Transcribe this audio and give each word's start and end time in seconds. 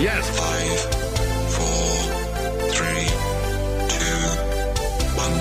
Yes. 0.00 0.30
Five, 0.38 0.78
four, 1.54 1.90
three, 2.70 3.08
two, 3.88 4.18
one. 5.18 5.34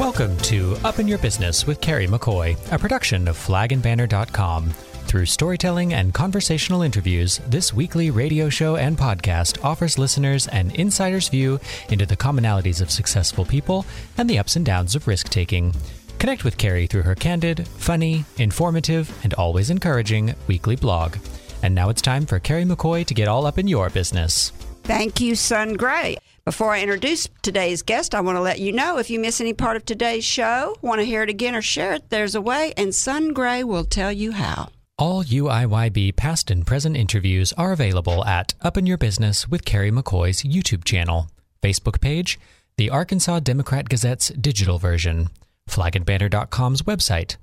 Welcome 0.00 0.36
to 0.38 0.76
Up 0.84 0.98
in 0.98 1.06
Your 1.06 1.18
Business 1.18 1.64
with 1.64 1.80
Carrie 1.80 2.08
McCoy, 2.08 2.56
a 2.72 2.78
production 2.78 3.28
of 3.28 3.38
flagandbanner.com. 3.38 4.70
Through 4.70 5.26
storytelling 5.26 5.94
and 5.94 6.12
conversational 6.12 6.82
interviews, 6.82 7.40
this 7.46 7.72
weekly 7.72 8.10
radio 8.10 8.48
show 8.48 8.74
and 8.74 8.98
podcast 8.98 9.62
offers 9.64 9.96
listeners 9.96 10.48
an 10.48 10.72
insider's 10.72 11.28
view 11.28 11.60
into 11.88 12.04
the 12.04 12.16
commonalities 12.16 12.80
of 12.80 12.90
successful 12.90 13.44
people 13.44 13.86
and 14.18 14.28
the 14.28 14.40
ups 14.40 14.56
and 14.56 14.66
downs 14.66 14.96
of 14.96 15.06
risk 15.06 15.28
taking. 15.28 15.72
Connect 16.18 16.42
with 16.42 16.58
Carrie 16.58 16.88
through 16.88 17.02
her 17.02 17.14
candid, 17.14 17.68
funny, 17.68 18.24
informative, 18.38 19.16
and 19.22 19.34
always 19.34 19.70
encouraging 19.70 20.34
weekly 20.48 20.74
blog. 20.74 21.16
And 21.64 21.74
now 21.74 21.88
it's 21.88 22.02
time 22.02 22.26
for 22.26 22.38
Carrie 22.38 22.66
McCoy 22.66 23.06
to 23.06 23.14
get 23.14 23.26
all 23.26 23.46
up 23.46 23.56
in 23.56 23.66
your 23.66 23.88
business. 23.88 24.50
Thank 24.82 25.18
you, 25.18 25.34
Sun 25.34 25.72
Gray. 25.74 26.18
Before 26.44 26.74
I 26.74 26.82
introduce 26.82 27.26
today's 27.40 27.80
guest, 27.80 28.14
I 28.14 28.20
want 28.20 28.36
to 28.36 28.42
let 28.42 28.60
you 28.60 28.70
know 28.70 28.98
if 28.98 29.08
you 29.08 29.18
miss 29.18 29.40
any 29.40 29.54
part 29.54 29.78
of 29.78 29.86
today's 29.86 30.26
show, 30.26 30.76
want 30.82 31.00
to 31.00 31.06
hear 31.06 31.22
it 31.22 31.30
again 31.30 31.54
or 31.54 31.62
share 31.62 31.94
it, 31.94 32.10
there's 32.10 32.34
a 32.34 32.40
way, 32.42 32.74
and 32.76 32.94
Sun 32.94 33.32
Gray 33.32 33.64
will 33.64 33.84
tell 33.86 34.12
you 34.12 34.32
how. 34.32 34.68
All 34.98 35.24
UIYB 35.24 36.16
past 36.16 36.50
and 36.50 36.66
present 36.66 36.98
interviews 36.98 37.54
are 37.54 37.72
available 37.72 38.22
at 38.26 38.52
Up 38.60 38.76
in 38.76 38.86
Your 38.86 38.98
Business 38.98 39.48
with 39.48 39.64
Carrie 39.64 39.90
McCoy's 39.90 40.42
YouTube 40.42 40.84
channel, 40.84 41.30
Facebook 41.62 41.98
page, 41.98 42.38
the 42.76 42.90
Arkansas 42.90 43.40
Democrat 43.40 43.88
Gazette's 43.88 44.28
digital 44.28 44.78
version, 44.78 45.30
flagandbanner.com's 45.66 46.82
website, 46.82 47.36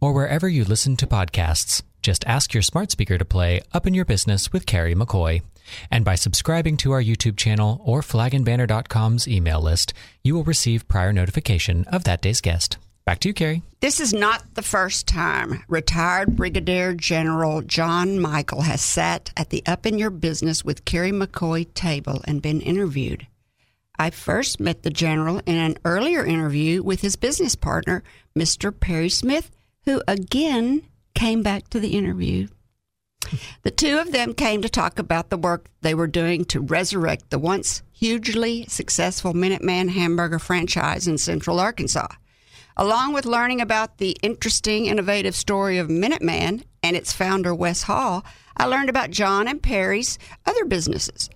or 0.00 0.12
wherever 0.12 0.48
you 0.48 0.64
listen 0.64 0.96
to 0.98 1.08
podcasts. 1.08 1.82
Just 2.04 2.26
ask 2.26 2.52
your 2.52 2.62
smart 2.62 2.90
speaker 2.90 3.16
to 3.16 3.24
play 3.24 3.62
Up 3.72 3.86
in 3.86 3.94
Your 3.94 4.04
Business 4.04 4.52
with 4.52 4.66
Carrie 4.66 4.94
McCoy. 4.94 5.40
And 5.90 6.04
by 6.04 6.16
subscribing 6.16 6.76
to 6.76 6.92
our 6.92 7.02
YouTube 7.02 7.38
channel 7.38 7.80
or 7.82 8.02
flagandbanner.com's 8.02 9.26
email 9.26 9.62
list, 9.62 9.94
you 10.22 10.34
will 10.34 10.44
receive 10.44 10.86
prior 10.86 11.14
notification 11.14 11.86
of 11.86 12.04
that 12.04 12.20
day's 12.20 12.42
guest. 12.42 12.76
Back 13.06 13.20
to 13.20 13.28
you, 13.28 13.34
Carrie. 13.34 13.62
This 13.80 14.00
is 14.00 14.12
not 14.12 14.42
the 14.52 14.60
first 14.60 15.06
time 15.06 15.64
retired 15.66 16.36
Brigadier 16.36 16.92
General 16.92 17.62
John 17.62 18.20
Michael 18.20 18.60
has 18.60 18.82
sat 18.82 19.32
at 19.34 19.48
the 19.48 19.62
Up 19.64 19.86
in 19.86 19.96
Your 19.98 20.10
Business 20.10 20.62
with 20.62 20.84
Carrie 20.84 21.10
McCoy 21.10 21.72
table 21.72 22.20
and 22.26 22.42
been 22.42 22.60
interviewed. 22.60 23.26
I 23.98 24.10
first 24.10 24.60
met 24.60 24.82
the 24.82 24.90
general 24.90 25.40
in 25.46 25.56
an 25.56 25.78
earlier 25.86 26.22
interview 26.22 26.82
with 26.82 27.00
his 27.00 27.16
business 27.16 27.54
partner, 27.54 28.02
Mr. 28.36 28.78
Perry 28.78 29.08
Smith, 29.08 29.50
who 29.86 30.02
again 30.06 30.82
came 31.14 31.42
back 31.42 31.68
to 31.70 31.80
the 31.80 31.96
interview. 31.96 32.48
The 33.62 33.70
two 33.70 33.98
of 33.98 34.12
them 34.12 34.34
came 34.34 34.60
to 34.62 34.68
talk 34.68 34.98
about 34.98 35.30
the 35.30 35.38
work 35.38 35.66
they 35.80 35.94
were 35.94 36.06
doing 36.06 36.44
to 36.46 36.60
resurrect 36.60 37.30
the 37.30 37.38
once 37.38 37.82
hugely 37.92 38.66
successful 38.68 39.32
Minuteman 39.32 39.90
hamburger 39.90 40.38
franchise 40.38 41.08
in 41.08 41.16
Central 41.16 41.58
Arkansas. 41.58 42.08
Along 42.76 43.12
with 43.12 43.24
learning 43.24 43.60
about 43.60 43.98
the 43.98 44.16
interesting, 44.22 44.86
innovative 44.86 45.36
story 45.36 45.78
of 45.78 45.88
Minuteman 45.88 46.64
and 46.82 46.96
its 46.96 47.12
founder, 47.12 47.54
Wes 47.54 47.84
Hall, 47.84 48.24
I 48.56 48.66
learned 48.66 48.88
about 48.88 49.10
John 49.10 49.48
and 49.48 49.62
Perry's 49.62 50.18
other 50.44 50.64
businesses 50.64 51.30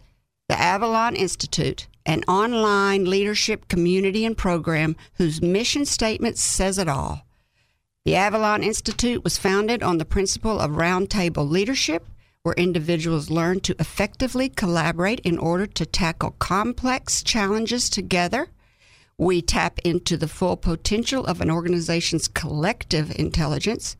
the 0.48 0.58
Avalon 0.58 1.14
Institute, 1.14 1.88
an 2.06 2.22
online 2.24 3.04
leadership 3.04 3.68
community 3.68 4.24
and 4.24 4.36
program 4.36 4.96
whose 5.14 5.42
mission 5.42 5.84
statement 5.84 6.38
says 6.38 6.78
it 6.78 6.88
all. 6.88 7.27
The 8.08 8.16
Avalon 8.16 8.62
Institute 8.62 9.22
was 9.22 9.36
founded 9.36 9.82
on 9.82 9.98
the 9.98 10.06
principle 10.06 10.58
of 10.58 10.70
roundtable 10.70 11.46
leadership, 11.46 12.06
where 12.42 12.54
individuals 12.54 13.28
learn 13.28 13.60
to 13.60 13.76
effectively 13.78 14.48
collaborate 14.48 15.20
in 15.20 15.36
order 15.36 15.66
to 15.66 15.84
tackle 15.84 16.30
complex 16.38 17.22
challenges 17.22 17.90
together. 17.90 18.48
We 19.18 19.42
tap 19.42 19.78
into 19.80 20.16
the 20.16 20.26
full 20.26 20.56
potential 20.56 21.26
of 21.26 21.42
an 21.42 21.50
organization's 21.50 22.28
collective 22.28 23.14
intelligence, 23.18 23.94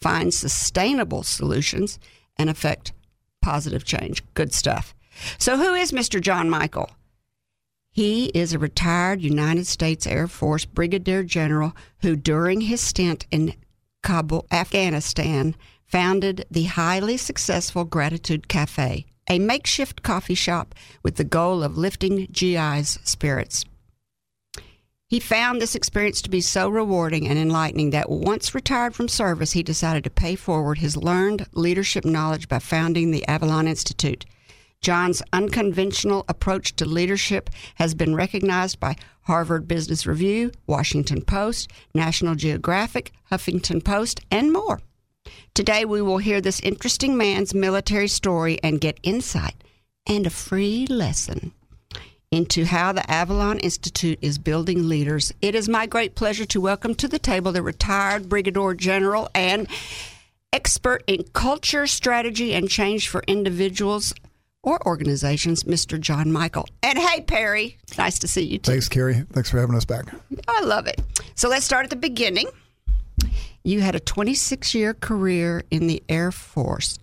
find 0.00 0.34
sustainable 0.34 1.22
solutions, 1.22 2.00
and 2.36 2.50
affect 2.50 2.92
positive 3.42 3.84
change. 3.84 4.24
Good 4.34 4.52
stuff. 4.52 4.92
So, 5.38 5.56
who 5.56 5.74
is 5.74 5.92
Mr. 5.92 6.20
John 6.20 6.50
Michael? 6.50 6.90
He 7.94 8.26
is 8.28 8.54
a 8.54 8.58
retired 8.58 9.20
United 9.20 9.66
States 9.66 10.06
Air 10.06 10.26
Force 10.26 10.64
Brigadier 10.64 11.22
General 11.22 11.76
who, 12.00 12.16
during 12.16 12.62
his 12.62 12.80
stint 12.80 13.26
in 13.30 13.52
Kabul, 14.02 14.46
Afghanistan, 14.50 15.54
founded 15.84 16.46
the 16.50 16.64
highly 16.64 17.18
successful 17.18 17.84
Gratitude 17.84 18.48
Cafe, 18.48 19.04
a 19.28 19.38
makeshift 19.38 20.02
coffee 20.02 20.34
shop 20.34 20.74
with 21.02 21.16
the 21.16 21.24
goal 21.24 21.62
of 21.62 21.76
lifting 21.76 22.26
GI's 22.32 22.98
spirits. 23.04 23.66
He 25.06 25.20
found 25.20 25.60
this 25.60 25.74
experience 25.74 26.22
to 26.22 26.30
be 26.30 26.40
so 26.40 26.70
rewarding 26.70 27.28
and 27.28 27.38
enlightening 27.38 27.90
that 27.90 28.08
once 28.08 28.54
retired 28.54 28.94
from 28.94 29.08
service, 29.08 29.52
he 29.52 29.62
decided 29.62 30.04
to 30.04 30.10
pay 30.10 30.34
forward 30.34 30.78
his 30.78 30.96
learned 30.96 31.46
leadership 31.52 32.06
knowledge 32.06 32.48
by 32.48 32.58
founding 32.58 33.10
the 33.10 33.28
Avalon 33.28 33.68
Institute. 33.68 34.24
John's 34.82 35.22
unconventional 35.32 36.24
approach 36.28 36.74
to 36.76 36.84
leadership 36.84 37.48
has 37.76 37.94
been 37.94 38.16
recognized 38.16 38.80
by 38.80 38.96
Harvard 39.22 39.68
Business 39.68 40.06
Review, 40.06 40.50
Washington 40.66 41.22
Post, 41.22 41.70
National 41.94 42.34
Geographic, 42.34 43.12
Huffington 43.30 43.84
Post, 43.84 44.20
and 44.30 44.52
more. 44.52 44.80
Today, 45.54 45.84
we 45.84 46.02
will 46.02 46.18
hear 46.18 46.40
this 46.40 46.58
interesting 46.60 47.16
man's 47.16 47.54
military 47.54 48.08
story 48.08 48.58
and 48.64 48.80
get 48.80 48.98
insight 49.04 49.54
and 50.04 50.26
a 50.26 50.30
free 50.30 50.86
lesson 50.88 51.52
into 52.32 52.64
how 52.64 52.90
the 52.92 53.08
Avalon 53.08 53.60
Institute 53.60 54.18
is 54.20 54.38
building 54.38 54.88
leaders. 54.88 55.32
It 55.40 55.54
is 55.54 55.68
my 55.68 55.86
great 55.86 56.16
pleasure 56.16 56.46
to 56.46 56.60
welcome 56.60 56.96
to 56.96 57.06
the 57.06 57.20
table 57.20 57.52
the 57.52 57.62
retired 57.62 58.28
Brigadier 58.28 58.74
General 58.74 59.30
and 59.32 59.68
expert 60.52 61.04
in 61.06 61.22
culture, 61.34 61.86
strategy, 61.86 62.52
and 62.52 62.68
change 62.68 63.08
for 63.08 63.22
individuals 63.28 64.12
or 64.62 64.84
organizations, 64.86 65.64
Mr. 65.64 66.00
John 66.00 66.32
Michael. 66.32 66.66
And 66.82 66.98
hey, 66.98 67.20
Perry, 67.22 67.78
nice 67.98 68.18
to 68.20 68.28
see 68.28 68.42
you 68.42 68.58
too. 68.58 68.72
Thanks, 68.72 68.88
Carrie. 68.88 69.24
Thanks 69.32 69.50
for 69.50 69.58
having 69.58 69.74
us 69.74 69.84
back. 69.84 70.06
I 70.48 70.62
love 70.62 70.86
it. 70.86 71.00
So 71.34 71.48
let's 71.48 71.64
start 71.64 71.84
at 71.84 71.90
the 71.90 71.96
beginning. 71.96 72.46
You 73.64 73.80
had 73.80 73.94
a 73.94 74.00
26 74.00 74.74
year 74.74 74.94
career 74.94 75.62
in 75.70 75.86
the 75.86 76.02
Air 76.08 76.32
Force. 76.32 76.98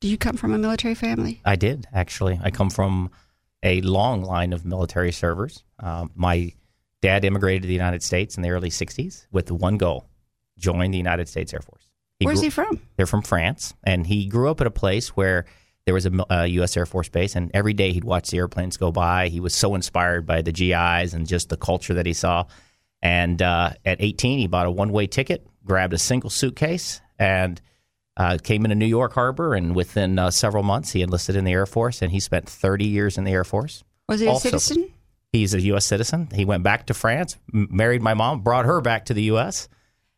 Do 0.00 0.08
you 0.08 0.18
come 0.18 0.36
from 0.36 0.52
a 0.52 0.58
military 0.58 0.94
family? 0.94 1.40
I 1.44 1.56
did, 1.56 1.86
actually. 1.92 2.38
I 2.42 2.50
come 2.50 2.70
from 2.70 3.10
a 3.62 3.80
long 3.80 4.22
line 4.22 4.52
of 4.52 4.64
military 4.64 5.10
servers. 5.10 5.64
Um, 5.80 6.10
my 6.14 6.52
dad 7.02 7.24
immigrated 7.24 7.62
to 7.62 7.68
the 7.68 7.74
United 7.74 8.02
States 8.02 8.36
in 8.36 8.42
the 8.42 8.50
early 8.50 8.70
60s 8.70 9.26
with 9.32 9.50
one 9.50 9.78
goal 9.78 10.06
join 10.58 10.90
the 10.90 10.98
United 10.98 11.28
States 11.28 11.52
Air 11.52 11.60
Force. 11.60 11.90
Where's 12.20 12.38
grew- 12.38 12.44
he 12.44 12.50
from? 12.50 12.80
They're 12.96 13.06
from 13.06 13.22
France, 13.22 13.74
and 13.84 14.06
he 14.06 14.26
grew 14.26 14.50
up 14.50 14.60
at 14.60 14.66
a 14.66 14.70
place 14.70 15.08
where 15.10 15.44
there 15.86 15.94
was 15.94 16.04
a, 16.04 16.12
a 16.28 16.46
U.S. 16.46 16.76
Air 16.76 16.84
Force 16.84 17.08
base, 17.08 17.36
and 17.36 17.50
every 17.54 17.72
day 17.72 17.92
he'd 17.92 18.04
watch 18.04 18.30
the 18.30 18.38
airplanes 18.38 18.76
go 18.76 18.90
by. 18.90 19.28
He 19.28 19.38
was 19.38 19.54
so 19.54 19.76
inspired 19.76 20.26
by 20.26 20.42
the 20.42 20.52
GIs 20.52 21.14
and 21.14 21.26
just 21.26 21.48
the 21.48 21.56
culture 21.56 21.94
that 21.94 22.06
he 22.06 22.12
saw. 22.12 22.44
And 23.02 23.40
uh, 23.40 23.70
at 23.84 23.98
18, 24.00 24.40
he 24.40 24.48
bought 24.48 24.66
a 24.66 24.70
one 24.70 24.90
way 24.90 25.06
ticket, 25.06 25.46
grabbed 25.64 25.94
a 25.94 25.98
single 25.98 26.28
suitcase, 26.28 27.00
and 27.20 27.60
uh, 28.16 28.38
came 28.42 28.64
into 28.64 28.74
New 28.74 28.86
York 28.86 29.12
Harbor. 29.12 29.54
And 29.54 29.76
within 29.76 30.18
uh, 30.18 30.32
several 30.32 30.64
months, 30.64 30.90
he 30.90 31.02
enlisted 31.02 31.36
in 31.36 31.44
the 31.44 31.52
Air 31.52 31.66
Force, 31.66 32.02
and 32.02 32.10
he 32.10 32.18
spent 32.18 32.48
30 32.48 32.84
years 32.84 33.16
in 33.16 33.22
the 33.22 33.30
Air 33.30 33.44
Force. 33.44 33.84
Was 34.08 34.20
he 34.20 34.26
a 34.26 34.34
citizen? 34.36 34.92
He's 35.32 35.54
a 35.54 35.60
U.S. 35.60 35.86
citizen. 35.86 36.28
He 36.34 36.44
went 36.44 36.64
back 36.64 36.86
to 36.86 36.94
France, 36.94 37.36
m- 37.54 37.68
married 37.70 38.02
my 38.02 38.14
mom, 38.14 38.40
brought 38.40 38.64
her 38.64 38.80
back 38.80 39.04
to 39.06 39.14
the 39.14 39.24
U.S. 39.24 39.68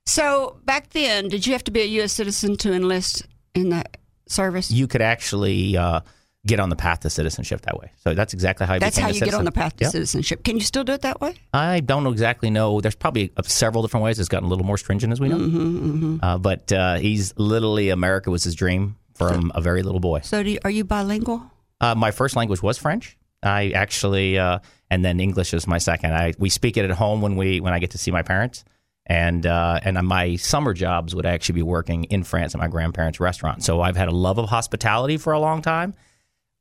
So 0.06 0.60
back 0.64 0.90
then, 0.90 1.28
did 1.28 1.46
you 1.46 1.52
have 1.52 1.64
to 1.64 1.70
be 1.70 1.82
a 1.82 1.86
U.S. 1.86 2.12
citizen 2.12 2.56
to 2.58 2.72
enlist 2.72 3.26
in 3.54 3.68
the 3.68 3.84
service? 4.30 4.70
You 4.70 4.86
could 4.86 5.02
actually 5.02 5.76
uh, 5.76 6.00
get 6.46 6.60
on 6.60 6.69
the 6.69 6.76
path 6.76 7.00
to 7.00 7.10
citizenship 7.10 7.62
that 7.62 7.78
way. 7.78 7.90
So 8.04 8.14
that's 8.14 8.32
exactly 8.32 8.66
how 8.66 8.75
I 8.75 8.78
That's 8.78 8.96
how 8.96 9.08
you 9.08 9.20
get 9.20 9.34
on 9.34 9.44
the 9.44 9.52
path 9.52 9.76
to 9.76 9.84
Yep. 9.84 9.92
citizenship. 9.92 10.44
Can 10.44 10.56
you 10.56 10.62
still 10.62 10.84
do 10.84 10.92
it 10.92 11.02
that 11.02 11.20
way? 11.20 11.34
I 11.52 11.80
don't 11.80 12.06
exactly 12.06 12.50
know. 12.50 12.80
There's 12.80 12.94
probably 12.96 13.32
uh, 13.36 13.42
several 13.42 13.82
different 13.82 14.04
ways. 14.04 14.19
It's 14.19 14.28
gotten 14.28 14.46
a 14.46 14.48
little 14.48 14.64
more 14.64 14.78
stringent 14.78 15.12
as 15.12 15.20
we 15.20 15.28
know. 15.28 15.38
Mm-hmm, 15.38 16.19
Uh, 16.22 16.38
but 16.38 16.72
uh, 16.72 16.96
he's 16.98 17.34
literally 17.36 17.90
America 17.90 18.30
was 18.30 18.44
his 18.44 18.54
dream 18.54 18.96
from 19.14 19.50
a 19.54 19.60
very 19.60 19.82
little 19.82 20.00
boy. 20.00 20.20
So, 20.20 20.42
do 20.42 20.50
you, 20.50 20.58
are 20.64 20.70
you 20.70 20.84
bilingual? 20.84 21.42
Uh, 21.81 21.94
my 21.94 22.10
first 22.12 22.36
language 22.36 22.62
was 22.62 22.78
French. 22.78 23.16
I 23.42 23.70
actually, 23.70 24.38
uh, 24.38 24.58
and 24.90 25.04
then 25.04 25.20
English 25.20 25.54
is 25.54 25.66
my 25.66 25.78
second. 25.78 26.12
I 26.14 26.34
we 26.38 26.48
speak 26.48 26.76
it 26.76 26.84
at 26.84 26.90
home 26.92 27.20
when 27.20 27.36
we 27.36 27.60
when 27.60 27.72
I 27.72 27.78
get 27.78 27.90
to 27.92 27.98
see 27.98 28.10
my 28.10 28.22
parents, 28.22 28.64
and 29.08 29.46
uh, 29.46 29.81
and 29.82 29.96
my 30.06 30.37
summer 30.37 30.75
jobs 30.75 31.14
would 31.14 31.26
actually 31.26 31.55
be 31.55 31.62
working 31.62 32.05
in 32.05 32.22
France 32.25 32.55
at 32.55 32.60
my 32.60 32.69
grandparents' 32.69 33.20
restaurant. 33.20 33.64
So 33.64 33.81
I've 33.81 33.96
had 33.96 34.08
a 34.08 34.14
love 34.14 34.38
of 34.38 34.49
hospitality 34.49 35.16
for 35.16 35.32
a 35.32 35.40
long 35.40 35.62
time, 35.62 35.94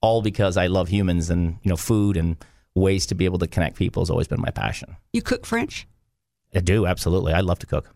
all 0.02 0.22
because 0.22 0.56
I 0.58 0.68
love 0.68 0.88
humans 0.88 1.30
and 1.30 1.58
you 1.62 1.70
know 1.70 1.78
food 1.78 2.16
and 2.16 2.38
ways 2.74 3.08
to 3.08 3.16
be 3.16 3.26
able 3.26 3.40
to 3.40 3.48
connect 3.48 3.76
people 3.76 4.02
has 4.02 4.10
always 4.10 4.28
been 4.28 4.42
my 4.42 4.52
passion. 4.52 4.96
You 5.12 5.22
cook 5.22 5.46
French? 5.46 5.88
I 6.56 6.60
do 6.62 6.86
absolutely. 6.86 7.34
I 7.34 7.42
love 7.42 7.60
to 7.60 7.66
cook. 7.66 7.94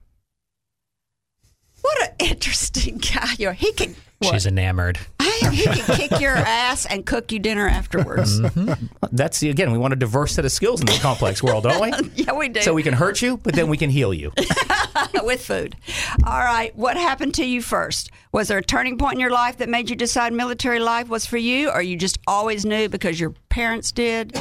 What 1.82 2.02
an 2.10 2.16
interesting 2.20 2.98
guy 3.14 3.34
you 3.38 3.50
are. 3.50 3.54
He 3.54 3.72
can. 3.74 3.96
What? 4.20 4.34
She's 4.34 4.46
enamored. 4.46 5.00
he 5.20 5.64
can 5.66 5.96
kick 5.96 6.20
your 6.22 6.36
ass 6.36 6.86
and 6.86 7.04
cook 7.08 7.32
you 7.32 7.40
dinner 7.40 7.68
afterwards. 7.68 8.40
Mm-hmm. 8.40 8.86
That's 9.12 9.40
the 9.40 9.50
again. 9.50 9.72
We 9.72 9.80
want 9.80 9.94
a 9.94 9.96
diverse 9.96 10.34
set 10.34 10.46
of 10.46 10.52
skills 10.52 10.80
in 10.80 10.86
this 10.86 11.02
complex 11.02 11.42
world, 11.42 11.64
don't 11.64 11.82
we? 11.82 12.12
Yeah, 12.24 12.34
we 12.34 12.50
do. 12.50 12.62
So 12.62 12.74
we 12.76 12.84
can 12.84 12.94
hurt 12.94 13.22
you, 13.24 13.38
but 13.38 13.56
then 13.56 13.68
we 13.68 13.78
can 13.78 13.90
heal 13.90 14.14
you. 14.14 14.32
with 15.24 15.44
food. 15.44 15.76
All 16.24 16.40
right. 16.40 16.76
What 16.76 16.98
happened 16.98 17.34
to 17.36 17.46
you 17.46 17.64
first? 17.64 18.12
Was 18.32 18.48
there 18.48 18.60
a 18.60 18.64
turning 18.64 19.00
point 19.00 19.16
in 19.16 19.20
your 19.20 19.32
life 19.32 19.58
that 19.58 19.70
made 19.70 19.90
you 19.90 19.96
decide 19.96 20.34
military 20.34 20.80
life 20.80 21.10
was 21.10 21.26
for 21.26 21.38
you, 21.38 21.72
or 21.72 21.82
you 21.82 21.96
just 21.96 22.20
always 22.28 22.64
knew 22.64 22.90
because 22.90 23.20
your 23.20 23.32
parents 23.50 23.92
did? 23.92 24.38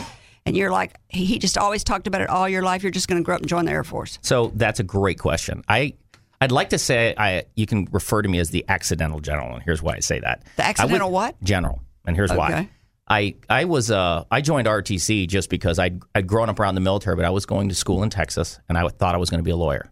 And 0.47 0.57
you're 0.57 0.71
like, 0.71 0.95
he 1.09 1.25
he 1.25 1.39
just 1.39 1.57
always 1.57 1.85
talked 1.85 2.07
about 2.07 2.21
it 2.21 2.29
all 2.29 2.49
your 2.49 2.63
life. 2.63 2.83
You're 2.83 2.93
just 2.93 3.09
going 3.09 3.21
to 3.23 3.25
grow 3.25 3.37
up 3.37 3.41
and 3.41 3.49
join 3.49 3.65
the 3.65 3.73
Air 3.73 3.85
Force. 3.85 4.19
So 4.21 4.53
that's 4.55 4.81
a 4.81 4.83
great 4.85 5.19
question. 5.19 5.63
I 5.69 5.95
I'd 6.41 6.53
like 6.53 6.71
to 6.71 6.79
say 6.79 7.15
I 7.17 7.45
you 7.55 7.67
can 7.67 7.87
refer 7.93 8.23
to 8.23 8.29
me 8.29 8.39
as 8.39 8.51
the 8.51 8.65
accidental 8.69 9.21
general, 9.21 9.55
and 9.55 9.63
here's 9.63 9.83
why 9.83 9.95
I 9.95 10.01
say 10.01 10.21
that. 10.21 10.43
The 10.57 10.65
accidental 10.65 11.11
what? 11.11 11.41
General, 11.43 11.83
and 12.07 12.17
here's 12.17 12.33
why. 12.33 12.53
Okay. 12.53 12.69
I 13.09 13.35
I 13.49 13.65
was 13.65 13.91
uh 13.91 14.25
I 14.31 14.41
joined 14.41 14.67
RTC 14.67 15.29
just 15.29 15.51
because 15.51 15.79
I'd 15.79 16.01
I'd 16.15 16.27
grown 16.27 16.49
up 16.49 16.59
around 16.59 16.77
the 16.77 16.81
military, 16.81 17.17
but 17.17 17.25
I 17.25 17.31
was 17.31 17.45
going 17.45 17.69
to 17.69 17.75
school 17.75 18.03
in 18.03 18.11
Texas, 18.11 18.59
and 18.69 18.79
I 18.79 18.89
thought 18.89 19.15
I 19.15 19.19
was 19.19 19.29
going 19.29 19.41
to 19.41 19.45
be 19.45 19.51
a 19.51 19.57
lawyer. 19.57 19.91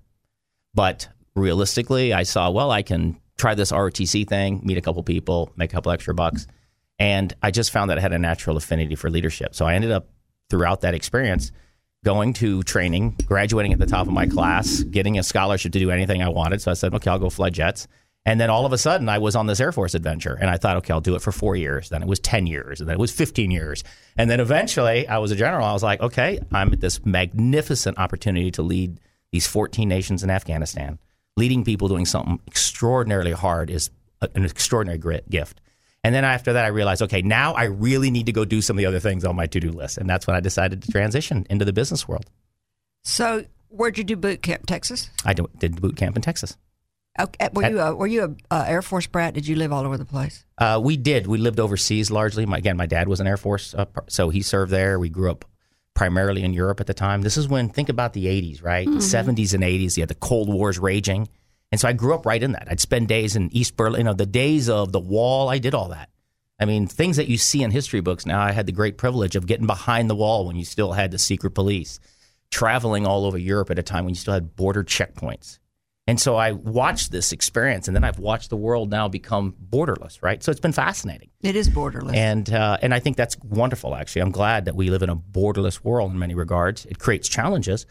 But 0.75 1.09
realistically, 1.35 2.15
I 2.15 2.23
saw 2.23 2.51
well 2.51 2.71
I 2.71 2.83
can 2.83 3.21
try 3.37 3.55
this 3.55 3.71
ROTC 3.71 4.27
thing, 4.27 4.63
meet 4.65 4.79
a 4.79 4.81
couple 4.81 5.03
people, 5.03 5.53
make 5.57 5.71
a 5.73 5.75
couple 5.75 5.93
extra 5.93 6.15
bucks, 6.15 6.47
and 6.99 7.35
I 7.43 7.51
just 7.51 7.73
found 7.73 7.91
that 7.91 7.99
I 7.99 8.01
had 8.01 8.13
a 8.13 8.19
natural 8.19 8.57
affinity 8.57 8.95
for 8.95 9.11
leadership. 9.11 9.55
So 9.55 9.67
I 9.67 9.75
ended 9.75 9.91
up 9.91 10.09
throughout 10.49 10.81
that 10.81 10.95
experience 10.95 11.53
going 12.05 12.33
to 12.35 12.63
training, 12.63 13.17
graduating 13.27 13.73
at 13.73 13.79
the 13.79 13.87
top 13.87 14.07
of 14.07 14.13
my 14.13 14.27
class, 14.27 14.83
getting 14.85 15.19
a 15.19 15.23
scholarship 15.23 15.73
to 15.73 15.79
do 15.79 15.91
anything 15.91 16.23
I 16.23 16.29
wanted. 16.29 16.63
So 16.63 16.71
I 16.71 16.75
said, 16.75 16.95
okay, 16.95 17.11
I'll 17.11 17.19
go 17.19 17.31
fly 17.31 17.51
jets. 17.51 17.89
And 18.25 18.41
then 18.41 18.51
all 18.51 18.67
of 18.67 18.73
a 18.73 18.79
sudden, 18.79 19.09
I 19.09 19.19
was 19.19 19.35
on 19.35 19.47
this 19.47 19.59
Air 19.59 19.73
Force 19.73 19.95
adventure, 19.95 20.37
and 20.39 20.51
I 20.51 20.59
thought, 20.59 20.77
okay, 20.79 20.93
I'll 20.93 21.01
do 21.01 21.15
it 21.15 21.23
for 21.23 21.33
four 21.33 21.57
years. 21.57 21.89
Then 21.89 22.03
it 22.03 22.09
was 22.09 22.21
ten 22.21 22.47
years, 22.47 22.81
and 22.81 22.89
then 22.89 22.95
it 22.95 23.01
was 23.01 23.11
fifteen 23.11 23.51
years, 23.51 23.85
and 24.19 24.29
then 24.29 24.39
eventually, 24.39 25.09
I 25.09 25.17
was 25.17 25.31
a 25.31 25.37
general. 25.37 25.65
I 25.65 25.73
was 25.73 25.83
like, 25.83 26.01
okay, 26.01 26.39
I'm 26.53 26.73
at 26.75 26.81
this 26.81 27.07
magnificent 27.07 27.99
opportunity 27.99 28.51
to 28.51 28.63
lead 28.63 29.01
these 29.33 29.47
14 29.47 29.89
nations 29.89 30.23
in 30.23 30.31
Afghanistan. 30.31 30.99
Leading 31.37 31.65
people 31.65 31.89
doing 31.89 32.05
something 32.05 32.41
extraordinarily 32.47 33.33
hard 33.33 33.71
is 33.71 33.91
an 34.21 34.45
extraordinary 34.45 35.23
gift. 35.31 35.61
And 36.05 36.15
then 36.15 36.25
after 36.25 36.53
that, 36.53 36.65
I 36.65 36.69
realized, 36.69 37.03
okay, 37.03 37.23
now 37.23 37.55
I 37.55 37.65
really 37.65 38.11
need 38.11 38.27
to 38.27 38.33
go 38.33 38.45
do 38.45 38.63
some 38.63 38.77
of 38.77 38.79
the 38.79 38.87
other 38.87 39.01
things 39.01 39.25
on 39.25 39.37
my 39.37 39.47
to 39.47 39.61
do 39.61 39.71
list, 39.71 39.99
and 39.99 40.09
that's 40.09 40.27
when 40.27 40.37
I 40.37 40.41
decided 40.41 40.83
to 40.83 40.93
transition 40.93 41.47
into 41.51 41.65
the 41.65 41.73
business 41.73 42.07
world. 42.07 42.27
So, 43.03 43.45
where'd 43.69 43.99
you 43.99 44.05
do 44.05 44.17
boot 44.17 44.43
camp? 44.43 44.67
Texas? 44.67 45.11
I 45.25 45.35
did 45.35 45.81
boot 45.81 45.97
camp 45.97 46.17
in 46.17 46.23
Texas. 46.23 46.57
Okay. 47.21 47.49
Were 47.53 47.69
you 47.69 47.81
a, 47.81 47.95
were 47.95 48.07
you 48.07 48.37
a 48.51 48.55
uh, 48.55 48.65
Air 48.69 48.83
Force 48.83 49.07
brat? 49.09 49.35
Did 49.35 49.47
you 49.47 49.57
live 49.57 49.73
all 49.73 49.85
over 49.85 49.99
the 49.99 50.05
place? 50.05 50.45
Uh, 50.57 50.81
we 50.83 50.97
did. 50.97 51.27
We 51.27 51.39
lived 51.39 51.59
overseas 51.59 52.11
largely. 52.11 52.47
My, 52.47 52.59
again, 52.59 52.77
my 52.77 52.87
dad 52.87 53.09
was 53.09 53.19
an 53.19 53.27
Air 53.27 53.37
Force, 53.37 53.75
uh, 53.75 53.87
so 54.09 54.29
he 54.29 54.41
served 54.41 54.71
there. 54.71 55.01
We 55.01 55.09
grew 55.09 55.31
up 55.31 55.45
primarily 55.95 56.45
in 56.45 56.53
Europe 56.53 56.81
at 56.81 56.87
the 56.87 56.95
time. 56.95 57.23
This 57.23 57.37
is 57.37 57.49
when, 57.49 57.71
think 57.71 57.89
about 57.89 58.13
the 58.13 58.27
80s, 58.27 58.63
right? 58.63 58.87
70s 58.87 59.53
and 59.53 59.65
80s. 59.65 59.97
You 59.97 60.03
had 60.03 60.09
the 60.09 60.15
Cold 60.15 60.49
Wars 60.49 60.79
raging. 60.79 61.29
And 61.71 61.81
so 61.81 61.89
I 61.89 61.93
grew 61.93 62.15
up 62.15 62.25
right 62.27 62.43
in 62.43 62.53
that. 62.53 62.69
I'd 62.71 62.81
spend 62.81 63.09
days 63.09 63.37
in 63.37 63.55
East 63.55 63.77
Berlin, 63.77 64.01
you 64.01 64.05
know, 64.05 64.15
the 64.15 64.25
days 64.27 64.69
of 64.71 64.93
the 64.93 65.01
wall. 65.01 65.49
I 65.49 65.59
did 65.59 65.75
all 65.75 65.89
that. 65.89 66.09
I 66.61 66.65
mean, 66.65 66.87
things 66.87 67.17
that 67.19 67.29
you 67.29 67.37
see 67.39 67.63
in 67.63 67.71
history 67.71 68.01
books. 68.01 68.27
Now, 68.27 68.41
I 68.41 68.53
had 68.53 68.67
the 68.67 68.73
great 68.73 68.97
privilege 68.99 69.37
of 69.37 69.47
getting 69.47 69.67
behind 69.67 70.09
the 70.11 70.15
wall 70.17 70.47
when 70.47 70.57
you 70.57 70.65
still 70.65 70.93
had 70.93 71.11
the 71.11 71.19
secret 71.19 71.51
police, 71.53 72.01
traveling 72.51 73.07
all 73.07 73.25
over 73.27 73.39
Europe 73.39 73.71
at 73.71 73.79
a 73.79 73.83
time 73.83 74.05
when 74.05 74.15
you 74.15 74.19
still 74.19 74.35
had 74.35 74.57
border 74.57 74.83
checkpoints. 74.83 75.59
And 76.07 76.19
so 76.19 76.37
I 76.37 76.53
watched 76.53 77.13
this 77.13 77.33
experience, 77.33 77.87
and 77.87 77.95
then 77.95 78.03
I've 78.03 78.19
watched 78.19 78.49
the 78.49 78.57
world 78.57 78.91
now 78.91 79.09
become 79.09 79.55
borderless, 79.71 80.23
right? 80.23 80.43
So 80.43 80.51
it's 80.51 80.59
been 80.61 80.73
fascinating, 80.73 81.29
It 81.43 81.55
is 81.55 81.69
borderless. 81.69 82.15
and 82.17 82.51
uh, 82.51 82.79
and 82.81 82.95
I 82.95 82.99
think 82.99 83.19
that's 83.19 83.37
wonderful. 83.41 83.95
Actually, 83.95 84.23
I'm 84.23 84.31
glad 84.31 84.65
that 84.65 84.75
we 84.75 84.89
live 84.89 85.03
in 85.03 85.11
a 85.11 85.17
borderless 85.17 85.85
world 85.85 86.11
in 86.11 86.19
many 86.19 86.35
regards. 86.35 86.87
It 86.87 86.99
creates 86.99 87.29
challenges, 87.29 87.85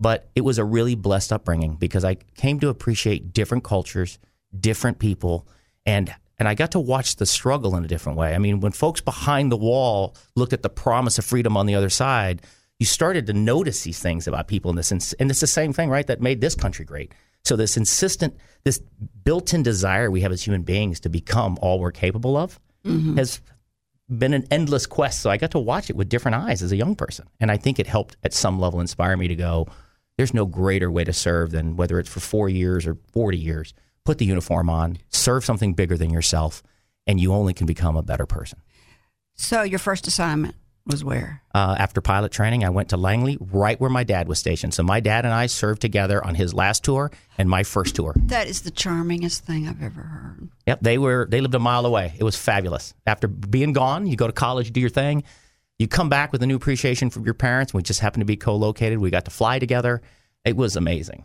but 0.00 0.30
it 0.34 0.40
was 0.40 0.58
a 0.58 0.64
really 0.64 0.94
blessed 0.94 1.32
upbringing 1.32 1.76
because 1.76 2.04
I 2.04 2.14
came 2.14 2.58
to 2.60 2.68
appreciate 2.68 3.32
different 3.32 3.62
cultures, 3.62 4.18
different 4.58 4.98
people, 4.98 5.46
and 5.84 6.12
and 6.38 6.48
I 6.48 6.54
got 6.54 6.70
to 6.70 6.80
watch 6.80 7.16
the 7.16 7.26
struggle 7.26 7.76
in 7.76 7.84
a 7.84 7.88
different 7.88 8.16
way. 8.16 8.34
I 8.34 8.38
mean, 8.38 8.60
when 8.60 8.72
folks 8.72 9.02
behind 9.02 9.52
the 9.52 9.58
wall 9.58 10.16
looked 10.36 10.54
at 10.54 10.62
the 10.62 10.70
promise 10.70 11.18
of 11.18 11.26
freedom 11.26 11.54
on 11.54 11.66
the 11.66 11.74
other 11.74 11.90
side, 11.90 12.40
you 12.78 12.86
started 12.86 13.26
to 13.26 13.34
notice 13.34 13.82
these 13.82 13.98
things 13.98 14.26
about 14.26 14.48
people 14.48 14.70
in 14.70 14.76
this, 14.76 14.90
and 14.90 15.30
it's 15.30 15.40
the 15.40 15.46
same 15.46 15.74
thing, 15.74 15.90
right? 15.90 16.06
That 16.06 16.22
made 16.22 16.40
this 16.40 16.54
country 16.54 16.86
great. 16.86 17.12
So 17.44 17.56
this 17.56 17.76
insistent, 17.76 18.36
this 18.64 18.80
built-in 19.22 19.62
desire 19.62 20.10
we 20.10 20.22
have 20.22 20.32
as 20.32 20.42
human 20.42 20.62
beings 20.62 21.00
to 21.00 21.10
become 21.10 21.58
all 21.60 21.78
we're 21.78 21.92
capable 21.92 22.38
of 22.38 22.58
mm-hmm. 22.86 23.18
has 23.18 23.42
been 24.08 24.32
an 24.32 24.46
endless 24.50 24.86
quest. 24.86 25.20
So 25.20 25.28
I 25.28 25.36
got 25.36 25.50
to 25.50 25.58
watch 25.58 25.90
it 25.90 25.96
with 25.96 26.08
different 26.08 26.36
eyes 26.36 26.62
as 26.62 26.72
a 26.72 26.76
young 26.76 26.96
person, 26.96 27.26
and 27.38 27.50
I 27.50 27.58
think 27.58 27.78
it 27.78 27.86
helped 27.86 28.16
at 28.24 28.32
some 28.32 28.58
level 28.58 28.80
inspire 28.80 29.16
me 29.16 29.28
to 29.28 29.36
go. 29.36 29.68
There's 30.20 30.34
no 30.34 30.44
greater 30.44 30.90
way 30.90 31.04
to 31.04 31.14
serve 31.14 31.50
than 31.50 31.76
whether 31.76 31.98
it's 31.98 32.10
for 32.10 32.20
four 32.20 32.50
years 32.50 32.86
or 32.86 32.98
forty 33.10 33.38
years. 33.38 33.72
Put 34.04 34.18
the 34.18 34.26
uniform 34.26 34.68
on, 34.68 34.98
serve 35.08 35.46
something 35.46 35.72
bigger 35.72 35.96
than 35.96 36.10
yourself, 36.10 36.62
and 37.06 37.18
you 37.18 37.32
only 37.32 37.54
can 37.54 37.66
become 37.66 37.96
a 37.96 38.02
better 38.02 38.26
person. 38.26 38.58
so, 39.34 39.62
your 39.62 39.78
first 39.78 40.06
assignment 40.06 40.56
was 40.84 41.02
where? 41.02 41.40
uh, 41.54 41.74
after 41.78 42.02
pilot 42.02 42.32
training, 42.32 42.64
I 42.64 42.68
went 42.68 42.90
to 42.90 42.98
Langley, 42.98 43.38
right 43.40 43.80
where 43.80 43.88
my 43.88 44.04
dad 44.04 44.28
was 44.28 44.38
stationed. 44.38 44.74
So 44.74 44.82
my 44.82 45.00
dad 45.00 45.24
and 45.24 45.32
I 45.32 45.46
served 45.46 45.80
together 45.80 46.22
on 46.22 46.34
his 46.34 46.52
last 46.52 46.84
tour 46.84 47.10
and 47.38 47.48
my 47.48 47.62
first 47.62 47.96
tour. 47.96 48.12
That 48.16 48.46
is 48.46 48.60
the 48.60 48.70
charmingest 48.70 49.38
thing 49.38 49.68
I've 49.68 49.82
ever 49.82 50.02
heard. 50.02 50.50
Yep, 50.66 50.80
they 50.82 50.98
were 50.98 51.28
they 51.30 51.40
lived 51.40 51.54
a 51.54 51.58
mile 51.58 51.86
away. 51.86 52.12
It 52.18 52.24
was 52.24 52.36
fabulous. 52.36 52.92
After 53.06 53.26
being 53.26 53.72
gone, 53.72 54.06
you 54.06 54.16
go 54.16 54.26
to 54.26 54.34
college, 54.34 54.70
do 54.70 54.80
your 54.82 54.90
thing. 54.90 55.24
You 55.80 55.88
come 55.88 56.10
back 56.10 56.30
with 56.30 56.42
a 56.42 56.46
new 56.46 56.56
appreciation 56.56 57.08
from 57.08 57.24
your 57.24 57.32
parents. 57.32 57.72
We 57.72 57.82
just 57.82 58.00
happened 58.00 58.20
to 58.20 58.26
be 58.26 58.36
co-located. 58.36 58.98
We 58.98 59.08
got 59.08 59.24
to 59.24 59.30
fly 59.30 59.58
together. 59.58 60.02
It 60.44 60.54
was 60.54 60.76
amazing. 60.76 61.24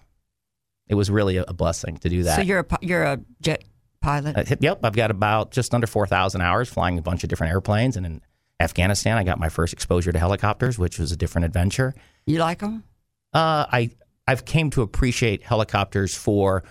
It 0.88 0.96
was 0.96 1.12
really 1.12 1.36
a, 1.36 1.44
a 1.44 1.54
blessing 1.54 1.98
to 1.98 2.08
do 2.08 2.24
that. 2.24 2.38
So 2.38 2.42
you're 2.42 2.62
a 2.62 2.78
you're 2.82 3.04
a 3.04 3.20
jet 3.42 3.66
pilot. 4.00 4.38
Uh, 4.38 4.56
yep, 4.62 4.80
I've 4.82 4.96
got 4.96 5.12
about 5.12 5.52
just 5.52 5.74
under 5.74 5.88
4,000 5.88 6.40
hours 6.40 6.70
flying 6.70 6.98
a 6.98 7.02
bunch 7.02 7.24
of 7.24 7.30
different 7.30 7.52
airplanes. 7.52 7.98
And 7.98 8.06
in 8.06 8.22
Afghanistan, 8.62 9.18
I 9.18 9.26
got 9.26 9.40
my 9.40 9.50
first 9.50 9.74
exposure 9.74 10.14
to 10.14 10.20
helicopters, 10.20 10.80
which 10.80 11.00
was 11.00 11.12
a 11.12 11.18
different 11.18 11.44
adventure. 11.44 11.94
you 12.26 12.40
like 12.40 12.60
them? 12.60 12.86
Uh, 13.34 13.66
I 13.70 13.90
I've 14.26 14.46
came 14.46 14.70
to 14.70 14.84
appreciate 14.84 15.44
helicopters 15.44 16.16
for 16.16 16.64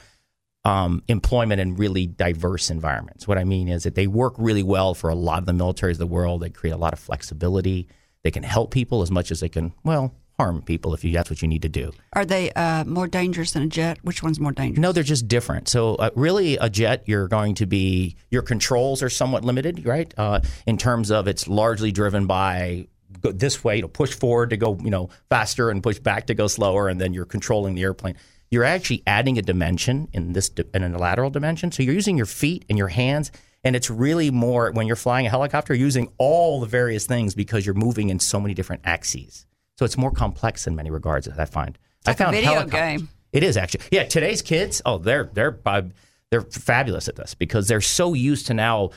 um, 0.65 1.03
employment 1.09 1.61
in 1.61 1.77
really 1.77 2.07
diverse 2.07 2.71
environments. 2.71 3.29
What 3.29 3.39
I 3.39 3.45
mean 3.45 3.69
is 3.69 3.83
that 3.83 3.95
they 3.95 4.07
work 4.07 4.35
really 4.39 4.63
well 4.63 4.95
for 4.95 5.11
a 5.11 5.15
lot 5.15 5.39
of 5.39 5.47
the 5.47 5.53
militaries 5.53 5.93
of 5.93 5.99
the 5.99 6.07
world. 6.07 6.41
They 6.41 6.51
create 6.51 6.73
a 6.73 6.79
lot 6.79 6.93
of 6.93 6.99
flexibility. 6.99 7.89
They 8.23 8.31
can 8.31 8.43
help 8.43 8.71
people 8.71 9.03
as 9.03 9.11
much 9.11 9.31
as 9.31 9.41
they 9.41 9.51
can, 9.51 9.75
well, 9.85 10.15
harm 10.39 10.63
people 10.63 10.95
if 10.95 11.05
you, 11.05 11.13
that's 11.13 11.31
what 11.31 11.43
you 11.43 11.49
need 11.49 11.63
to 11.63 11.69
do. 11.69 11.93
Are 12.15 12.25
they 12.25 12.51
uh, 12.53 12.85
more 12.85 13.07
dangerous 13.07 13.53
than 13.53 13.63
a 13.63 13.67
jet? 13.67 13.99
Which 14.03 14.23
one's 14.23 14.41
more 14.41 14.53
dangerous? 14.53 14.81
No, 14.81 14.93
they're 14.93 15.03
just 15.03 15.29
different. 15.29 15.69
So, 15.69 15.95
uh, 15.97 16.11
really, 16.15 16.57
a 16.57 16.71
jet, 16.71 17.05
you're 17.07 17.29
going 17.29 17.55
to 17.57 17.67
be 17.67 18.17
your 18.31 18.43
controls 18.43 19.03
are 19.03 19.11
somewhat 19.11 19.45
limited, 19.45 19.85
right? 19.87 20.13
Uh, 20.17 20.41
in 20.67 20.79
terms 20.79 21.11
of 21.11 21.29
it's 21.29 21.47
largely 21.47 21.93
driven 21.93 22.27
by 22.27 22.89
go 23.21 23.33
this 23.33 23.65
way, 23.65 23.81
know, 23.81 23.89
push 23.89 24.13
forward 24.13 24.51
to 24.51 24.57
go, 24.57 24.79
you 24.83 24.91
know, 24.91 25.09
faster, 25.29 25.71
and 25.71 25.83
push 25.83 25.99
back 25.99 26.27
to 26.27 26.35
go 26.35 26.47
slower, 26.47 26.89
and 26.89 27.01
then 27.01 27.15
you're 27.15 27.25
controlling 27.25 27.75
the 27.75 27.83
airplane. 27.83 28.17
You're 28.51 28.65
actually 28.65 29.03
adding 29.07 29.39
a 29.39 29.43
dimension 29.43 30.09
in 30.13 30.33
this 30.33 30.49
di- 30.49 30.65
in 30.75 30.83
a 30.83 30.99
lateral 30.99 31.31
dimension. 31.31 31.73
So 31.73 31.83
you're 31.83 31.95
using 31.95 32.17
your 32.17 32.27
feet 32.27 32.65
and 32.69 32.79
your 32.79 32.89
hands, 32.89 33.33
and 33.65 33.75
it's 33.75 33.91
really 33.91 34.31
more 34.31 34.71
when 34.73 34.87
you're 34.87 34.97
flying 34.97 35.27
a 35.27 35.31
helicopter, 35.31 35.75
using 35.75 36.13
all 36.19 36.61
the 36.61 36.67
various 36.67 37.07
things 37.07 37.35
because 37.35 37.67
you're 37.67 37.75
moving 37.75 38.11
in 38.11 38.21
so 38.21 38.39
many 38.39 38.55
different 38.55 38.83
axes. 38.85 39.47
So 39.79 39.85
it's 39.85 39.97
more 39.99 40.13
complex 40.13 40.67
in 40.67 40.77
many 40.77 40.91
regards. 40.91 41.29
I 41.29 41.45
find. 41.47 41.79
I 42.07 42.11
like 42.11 42.21
a 42.21 42.25
found 42.25 42.37
video 42.37 42.67
game. 42.67 43.09
it 43.33 43.43
is 43.43 43.57
actually. 43.57 43.85
Yeah, 43.91 44.05
today's 44.05 44.43
kids, 44.43 44.83
oh, 44.85 44.99
they're 44.99 45.31
they're 45.33 45.59
uh, 45.67 45.83
they're 46.31 46.43
fabulous 46.43 47.09
at 47.09 47.17
this 47.17 47.35
because 47.35 47.69
they're 47.69 47.81
so 47.81 48.15
used 48.15 48.47
to 48.49 48.55
now 48.55 48.91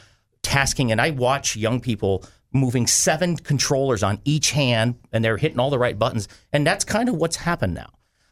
tasking. 0.44 0.92
And 0.92 1.02
I 1.02 1.12
watch 1.12 1.56
young 1.56 1.80
people 1.80 2.26
moving 2.54 2.88
seven 2.88 3.38
controllers 3.38 4.04
on 4.04 4.20
each 4.24 4.52
hand, 4.52 4.96
and 5.12 5.24
they're 5.24 5.38
hitting 5.38 5.60
all 5.60 5.70
the 5.70 5.80
right 5.80 5.98
buttons. 5.98 6.28
And 6.54 6.66
that's 6.66 6.84
kind 6.84 7.10
of 7.10 7.16
what's 7.16 7.38
happened 7.38 7.74
now. 7.74 7.90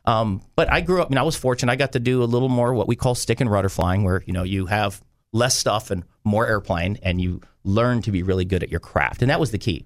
Um, 0.07 0.41
but 0.55 0.71
I 0.71 0.81
grew 0.81 1.01
up. 1.01 1.07
I 1.07 1.09
mean, 1.09 1.17
I 1.17 1.23
was 1.23 1.35
fortunate. 1.35 1.71
I 1.71 1.75
got 1.75 1.93
to 1.93 1.99
do 1.99 2.23
a 2.23 2.25
little 2.25 2.49
more 2.49 2.73
what 2.73 2.87
we 2.87 2.95
call 2.95 3.15
stick 3.15 3.41
and 3.41 3.49
rudder 3.49 3.69
flying, 3.69 4.03
where 4.03 4.23
you 4.25 4.33
know 4.33 4.43
you 4.43 4.67
have 4.67 5.01
less 5.33 5.55
stuff 5.55 5.91
and 5.91 6.03
more 6.23 6.47
airplane, 6.47 6.97
and 7.01 7.21
you 7.21 7.41
learn 7.63 8.01
to 8.03 8.11
be 8.11 8.23
really 8.23 8.45
good 8.45 8.63
at 8.63 8.69
your 8.69 8.79
craft. 8.79 9.21
And 9.21 9.29
that 9.31 9.39
was 9.39 9.51
the 9.51 9.57
key. 9.57 9.85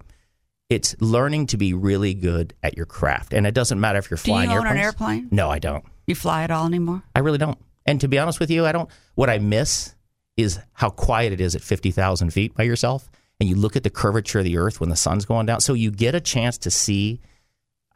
It's 0.69 0.95
learning 0.99 1.47
to 1.47 1.57
be 1.57 1.73
really 1.73 2.13
good 2.13 2.53
at 2.61 2.77
your 2.77 2.85
craft, 2.85 3.33
and 3.33 3.47
it 3.47 3.53
doesn't 3.53 3.79
matter 3.79 3.97
if 3.97 4.11
you're 4.11 4.17
Do 4.17 4.31
you 4.31 4.35
flying 4.35 4.51
own 4.51 4.67
an 4.67 4.77
airplane? 4.77 5.29
No, 5.31 5.49
I 5.49 5.59
don't. 5.59 5.83
You 6.05 6.15
fly 6.15 6.43
at 6.43 6.51
all 6.51 6.65
anymore? 6.65 7.03
I 7.15 7.19
really 7.19 7.37
don't. 7.37 7.57
And 7.85 8.01
to 8.01 8.07
be 8.07 8.19
honest 8.19 8.39
with 8.39 8.51
you, 8.51 8.65
I 8.65 8.71
don't. 8.71 8.89
What 9.15 9.29
I 9.29 9.39
miss 9.39 9.95
is 10.37 10.59
how 10.73 10.89
quiet 10.89 11.33
it 11.33 11.41
is 11.41 11.55
at 11.55 11.61
50,000 11.61 12.31
feet 12.31 12.53
by 12.53 12.63
yourself. 12.63 13.09
And 13.39 13.49
you 13.49 13.55
look 13.55 13.75
at 13.75 13.83
the 13.83 13.89
curvature 13.89 14.39
of 14.39 14.45
the 14.45 14.57
earth 14.57 14.79
when 14.79 14.89
the 14.89 14.95
sun's 14.95 15.25
going 15.25 15.45
down. 15.45 15.61
So 15.61 15.73
you 15.73 15.91
get 15.91 16.13
a 16.15 16.19
chance 16.19 16.57
to 16.59 16.71
see. 16.71 17.19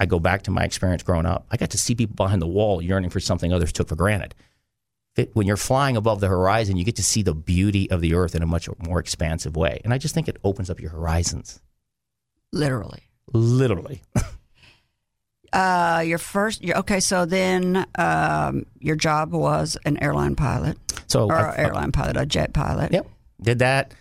I 0.03 0.05
go 0.05 0.19
back 0.19 0.41
to 0.43 0.51
my 0.51 0.63
experience 0.65 1.01
growing 1.01 1.25
up. 1.25 1.45
I 1.49 1.55
got 1.57 1.69
to 1.71 1.77
see 1.77 1.95
people 1.95 2.15
behind 2.15 2.41
the 2.41 2.47
wall 2.47 2.81
yearning 2.81 3.09
for 3.09 3.19
something 3.21 3.51
others 3.53 3.71
took 3.71 3.87
for 3.87 3.95
granted. 3.95 4.35
fit- 5.15 5.35
when 5.35 5.47
you're 5.47 5.57
flying 5.57 5.95
above 5.95 6.19
the 6.19 6.27
horizon, 6.27 6.75
you 6.75 6.83
get 6.83 6.95
to 6.97 7.03
see 7.03 7.21
the 7.21 7.33
beauty 7.33 7.89
of 7.89 8.01
the 8.01 8.13
earth 8.15 8.35
in 8.35 8.41
a 8.43 8.45
much 8.47 8.67
more 8.87 8.99
expansive 8.99 9.55
way. 9.55 9.79
And 9.83 9.93
I 9.93 9.97
just 9.97 10.13
think 10.13 10.27
it 10.27 10.37
opens 10.43 10.69
up 10.69 10.79
your 10.81 10.89
horizons, 10.91 11.61
Literally. 12.51 13.03
literally. 13.31 14.01
Uh, 15.51 16.03
your 16.03 16.17
first, 16.17 16.63
your, 16.63 16.77
okay, 16.79 16.99
so 16.99 17.25
then 17.25 17.85
um, 17.95 18.65
your 18.79 18.95
job 18.95 19.31
was 19.33 19.77
an 19.85 20.01
airline 20.01 20.35
pilot, 20.35 20.77
So 21.05 21.25
or 21.29 21.35
I- 21.35 21.55
airline 21.57 21.91
pilot, 21.91 22.17
a 22.17 22.25
jet 22.25 22.53
pilot. 22.53 22.91
Yep. 22.91 23.07
Did 23.39 23.59
that. 23.59 23.93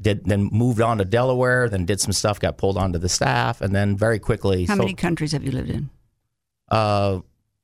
Did 0.00 0.24
then 0.24 0.50
moved 0.52 0.80
on 0.80 0.98
to 0.98 1.04
Delaware. 1.04 1.68
Then 1.68 1.86
did 1.86 2.00
some 2.00 2.12
stuff. 2.12 2.38
Got 2.38 2.58
pulled 2.58 2.76
onto 2.76 2.98
the 2.98 3.08
staff, 3.08 3.60
and 3.60 3.74
then 3.74 3.96
very 3.96 4.18
quickly. 4.18 4.66
How 4.66 4.74
so- 4.74 4.82
many 4.82 4.94
countries 4.94 5.32
have 5.32 5.42
you 5.44 5.52
lived 5.52 5.70
in? 5.70 5.90
Uh, 6.68 7.20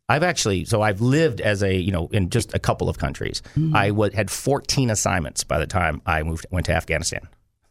I've 0.09 0.23
actually 0.23 0.65
so 0.65 0.83
I've 0.83 1.01
lived 1.01 1.41
as 1.41 1.63
a 1.63 1.75
you 1.75 1.93
know 1.93 2.09
in 2.13 2.31
just 2.31 2.55
a 2.55 2.59
couple 2.59 2.89
of 2.89 2.99
countries. 2.99 3.43
Mm-hmm. 3.57 3.75
I 3.77 4.15
had 4.15 4.31
14 4.31 4.91
assignments 4.91 5.45
by 5.45 5.59
the 5.59 5.67
time 5.67 6.01
I 6.07 6.23
moved 6.23 6.47
went 6.51 6.67
to 6.67 6.73
Afghanistan. 6.73 7.29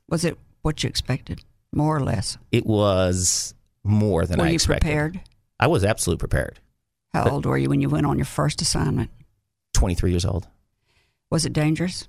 Was 0.10 0.26
it 0.26 0.38
what 0.62 0.84
you 0.84 0.90
expected, 0.90 1.42
more 1.74 1.96
or 1.96 2.02
less? 2.02 2.38
It 2.52 2.66
was 2.66 3.54
more 3.84 4.26
than 4.26 4.40
Were 4.40 4.46
I 4.46 4.50
you 4.50 4.56
expected. 4.56 4.82
prepared? 4.86 5.22
I 5.60 5.68
was 5.68 5.84
absolutely 5.84 6.20
prepared. 6.20 6.60
How 7.14 7.30
old 7.30 7.46
were 7.46 7.58
you 7.58 7.70
when 7.70 7.82
you 7.82 7.90
went 7.90 8.06
on 8.06 8.18
your 8.18 8.26
first 8.26 8.62
assignment? 8.62 9.10
23 9.74 10.12
years 10.12 10.26
old. 10.26 10.48
Was 11.30 11.46
it 11.46 11.54
dangerous? 11.54 12.08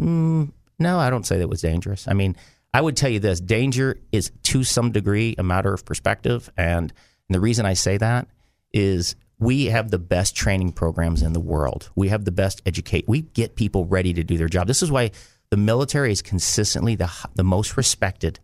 Mm, 0.00 0.52
no, 0.78 0.98
I 0.98 1.10
don't 1.10 1.26
say 1.26 1.38
that 1.38 1.48
was 1.48 1.62
dangerous. 1.62 2.06
I 2.08 2.12
mean, 2.12 2.36
I 2.74 2.80
would 2.80 2.96
tell 2.96 3.10
you 3.10 3.20
this: 3.20 3.40
danger 3.40 3.98
is 4.12 4.30
to 4.44 4.64
some 4.64 4.92
degree 4.92 5.34
a 5.38 5.42
matter 5.42 5.72
of 5.72 5.84
perspective, 5.84 6.50
and, 6.56 6.92
the 7.28 7.40
reason 7.40 7.66
I 7.66 7.74
say 7.74 7.96
that 7.96 8.28
is 8.72 9.16
we 9.38 9.66
have 9.66 9.90
the 9.90 9.98
best 9.98 10.36
training 10.36 10.72
programs 10.72 11.22
in 11.22 11.32
the 11.32 11.40
world. 11.40 11.90
We 11.94 12.08
have 12.08 12.24
the 12.24 12.30
best 12.32 12.62
educate. 12.64 13.08
We 13.08 13.22
get 13.22 13.56
people 13.56 13.84
ready 13.84 14.12
to 14.14 14.22
do 14.22 14.38
their 14.38 14.48
job. 14.48 14.66
This 14.66 14.82
is 14.82 14.90
why 14.90 15.10
the 15.50 15.56
military 15.56 16.12
is 16.12 16.22
consistently 16.22 16.94
the 16.94 17.10
the 17.34 17.44
most 17.44 17.76
respected 17.76 18.38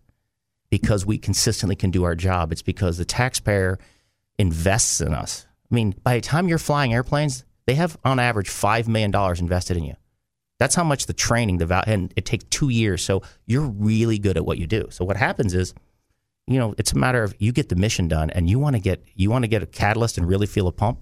because 0.70 1.06
we 1.06 1.18
consistently 1.18 1.76
can 1.76 1.90
do 1.90 2.04
our 2.04 2.14
job. 2.14 2.50
It's 2.50 2.62
because 2.62 2.98
the 2.98 3.04
taxpayer 3.04 3.78
invests 4.38 5.00
in 5.00 5.14
us. 5.14 5.46
I 5.70 5.74
mean, 5.74 5.94
by 6.02 6.16
the 6.16 6.20
time 6.20 6.48
you're 6.48 6.58
flying 6.58 6.92
airplanes, 6.92 7.44
they 7.66 7.74
have 7.74 7.96
on 8.04 8.18
average 8.18 8.48
five 8.48 8.88
million 8.88 9.10
dollars 9.10 9.40
invested 9.40 9.76
in 9.76 9.84
you. 9.84 9.94
That's 10.62 10.76
how 10.76 10.84
much 10.84 11.06
the 11.06 11.12
training, 11.12 11.58
the 11.58 11.66
value, 11.66 11.92
and 11.92 12.14
it 12.14 12.24
takes 12.24 12.44
two 12.44 12.68
years. 12.68 13.02
So 13.04 13.22
you're 13.46 13.66
really 13.66 14.20
good 14.20 14.36
at 14.36 14.46
what 14.46 14.58
you 14.58 14.68
do. 14.68 14.86
So 14.90 15.04
what 15.04 15.16
happens 15.16 15.54
is, 15.54 15.74
you 16.46 16.56
know, 16.56 16.76
it's 16.78 16.92
a 16.92 16.96
matter 16.96 17.24
of 17.24 17.34
you 17.40 17.50
get 17.50 17.68
the 17.68 17.74
mission 17.74 18.06
done, 18.06 18.30
and 18.30 18.48
you 18.48 18.60
want 18.60 18.76
to 18.76 18.80
get 18.80 19.02
you 19.16 19.28
want 19.28 19.42
to 19.42 19.48
get 19.48 19.64
a 19.64 19.66
catalyst 19.66 20.18
and 20.18 20.28
really 20.28 20.46
feel 20.46 20.68
a 20.68 20.72
pump. 20.72 21.00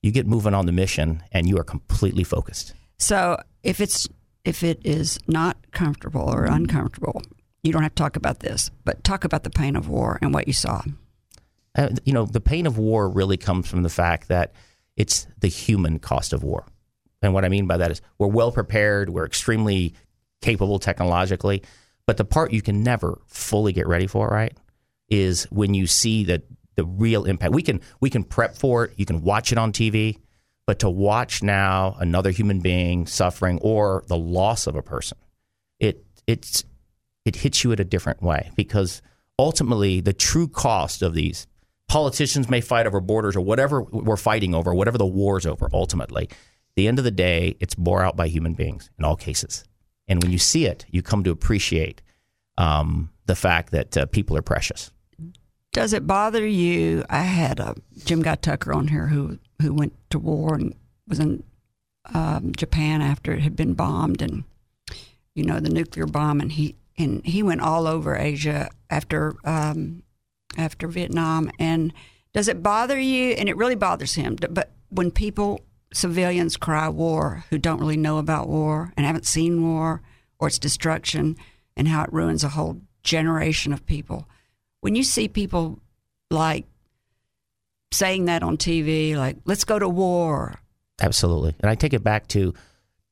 You 0.00 0.12
get 0.12 0.28
moving 0.28 0.54
on 0.54 0.66
the 0.66 0.70
mission, 0.72 1.24
and 1.32 1.48
you 1.48 1.58
are 1.58 1.64
completely 1.64 2.22
focused. 2.22 2.72
So 2.96 3.36
if 3.64 3.80
it's 3.80 4.06
if 4.44 4.62
it 4.62 4.80
is 4.84 5.18
not 5.26 5.56
comfortable 5.72 6.32
or 6.32 6.44
uncomfortable, 6.44 7.20
you 7.64 7.72
don't 7.72 7.82
have 7.82 7.96
to 7.96 8.00
talk 8.00 8.14
about 8.14 8.38
this, 8.40 8.70
but 8.84 9.02
talk 9.02 9.24
about 9.24 9.42
the 9.42 9.50
pain 9.50 9.74
of 9.74 9.88
war 9.88 10.20
and 10.22 10.32
what 10.32 10.46
you 10.46 10.52
saw. 10.52 10.82
Uh, 11.74 11.88
you 12.04 12.12
know, 12.12 12.26
the 12.26 12.40
pain 12.40 12.64
of 12.64 12.78
war 12.78 13.08
really 13.08 13.38
comes 13.38 13.66
from 13.68 13.82
the 13.82 13.88
fact 13.88 14.28
that 14.28 14.52
it's 14.96 15.26
the 15.40 15.48
human 15.48 15.98
cost 15.98 16.32
of 16.32 16.44
war. 16.44 16.64
And 17.24 17.34
what 17.34 17.44
I 17.44 17.48
mean 17.48 17.66
by 17.66 17.78
that 17.78 17.90
is 17.90 18.00
we're 18.18 18.28
well 18.28 18.52
prepared, 18.52 19.10
we're 19.10 19.26
extremely 19.26 19.94
capable 20.42 20.78
technologically, 20.78 21.62
but 22.06 22.16
the 22.16 22.24
part 22.24 22.52
you 22.52 22.62
can 22.62 22.82
never 22.82 23.20
fully 23.26 23.72
get 23.72 23.86
ready 23.86 24.06
for, 24.06 24.28
right, 24.28 24.56
is 25.08 25.44
when 25.44 25.74
you 25.74 25.86
see 25.86 26.24
that 26.24 26.42
the 26.76 26.84
real 26.84 27.24
impact. 27.24 27.52
We 27.52 27.62
can 27.62 27.80
we 28.00 28.10
can 28.10 28.24
prep 28.24 28.56
for 28.56 28.84
it, 28.84 28.94
you 28.96 29.06
can 29.06 29.22
watch 29.22 29.52
it 29.52 29.58
on 29.58 29.72
TV, 29.72 30.18
but 30.66 30.80
to 30.80 30.90
watch 30.90 31.42
now 31.42 31.96
another 31.98 32.30
human 32.30 32.60
being 32.60 33.06
suffering 33.06 33.58
or 33.62 34.04
the 34.08 34.16
loss 34.16 34.66
of 34.66 34.76
a 34.76 34.82
person, 34.82 35.18
it 35.78 36.04
it's 36.26 36.64
it 37.24 37.36
hits 37.36 37.64
you 37.64 37.72
in 37.72 37.80
a 37.80 37.84
different 37.84 38.22
way 38.22 38.50
because 38.56 39.02
ultimately 39.38 40.00
the 40.00 40.12
true 40.12 40.48
cost 40.48 41.02
of 41.02 41.14
these 41.14 41.46
politicians 41.88 42.48
may 42.48 42.60
fight 42.60 42.86
over 42.86 43.00
borders 43.00 43.36
or 43.36 43.40
whatever 43.40 43.82
we're 43.82 44.16
fighting 44.16 44.54
over, 44.54 44.74
whatever 44.74 44.98
the 44.98 45.06
war's 45.06 45.46
over 45.46 45.68
ultimately. 45.72 46.28
The 46.76 46.88
end 46.88 46.98
of 46.98 47.04
the 47.04 47.10
day, 47.10 47.56
it's 47.60 47.74
bore 47.74 48.04
out 48.04 48.16
by 48.16 48.28
human 48.28 48.54
beings 48.54 48.90
in 48.98 49.04
all 49.04 49.16
cases. 49.16 49.64
And 50.08 50.22
when 50.22 50.32
you 50.32 50.38
see 50.38 50.66
it, 50.66 50.84
you 50.90 51.02
come 51.02 51.24
to 51.24 51.30
appreciate 51.30 52.02
um, 52.58 53.10
the 53.26 53.36
fact 53.36 53.72
that 53.72 53.96
uh, 53.96 54.06
people 54.06 54.36
are 54.36 54.42
precious. 54.42 54.90
Does 55.72 55.92
it 55.92 56.06
bother 56.06 56.46
you? 56.46 57.04
I 57.08 57.22
had 57.22 57.58
a 57.58 57.74
Jim 58.04 58.22
Guy 58.22 58.36
Tucker 58.36 58.72
on 58.72 58.88
here 58.88 59.08
who 59.08 59.38
who 59.60 59.72
went 59.72 59.94
to 60.10 60.18
war 60.18 60.54
and 60.54 60.74
was 61.08 61.18
in 61.18 61.42
um, 62.12 62.52
Japan 62.56 63.00
after 63.00 63.32
it 63.32 63.40
had 63.40 63.56
been 63.56 63.74
bombed 63.74 64.20
and 64.20 64.44
you 65.34 65.44
know 65.44 65.58
the 65.58 65.70
nuclear 65.70 66.06
bomb 66.06 66.40
and 66.40 66.52
he 66.52 66.76
and 66.96 67.24
he 67.24 67.42
went 67.42 67.60
all 67.60 67.88
over 67.88 68.14
Asia 68.14 68.70
after 68.88 69.34
um, 69.44 70.04
after 70.56 70.86
Vietnam 70.86 71.50
and 71.58 71.92
does 72.34 72.48
it 72.48 72.62
bother 72.62 72.98
you? 72.98 73.30
And 73.30 73.48
it 73.48 73.56
really 73.56 73.76
bothers 73.76 74.14
him. 74.14 74.36
But 74.50 74.72
when 74.90 75.10
people 75.10 75.60
civilians 75.94 76.56
cry 76.56 76.88
war 76.88 77.44
who 77.50 77.58
don't 77.58 77.80
really 77.80 77.96
know 77.96 78.18
about 78.18 78.48
war 78.48 78.92
and 78.96 79.06
haven't 79.06 79.26
seen 79.26 79.62
war 79.62 80.02
or 80.38 80.48
its 80.48 80.58
destruction 80.58 81.36
and 81.76 81.88
how 81.88 82.02
it 82.02 82.12
ruins 82.12 82.44
a 82.44 82.48
whole 82.50 82.80
generation 83.02 83.72
of 83.72 83.86
people 83.86 84.26
when 84.84 84.94
you 84.94 85.02
see 85.02 85.28
people 85.28 85.80
like 86.30 86.66
saying 87.90 88.26
that 88.26 88.42
on 88.42 88.58
TV, 88.58 89.16
like 89.16 89.38
"Let's 89.46 89.64
go 89.64 89.78
to 89.78 89.88
war," 89.88 90.60
Absolutely. 91.00 91.56
And 91.60 91.70
I 91.70 91.74
take 91.74 91.94
it 91.94 92.04
back 92.04 92.28
to 92.28 92.52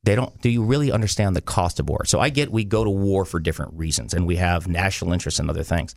they 0.03 0.15
don't 0.15 0.39
do 0.41 0.49
you 0.49 0.63
really 0.63 0.91
understand 0.91 1.35
the 1.35 1.41
cost 1.41 1.79
of 1.79 1.89
war? 1.89 2.05
So 2.05 2.19
I 2.19 2.29
get 2.29 2.51
we 2.51 2.63
go 2.63 2.83
to 2.83 2.91
war 2.91 3.25
for 3.25 3.39
different 3.39 3.73
reasons 3.73 4.13
and 4.13 4.27
we 4.27 4.35
have 4.35 4.67
national 4.67 5.13
interests 5.13 5.39
and 5.39 5.49
other 5.49 5.63
things. 5.63 5.95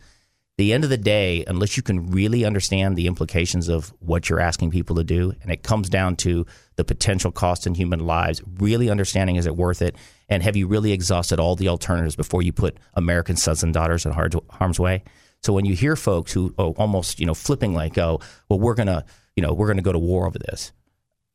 The 0.57 0.73
end 0.73 0.83
of 0.83 0.89
the 0.89 0.97
day, 0.97 1.43
unless 1.45 1.77
you 1.77 1.83
can 1.83 2.09
really 2.09 2.43
understand 2.43 2.95
the 2.95 3.05
implications 3.05 3.69
of 3.69 3.93
what 3.99 4.27
you're 4.27 4.39
asking 4.39 4.71
people 4.71 4.95
to 4.95 5.03
do, 5.03 5.33
and 5.43 5.51
it 5.51 5.61
comes 5.61 5.87
down 5.87 6.15
to 6.17 6.47
the 6.77 6.83
potential 6.83 7.31
cost 7.31 7.67
in 7.67 7.75
human 7.75 7.99
lives, 7.99 8.41
really 8.57 8.89
understanding 8.89 9.35
is 9.35 9.45
it 9.45 9.55
worth 9.55 9.83
it, 9.83 9.95
and 10.29 10.41
have 10.41 10.55
you 10.55 10.65
really 10.65 10.91
exhausted 10.93 11.39
all 11.39 11.55
the 11.55 11.67
alternatives 11.67 12.15
before 12.15 12.41
you 12.41 12.51
put 12.51 12.77
American 12.95 13.35
sons 13.35 13.61
and 13.61 13.71
daughters 13.71 14.05
in 14.05 14.13
harm's 14.13 14.79
way? 14.79 15.03
So 15.43 15.53
when 15.53 15.65
you 15.65 15.75
hear 15.75 15.95
folks 15.95 16.33
who 16.33 16.55
oh, 16.57 16.71
almost 16.71 17.19
you 17.19 17.27
know 17.27 17.35
flipping 17.35 17.75
like, 17.75 17.95
oh, 17.99 18.19
well, 18.49 18.59
we're 18.59 18.73
gonna 18.73 19.05
you 19.35 19.43
know 19.43 19.53
we're 19.53 19.67
gonna 19.67 19.83
go 19.83 19.91
to 19.91 19.99
war 19.99 20.25
over 20.25 20.39
this, 20.39 20.71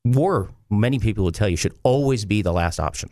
war, 0.05 0.51
many 0.69 0.99
people 0.99 1.23
will 1.23 1.33
tell 1.33 1.49
you, 1.49 1.57
should 1.57 1.79
always 1.85 2.25
be 2.25 2.43
the 2.43 2.53
last 2.53 2.81
option. 2.81 3.11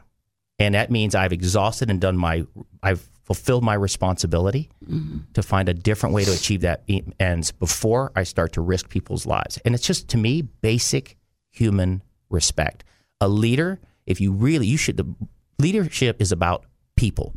And 0.59 0.75
that 0.75 0.91
means 0.91 1.15
I've 1.15 1.33
exhausted 1.33 1.89
and 1.89 2.01
done 2.01 2.19
my, 2.19 2.45
I've 2.83 3.10
fulfilled 3.31 3.63
my 3.63 3.75
responsibility 3.75 4.69
mm-hmm. 4.85 5.19
to 5.35 5.41
find 5.41 5.69
a 5.69 5.73
different 5.73 6.13
way 6.13 6.25
to 6.25 6.33
achieve 6.33 6.63
that 6.63 6.83
ends 7.21 7.53
before 7.53 8.11
I 8.17 8.25
start 8.25 8.55
to 8.55 8.61
risk 8.61 8.89
people's 8.89 9.25
lives. 9.25 9.57
And 9.65 9.73
it's 9.73 9.87
just, 9.87 10.09
to 10.09 10.19
me, 10.19 10.43
basic 10.43 11.17
human 11.49 12.03
respect. 12.29 12.83
A 13.21 13.29
leader, 13.29 13.79
if 14.05 14.21
you 14.21 14.33
really, 14.33 14.67
you 14.67 14.77
should, 14.77 14.97
the 14.97 15.07
leadership 15.61 16.21
is 16.21 16.33
about 16.33 16.65
people, 16.97 17.33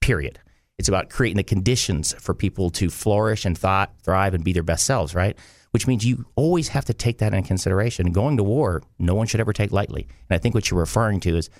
period. 0.00 0.40
It's 0.78 0.88
about 0.88 1.10
creating 1.10 1.36
the 1.36 1.44
conditions 1.44 2.12
for 2.18 2.34
people 2.34 2.70
to 2.70 2.90
flourish 2.90 3.44
and 3.44 3.56
thought, 3.56 3.94
thrive 4.02 4.34
and 4.34 4.42
be 4.42 4.52
their 4.52 4.64
best 4.64 4.84
selves, 4.84 5.14
right? 5.14 5.38
Which 5.70 5.86
means 5.86 6.04
you 6.04 6.26
always 6.34 6.66
have 6.68 6.86
to 6.86 6.92
take 6.92 7.18
that 7.18 7.32
into 7.32 7.46
consideration. 7.46 8.10
Going 8.10 8.36
to 8.38 8.42
war, 8.42 8.82
no 8.98 9.14
one 9.14 9.28
should 9.28 9.40
ever 9.40 9.52
take 9.52 9.70
lightly. 9.70 10.08
And 10.28 10.34
I 10.36 10.38
think 10.38 10.56
what 10.56 10.72
you're 10.72 10.80
referring 10.80 11.20
to 11.20 11.36
is 11.36 11.50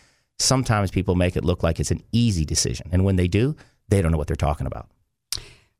sometimes 0.40 0.90
people 0.90 1.14
make 1.14 1.36
it 1.36 1.44
look 1.44 1.62
like 1.62 1.78
it's 1.78 1.92
an 1.92 2.02
easy 2.10 2.44
decision. 2.44 2.88
And 2.90 3.04
when 3.04 3.14
they 3.14 3.28
do, 3.28 3.54
they 3.88 4.02
don't 4.02 4.12
know 4.12 4.18
what 4.18 4.26
they're 4.26 4.36
talking 4.36 4.66
about. 4.66 4.88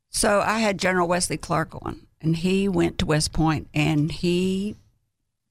So 0.09 0.41
I 0.41 0.59
had 0.59 0.77
General 0.77 1.07
Wesley 1.07 1.37
Clark 1.37 1.75
on, 1.85 2.07
and 2.21 2.37
he 2.37 2.67
went 2.67 2.97
to 2.99 3.05
West 3.05 3.33
Point, 3.33 3.67
and 3.73 4.11
he 4.11 4.75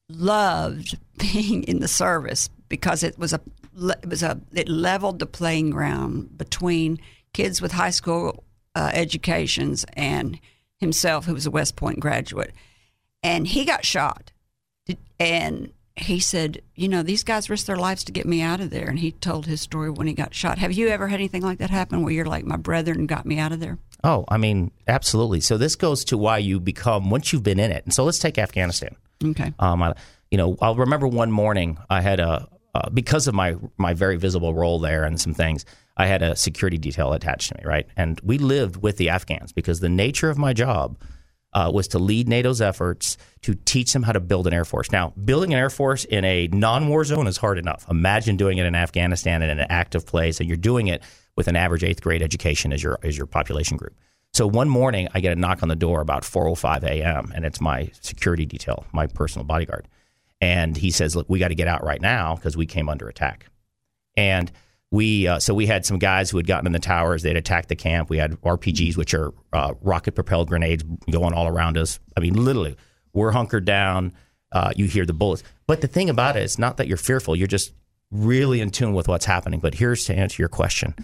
loved 0.08 0.98
being 1.18 1.62
in 1.64 1.80
the 1.80 1.88
service 1.88 2.48
because 2.68 3.02
it 3.02 3.18
was 3.18 3.32
a 3.32 3.40
it 3.78 4.08
was 4.08 4.22
a 4.22 4.40
it 4.52 4.68
leveled 4.68 5.18
the 5.18 5.26
playing 5.26 5.70
ground 5.70 6.36
between 6.38 6.98
kids 7.34 7.60
with 7.60 7.72
high 7.72 7.90
school 7.90 8.42
uh, 8.74 8.90
educations 8.92 9.84
and 9.92 10.40
himself, 10.78 11.26
who 11.26 11.34
was 11.34 11.46
a 11.46 11.50
West 11.50 11.76
Point 11.76 12.00
graduate, 12.00 12.52
and 13.22 13.46
he 13.46 13.64
got 13.64 13.84
shot, 13.84 14.32
and 15.18 15.72
he 15.96 16.20
said, 16.20 16.60
you 16.74 16.88
know, 16.88 17.02
these 17.02 17.24
guys 17.24 17.48
risked 17.48 17.66
their 17.66 17.76
lives 17.76 18.04
to 18.04 18.12
get 18.12 18.26
me 18.26 18.42
out 18.42 18.60
of 18.60 18.70
there. 18.70 18.88
And 18.88 18.98
he 18.98 19.12
told 19.12 19.46
his 19.46 19.62
story 19.62 19.90
when 19.90 20.06
he 20.06 20.12
got 20.12 20.34
shot. 20.34 20.58
Have 20.58 20.72
you 20.72 20.88
ever 20.88 21.08
had 21.08 21.20
anything 21.20 21.42
like 21.42 21.58
that 21.58 21.70
happen 21.70 22.02
where 22.02 22.12
you're 22.12 22.26
like, 22.26 22.44
my 22.44 22.56
brethren 22.56 23.06
got 23.06 23.24
me 23.24 23.38
out 23.38 23.52
of 23.52 23.60
there? 23.60 23.78
Oh, 24.04 24.24
I 24.28 24.36
mean, 24.36 24.72
absolutely. 24.86 25.40
So 25.40 25.56
this 25.56 25.74
goes 25.74 26.04
to 26.06 26.18
why 26.18 26.38
you 26.38 26.60
become 26.60 27.08
once 27.08 27.32
you've 27.32 27.42
been 27.42 27.58
in 27.58 27.72
it. 27.72 27.84
And 27.84 27.94
so 27.94 28.04
let's 28.04 28.18
take 28.18 28.36
Afghanistan. 28.36 28.94
Okay. 29.24 29.54
Um, 29.58 29.82
I, 29.82 29.94
you 30.30 30.36
know, 30.36 30.56
I'll 30.60 30.76
remember 30.76 31.08
one 31.08 31.32
morning 31.32 31.78
I 31.88 32.02
had 32.02 32.20
a 32.20 32.46
uh, 32.74 32.90
because 32.90 33.26
of 33.26 33.34
my 33.34 33.56
my 33.78 33.94
very 33.94 34.16
visible 34.16 34.52
role 34.52 34.78
there 34.78 35.04
and 35.04 35.18
some 35.18 35.32
things. 35.32 35.64
I 35.96 36.06
had 36.06 36.20
a 36.20 36.36
security 36.36 36.76
detail 36.76 37.14
attached 37.14 37.48
to 37.48 37.54
me, 37.56 37.62
right? 37.64 37.86
And 37.96 38.20
we 38.22 38.36
lived 38.36 38.82
with 38.82 38.98
the 38.98 39.08
Afghans 39.08 39.52
because 39.52 39.80
the 39.80 39.88
nature 39.88 40.28
of 40.28 40.36
my 40.36 40.52
job 40.52 40.98
uh, 41.56 41.70
was 41.72 41.88
to 41.88 41.98
lead 41.98 42.28
NATO's 42.28 42.60
efforts 42.60 43.16
to 43.40 43.54
teach 43.54 43.94
them 43.94 44.02
how 44.02 44.12
to 44.12 44.20
build 44.20 44.46
an 44.46 44.52
air 44.52 44.66
force. 44.66 44.92
Now, 44.92 45.14
building 45.24 45.54
an 45.54 45.58
air 45.58 45.70
force 45.70 46.04
in 46.04 46.22
a 46.22 46.48
non-war 46.48 47.02
zone 47.04 47.26
is 47.26 47.38
hard 47.38 47.56
enough. 47.56 47.86
Imagine 47.88 48.36
doing 48.36 48.58
it 48.58 48.66
in 48.66 48.74
Afghanistan 48.74 49.40
in 49.40 49.48
an 49.48 49.66
active 49.70 50.04
place, 50.04 50.38
and 50.38 50.48
you're 50.48 50.58
doing 50.58 50.88
it 50.88 51.02
with 51.34 51.48
an 51.48 51.56
average 51.56 51.82
eighth 51.82 52.02
grade 52.02 52.20
education 52.20 52.74
as 52.74 52.82
your 52.82 52.98
as 53.02 53.16
your 53.16 53.26
population 53.26 53.78
group. 53.78 53.94
So 54.34 54.46
one 54.46 54.68
morning, 54.68 55.08
I 55.14 55.20
get 55.20 55.32
a 55.32 55.40
knock 55.40 55.62
on 55.62 55.70
the 55.70 55.76
door 55.76 56.02
about 56.02 56.24
4:05 56.24 56.84
a.m. 56.84 57.32
and 57.34 57.46
it's 57.46 57.60
my 57.60 57.90
security 58.02 58.44
detail, 58.44 58.84
my 58.92 59.06
personal 59.06 59.46
bodyguard, 59.46 59.88
and 60.42 60.76
he 60.76 60.90
says, 60.90 61.16
"Look, 61.16 61.26
we 61.30 61.38
got 61.38 61.48
to 61.48 61.54
get 61.54 61.68
out 61.68 61.82
right 61.82 62.02
now 62.02 62.34
because 62.34 62.54
we 62.54 62.66
came 62.66 62.90
under 62.90 63.08
attack." 63.08 63.46
And 64.14 64.52
we 64.90 65.26
uh, 65.26 65.38
so 65.38 65.52
we 65.52 65.66
had 65.66 65.84
some 65.84 65.98
guys 65.98 66.30
who 66.30 66.36
had 66.36 66.46
gotten 66.46 66.66
in 66.66 66.72
the 66.72 66.78
towers. 66.78 67.22
They'd 67.22 67.36
attacked 67.36 67.68
the 67.68 67.76
camp. 67.76 68.08
We 68.08 68.18
had 68.18 68.32
RPGs, 68.42 68.96
which 68.96 69.14
are 69.14 69.32
uh, 69.52 69.74
rocket 69.80 70.12
propelled 70.12 70.48
grenades, 70.48 70.84
going 71.10 71.34
all 71.34 71.48
around 71.48 71.76
us. 71.76 71.98
I 72.16 72.20
mean, 72.20 72.34
literally, 72.34 72.76
we're 73.12 73.32
hunkered 73.32 73.64
down. 73.64 74.12
Uh, 74.52 74.72
you 74.76 74.86
hear 74.86 75.04
the 75.04 75.12
bullets. 75.12 75.42
But 75.66 75.80
the 75.80 75.88
thing 75.88 76.08
about 76.08 76.36
it 76.36 76.44
is 76.44 76.58
not 76.58 76.76
that 76.76 76.86
you're 76.86 76.96
fearful. 76.96 77.34
You're 77.34 77.48
just 77.48 77.72
really 78.10 78.60
in 78.60 78.70
tune 78.70 78.94
with 78.94 79.08
what's 79.08 79.24
happening. 79.24 79.60
But 79.60 79.74
here's 79.74 80.04
to 80.06 80.14
answer 80.14 80.40
your 80.40 80.48
question. 80.48 80.94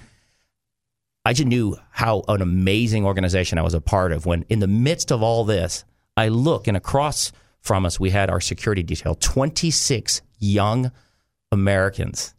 I 1.24 1.32
just 1.32 1.46
knew 1.46 1.76
how 1.90 2.24
an 2.28 2.42
amazing 2.42 3.04
organization 3.04 3.58
I 3.58 3.62
was 3.62 3.74
a 3.74 3.80
part 3.80 4.12
of 4.12 4.26
when, 4.26 4.44
in 4.48 4.60
the 4.60 4.66
midst 4.66 5.12
of 5.12 5.22
all 5.22 5.44
this, 5.44 5.84
I 6.16 6.28
look 6.28 6.66
and 6.66 6.76
across 6.76 7.32
from 7.60 7.86
us, 7.86 8.00
we 8.00 8.10
had 8.10 8.28
our 8.28 8.40
security 8.40 8.82
detail 8.82 9.14
26 9.14 10.20
young 10.38 10.90
Americans, 11.52 12.34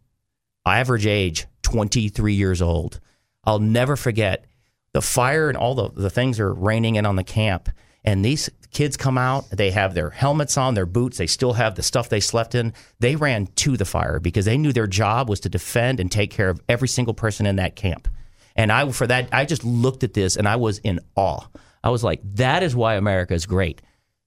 average 0.72 1.06
age 1.06 1.46
23 1.62 2.34
years 2.34 2.62
old. 2.62 3.00
I'll 3.44 3.58
never 3.58 3.96
forget 3.96 4.46
the 4.92 5.02
fire 5.02 5.48
and 5.48 5.58
all 5.58 5.74
the, 5.74 5.90
the 5.90 6.10
things 6.10 6.40
are 6.40 6.52
raining 6.52 6.94
in 6.94 7.04
on 7.04 7.16
the 7.16 7.24
camp. 7.24 7.68
And 8.04 8.24
these 8.24 8.50
kids 8.70 8.96
come 8.96 9.16
out, 9.16 9.48
they 9.50 9.70
have 9.70 9.94
their 9.94 10.10
helmets 10.10 10.58
on, 10.58 10.74
their 10.74 10.86
boots, 10.86 11.16
they 11.16 11.26
still 11.26 11.54
have 11.54 11.74
the 11.74 11.82
stuff 11.82 12.08
they 12.08 12.20
slept 12.20 12.54
in. 12.54 12.74
They 13.00 13.16
ran 13.16 13.46
to 13.46 13.76
the 13.76 13.84
fire 13.84 14.20
because 14.20 14.44
they 14.44 14.58
knew 14.58 14.72
their 14.72 14.86
job 14.86 15.28
was 15.28 15.40
to 15.40 15.48
defend 15.48 16.00
and 16.00 16.12
take 16.12 16.30
care 16.30 16.50
of 16.50 16.60
every 16.68 16.88
single 16.88 17.14
person 17.14 17.46
in 17.46 17.56
that 17.56 17.76
camp. 17.76 18.08
And 18.56 18.70
I, 18.70 18.90
for 18.92 19.06
that, 19.06 19.28
I 19.32 19.46
just 19.46 19.64
looked 19.64 20.04
at 20.04 20.14
this 20.14 20.36
and 20.36 20.46
I 20.46 20.56
was 20.56 20.78
in 20.78 21.00
awe. 21.16 21.46
I 21.82 21.90
was 21.90 22.04
like, 22.04 22.20
that 22.34 22.62
is 22.62 22.76
why 22.76 22.94
America 22.94 23.34
is 23.34 23.46
great. 23.46 23.82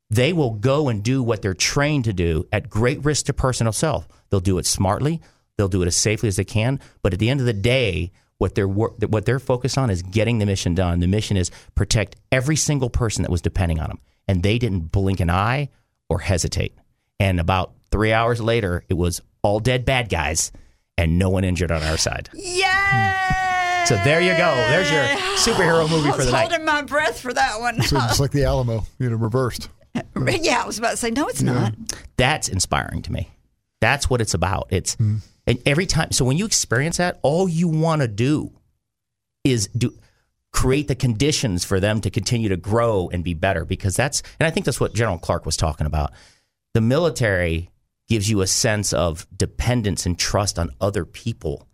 They 0.09 0.33
will 0.33 0.51
go 0.51 0.89
and 0.89 1.03
do 1.03 1.21
what 1.21 1.41
they're 1.41 1.53
trained 1.53 2.05
to 2.05 2.13
do 2.13 2.45
at 2.51 2.69
great 2.69 3.03
risk 3.03 3.25
to 3.25 3.33
personal 3.33 3.73
self. 3.73 4.07
They'll 4.29 4.39
do 4.39 4.57
it 4.57 4.65
smartly. 4.65 5.21
They'll 5.57 5.67
do 5.67 5.81
it 5.81 5.87
as 5.87 5.97
safely 5.97 6.27
as 6.27 6.35
they 6.35 6.45
can. 6.45 6.79
But 7.01 7.13
at 7.13 7.19
the 7.19 7.29
end 7.29 7.39
of 7.39 7.45
the 7.45 7.53
day, 7.53 8.11
what 8.37 8.55
they're 8.55 8.67
what 8.67 9.25
they're 9.25 9.39
focused 9.39 9.77
on 9.77 9.89
is 9.89 10.01
getting 10.03 10.39
the 10.39 10.45
mission 10.45 10.75
done. 10.75 10.99
The 10.99 11.07
mission 11.07 11.37
is 11.37 11.51
protect 11.75 12.15
every 12.31 12.55
single 12.55 12.89
person 12.89 13.23
that 13.23 13.31
was 13.31 13.41
depending 13.41 13.79
on 13.79 13.87
them, 13.87 13.99
and 14.27 14.43
they 14.43 14.57
didn't 14.59 14.91
blink 14.91 15.19
an 15.19 15.29
eye 15.29 15.69
or 16.09 16.19
hesitate. 16.19 16.75
And 17.19 17.39
about 17.39 17.73
three 17.91 18.13
hours 18.13 18.39
later, 18.39 18.83
it 18.89 18.93
was 18.93 19.21
all 19.41 19.59
dead 19.59 19.85
bad 19.85 20.09
guys 20.09 20.51
and 20.97 21.19
no 21.19 21.29
one 21.29 21.43
injured 21.43 21.71
on 21.71 21.81
our 21.83 21.97
side. 21.97 22.29
Yay! 22.33 23.83
So 23.85 23.95
there 24.03 24.19
you 24.19 24.35
go. 24.35 24.55
There's 24.69 24.91
your 24.91 25.03
superhero 25.37 25.89
movie 25.89 26.11
for 26.11 26.17
was 26.17 26.25
the 26.25 26.31
night. 26.31 26.49
holding 26.49 26.65
my 26.65 26.81
breath 26.81 27.21
for 27.21 27.31
that 27.33 27.59
one. 27.59 27.81
So 27.83 27.97
it's 28.01 28.19
like 28.19 28.31
the 28.31 28.43
Alamo, 28.43 28.85
you 28.99 29.09
know, 29.09 29.15
reversed. 29.15 29.69
yeah, 29.95 30.61
I 30.61 30.67
was 30.67 30.77
about 30.77 30.91
to 30.91 30.97
say, 30.97 31.11
no, 31.11 31.27
it's 31.27 31.41
not. 31.41 31.73
That's 32.17 32.49
inspiring 32.49 33.01
to 33.03 33.11
me. 33.11 33.29
That's 33.79 34.09
what 34.09 34.21
it's 34.21 34.33
about. 34.33 34.67
It's 34.71 34.95
mm. 34.97 35.21
And 35.47 35.59
every 35.65 35.85
time. 35.85 36.11
So 36.11 36.25
when 36.25 36.37
you 36.37 36.45
experience 36.45 36.97
that, 36.97 37.19
all 37.23 37.49
you 37.49 37.67
want 37.67 38.01
to 38.01 38.07
do 38.07 38.51
is 39.43 39.67
do 39.69 39.97
create 40.51 40.87
the 40.87 40.95
conditions 40.95 41.63
for 41.63 41.79
them 41.79 42.01
to 42.01 42.09
continue 42.09 42.49
to 42.49 42.57
grow 42.57 43.09
and 43.11 43.23
be 43.23 43.33
better 43.33 43.65
because 43.65 43.95
that's 43.95 44.21
and 44.39 44.47
I 44.47 44.51
think 44.51 44.65
that's 44.65 44.79
what 44.79 44.93
General 44.93 45.17
Clark 45.17 45.45
was 45.45 45.57
talking 45.57 45.87
about. 45.87 46.11
The 46.73 46.81
military 46.81 47.69
gives 48.07 48.29
you 48.29 48.41
a 48.41 48.47
sense 48.47 48.93
of 48.93 49.27
dependence 49.35 50.05
and 50.05 50.17
trust 50.17 50.59
on 50.59 50.69
other 50.79 51.05
people 51.05 51.67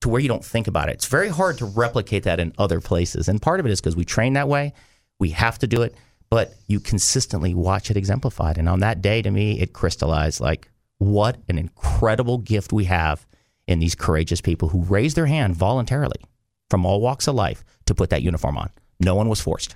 to 0.00 0.08
where 0.08 0.20
you 0.20 0.28
don't 0.28 0.44
think 0.44 0.66
about 0.66 0.88
it. 0.88 0.94
It's 0.94 1.06
very 1.06 1.28
hard 1.28 1.58
to 1.58 1.64
replicate 1.64 2.24
that 2.24 2.40
in 2.40 2.52
other 2.58 2.80
places. 2.80 3.28
And 3.28 3.40
part 3.40 3.60
of 3.60 3.66
it 3.66 3.72
is 3.72 3.80
because 3.80 3.96
we 3.96 4.04
train 4.04 4.34
that 4.34 4.48
way. 4.48 4.72
We 5.18 5.30
have 5.30 5.58
to 5.60 5.66
do 5.66 5.82
it, 5.82 5.94
but 6.28 6.54
you 6.66 6.80
consistently 6.80 7.54
watch 7.54 7.90
it 7.90 7.96
exemplified. 7.96 8.58
And 8.58 8.68
on 8.68 8.80
that 8.80 9.00
day, 9.00 9.22
to 9.22 9.30
me, 9.30 9.60
it 9.60 9.72
crystallized 9.72 10.40
like 10.40 10.68
what 10.98 11.38
an 11.48 11.58
incredible 11.58 12.38
gift 12.38 12.72
we 12.72 12.84
have 12.84 13.26
in 13.66 13.78
these 13.78 13.94
courageous 13.94 14.40
people 14.40 14.68
who 14.68 14.82
raise 14.82 15.14
their 15.14 15.26
hand 15.26 15.56
voluntarily 15.56 16.20
from 16.70 16.86
all 16.86 17.00
walks 17.00 17.26
of 17.26 17.34
life 17.34 17.64
to 17.86 17.94
put 17.94 18.10
that 18.10 18.22
uniform 18.22 18.56
on. 18.56 18.70
No 19.00 19.14
one 19.14 19.28
was 19.28 19.40
forced. 19.40 19.74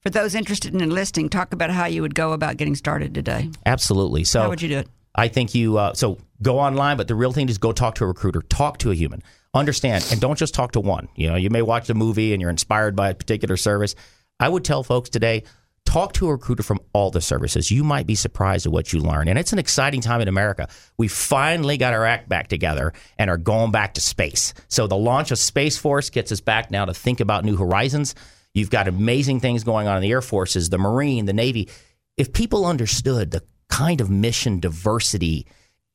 For 0.00 0.10
those 0.10 0.34
interested 0.34 0.74
in 0.74 0.80
enlisting, 0.80 1.28
talk 1.28 1.52
about 1.52 1.70
how 1.70 1.86
you 1.86 2.02
would 2.02 2.14
go 2.14 2.32
about 2.32 2.56
getting 2.56 2.74
started 2.74 3.14
today. 3.14 3.50
Absolutely. 3.66 4.24
So 4.24 4.42
How 4.42 4.48
would 4.48 4.62
you 4.62 4.68
do 4.68 4.78
it? 4.78 4.88
I 5.14 5.28
think 5.28 5.54
you 5.54 5.78
uh, 5.78 5.94
so 5.94 6.18
go 6.42 6.58
online, 6.60 6.96
but 6.96 7.08
the 7.08 7.14
real 7.14 7.32
thing 7.32 7.48
is 7.48 7.58
go 7.58 7.72
talk 7.72 7.96
to 7.96 8.04
a 8.04 8.06
recruiter, 8.06 8.42
talk 8.42 8.78
to 8.78 8.90
a 8.92 8.94
human, 8.94 9.22
understand, 9.52 10.06
and 10.12 10.20
don't 10.20 10.38
just 10.38 10.54
talk 10.54 10.72
to 10.72 10.80
one. 10.80 11.08
You 11.16 11.30
know, 11.30 11.34
you 11.36 11.50
may 11.50 11.62
watch 11.62 11.90
a 11.90 11.94
movie 11.94 12.32
and 12.32 12.40
you're 12.40 12.50
inspired 12.50 12.94
by 12.94 13.10
a 13.10 13.14
particular 13.14 13.56
service. 13.56 13.96
I 14.38 14.48
would 14.48 14.64
tell 14.64 14.84
folks 14.84 15.08
today, 15.08 15.42
talk 15.88 16.12
to 16.12 16.28
a 16.28 16.32
recruiter 16.32 16.62
from 16.62 16.78
all 16.92 17.10
the 17.10 17.20
services. 17.22 17.70
You 17.70 17.82
might 17.82 18.06
be 18.06 18.14
surprised 18.14 18.66
at 18.66 18.72
what 18.72 18.92
you 18.92 19.00
learn, 19.00 19.26
and 19.26 19.38
it's 19.38 19.54
an 19.54 19.58
exciting 19.58 20.02
time 20.02 20.20
in 20.20 20.28
America. 20.28 20.68
We 20.98 21.08
finally 21.08 21.78
got 21.78 21.94
our 21.94 22.04
act 22.04 22.28
back 22.28 22.48
together 22.48 22.92
and 23.16 23.30
are 23.30 23.38
going 23.38 23.70
back 23.70 23.94
to 23.94 24.02
space. 24.02 24.52
So 24.68 24.86
the 24.86 24.98
launch 24.98 25.30
of 25.30 25.38
Space 25.38 25.78
Force 25.78 26.10
gets 26.10 26.30
us 26.30 26.42
back 26.42 26.70
now 26.70 26.84
to 26.84 26.92
think 26.92 27.20
about 27.20 27.46
new 27.46 27.56
horizons. 27.56 28.14
You've 28.52 28.68
got 28.68 28.86
amazing 28.86 29.40
things 29.40 29.64
going 29.64 29.88
on 29.88 29.96
in 29.96 30.02
the 30.02 30.10
Air 30.10 30.20
Forces, 30.20 30.68
the 30.68 30.76
Marine, 30.76 31.24
the 31.24 31.32
Navy. 31.32 31.70
If 32.18 32.34
people 32.34 32.66
understood 32.66 33.30
the 33.30 33.42
kind 33.70 34.02
of 34.02 34.10
mission 34.10 34.60
diversity, 34.60 35.46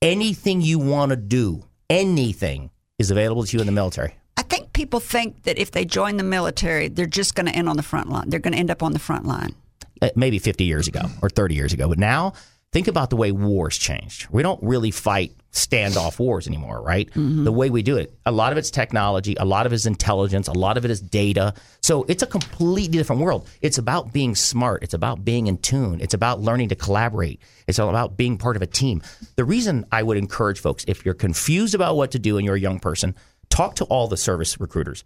anything 0.02 0.62
you 0.62 0.80
want 0.80 1.12
to 1.12 1.16
do, 1.16 1.66
anything 1.88 2.72
is 2.98 3.12
available 3.12 3.44
to 3.44 3.58
you 3.58 3.62
in 3.62 3.68
the 3.68 3.72
military. 3.72 4.16
I 4.38 4.42
think 4.42 4.74
people 4.74 5.00
think 5.00 5.44
that 5.44 5.60
if 5.60 5.70
they 5.70 5.86
join 5.86 6.18
the 6.18 6.24
military, 6.24 6.88
they're 6.88 7.06
just 7.06 7.36
going 7.36 7.46
to 7.46 7.52
end 7.52 7.70
on 7.70 7.78
the 7.78 7.84
front 7.84 8.10
line. 8.10 8.32
They're 8.32 8.40
going 8.40 8.54
to 8.54 8.60
end 8.60 8.72
up 8.72 8.82
on 8.82 8.94
the 8.94 9.00
front 9.00 9.28
line. 9.28 9.54
Uh, 10.02 10.10
Maybe 10.16 10.40
50 10.40 10.64
years 10.64 10.88
ago 10.88 11.02
or 11.22 11.30
30 11.30 11.56
years 11.56 11.74
ago. 11.74 11.88
But 11.88 12.00
now, 12.00 12.34
think 12.72 12.88
about 12.88 13.10
the 13.10 13.16
way 13.16 13.32
wars 13.32 13.78
changed. 13.78 14.28
We 14.32 14.42
don't 14.44 14.62
really 14.64 14.92
fight 14.92 15.34
standoff 15.52 16.18
wars 16.18 16.48
anymore, 16.48 16.82
right? 16.82 17.08
The 17.14 17.52
way 17.52 17.70
we 17.70 17.84
do 17.84 17.96
it. 17.98 18.18
A 18.26 18.32
lot 18.32 18.52
of 18.52 18.58
it's 18.58 18.72
technology, 18.72 19.36
a 19.40 19.46
lot 19.46 19.68
of 19.68 19.72
it 19.72 19.76
is 19.76 19.86
intelligence, 19.86 20.48
a 20.48 20.54
lot 20.54 20.78
of 20.78 20.84
it 20.86 20.90
is 20.90 21.00
data. 21.00 21.54
So 21.84 22.06
it's 22.08 22.24
a 22.24 22.26
completely 22.26 22.88
different 22.88 23.22
world. 23.22 23.48
It's 23.62 23.78
about 23.78 24.12
being 24.12 24.34
smart, 24.34 24.82
it's 24.82 24.96
about 24.96 25.24
being 25.24 25.46
in 25.46 25.60
tune, 25.60 26.02
it's 26.02 26.16
about 26.16 26.42
learning 26.42 26.70
to 26.70 26.76
collaborate, 26.76 27.40
it's 27.68 27.78
all 27.78 27.90
about 27.90 28.18
being 28.18 28.40
part 28.40 28.56
of 28.56 28.64
a 28.64 28.66
team. 28.66 29.04
The 29.36 29.46
reason 29.46 29.86
I 29.92 30.02
would 30.02 30.18
encourage 30.18 30.60
folks, 30.60 30.84
if 30.88 31.06
you're 31.06 31.14
confused 31.14 31.76
about 31.76 31.96
what 31.96 32.10
to 32.12 32.20
do 32.20 32.38
and 32.38 32.46
you're 32.46 32.56
a 32.56 32.60
young 32.60 32.80
person, 32.80 33.14
talk 33.50 33.76
to 33.76 33.86
all 33.86 34.08
the 34.08 34.18
service 34.18 34.60
recruiters. 34.60 35.04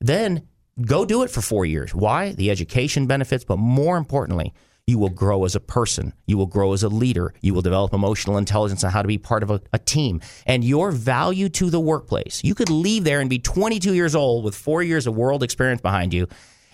Then 0.00 0.48
go 0.82 1.04
do 1.04 1.22
it 1.22 1.30
for 1.30 1.40
four 1.40 1.64
years. 1.64 1.94
Why? 1.94 2.32
The 2.32 2.50
education 2.50 3.06
benefits, 3.06 3.44
but 3.44 3.58
more 3.58 3.96
importantly, 3.96 4.52
you 4.86 4.98
will 4.98 5.10
grow 5.10 5.44
as 5.44 5.54
a 5.54 5.60
person. 5.60 6.12
You 6.26 6.36
will 6.36 6.46
grow 6.46 6.72
as 6.72 6.82
a 6.82 6.88
leader. 6.88 7.32
You 7.40 7.54
will 7.54 7.62
develop 7.62 7.92
emotional 7.92 8.38
intelligence 8.38 8.82
on 8.82 8.90
how 8.90 9.02
to 9.02 9.08
be 9.08 9.18
part 9.18 9.42
of 9.42 9.50
a, 9.50 9.60
a 9.72 9.78
team. 9.78 10.20
And 10.46 10.64
your 10.64 10.90
value 10.90 11.48
to 11.50 11.70
the 11.70 11.80
workplace. 11.80 12.42
You 12.42 12.54
could 12.54 12.70
leave 12.70 13.04
there 13.04 13.20
and 13.20 13.30
be 13.30 13.38
22 13.38 13.94
years 13.94 14.14
old 14.14 14.44
with 14.44 14.54
four 14.54 14.82
years 14.82 15.06
of 15.06 15.14
world 15.14 15.42
experience 15.42 15.80
behind 15.80 16.12
you, 16.12 16.26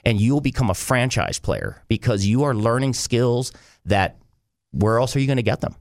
and 0.04 0.20
you'll 0.20 0.40
become 0.40 0.70
a 0.70 0.74
franchise 0.74 1.38
player 1.38 1.82
because 1.88 2.24
you 2.24 2.44
are 2.44 2.54
learning 2.54 2.94
skills 2.94 3.52
that 3.84 4.16
where 4.70 4.98
else 4.98 5.14
are 5.14 5.20
you 5.20 5.26
going 5.26 5.36
to 5.36 5.42
get 5.42 5.60
them? 5.60 5.74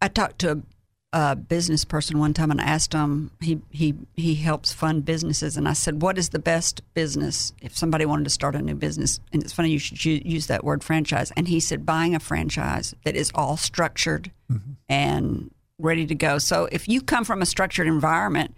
I 0.00 0.08
talked 0.08 0.40
to 0.40 0.62
a, 1.12 1.18
a 1.30 1.36
business 1.36 1.84
person 1.84 2.18
one 2.18 2.34
time 2.34 2.50
and 2.50 2.60
I 2.60 2.64
asked 2.64 2.92
him, 2.92 3.30
he, 3.40 3.60
he, 3.70 3.94
he 4.14 4.34
helps 4.36 4.72
fund 4.72 5.04
businesses. 5.04 5.56
And 5.56 5.68
I 5.68 5.72
said, 5.72 6.02
What 6.02 6.18
is 6.18 6.30
the 6.30 6.38
best 6.38 6.82
business 6.94 7.52
if 7.62 7.76
somebody 7.76 8.04
wanted 8.06 8.24
to 8.24 8.30
start 8.30 8.54
a 8.54 8.62
new 8.62 8.74
business? 8.74 9.20
And 9.32 9.42
it's 9.42 9.52
funny 9.52 9.70
you 9.70 9.78
should 9.78 10.04
u- 10.04 10.22
use 10.24 10.46
that 10.46 10.64
word 10.64 10.84
franchise. 10.84 11.32
And 11.36 11.48
he 11.48 11.60
said, 11.60 11.86
Buying 11.86 12.14
a 12.14 12.20
franchise 12.20 12.94
that 13.04 13.16
is 13.16 13.30
all 13.34 13.56
structured 13.56 14.30
mm-hmm. 14.50 14.72
and 14.88 15.50
ready 15.78 16.06
to 16.06 16.14
go. 16.14 16.38
So 16.38 16.68
if 16.70 16.88
you 16.88 17.00
come 17.00 17.24
from 17.24 17.42
a 17.42 17.46
structured 17.46 17.86
environment, 17.86 18.54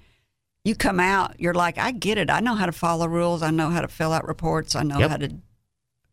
you 0.64 0.74
come 0.74 1.00
out, 1.00 1.40
you're 1.40 1.54
like, 1.54 1.78
I 1.78 1.90
get 1.90 2.18
it. 2.18 2.30
I 2.30 2.40
know 2.40 2.54
how 2.54 2.66
to 2.66 2.72
follow 2.72 3.06
rules. 3.06 3.42
I 3.42 3.50
know 3.50 3.70
how 3.70 3.80
to 3.80 3.88
fill 3.88 4.12
out 4.12 4.26
reports. 4.26 4.76
I 4.76 4.82
know 4.82 4.98
Yep. 4.98 5.10
how 5.10 5.16
to. 5.16 5.34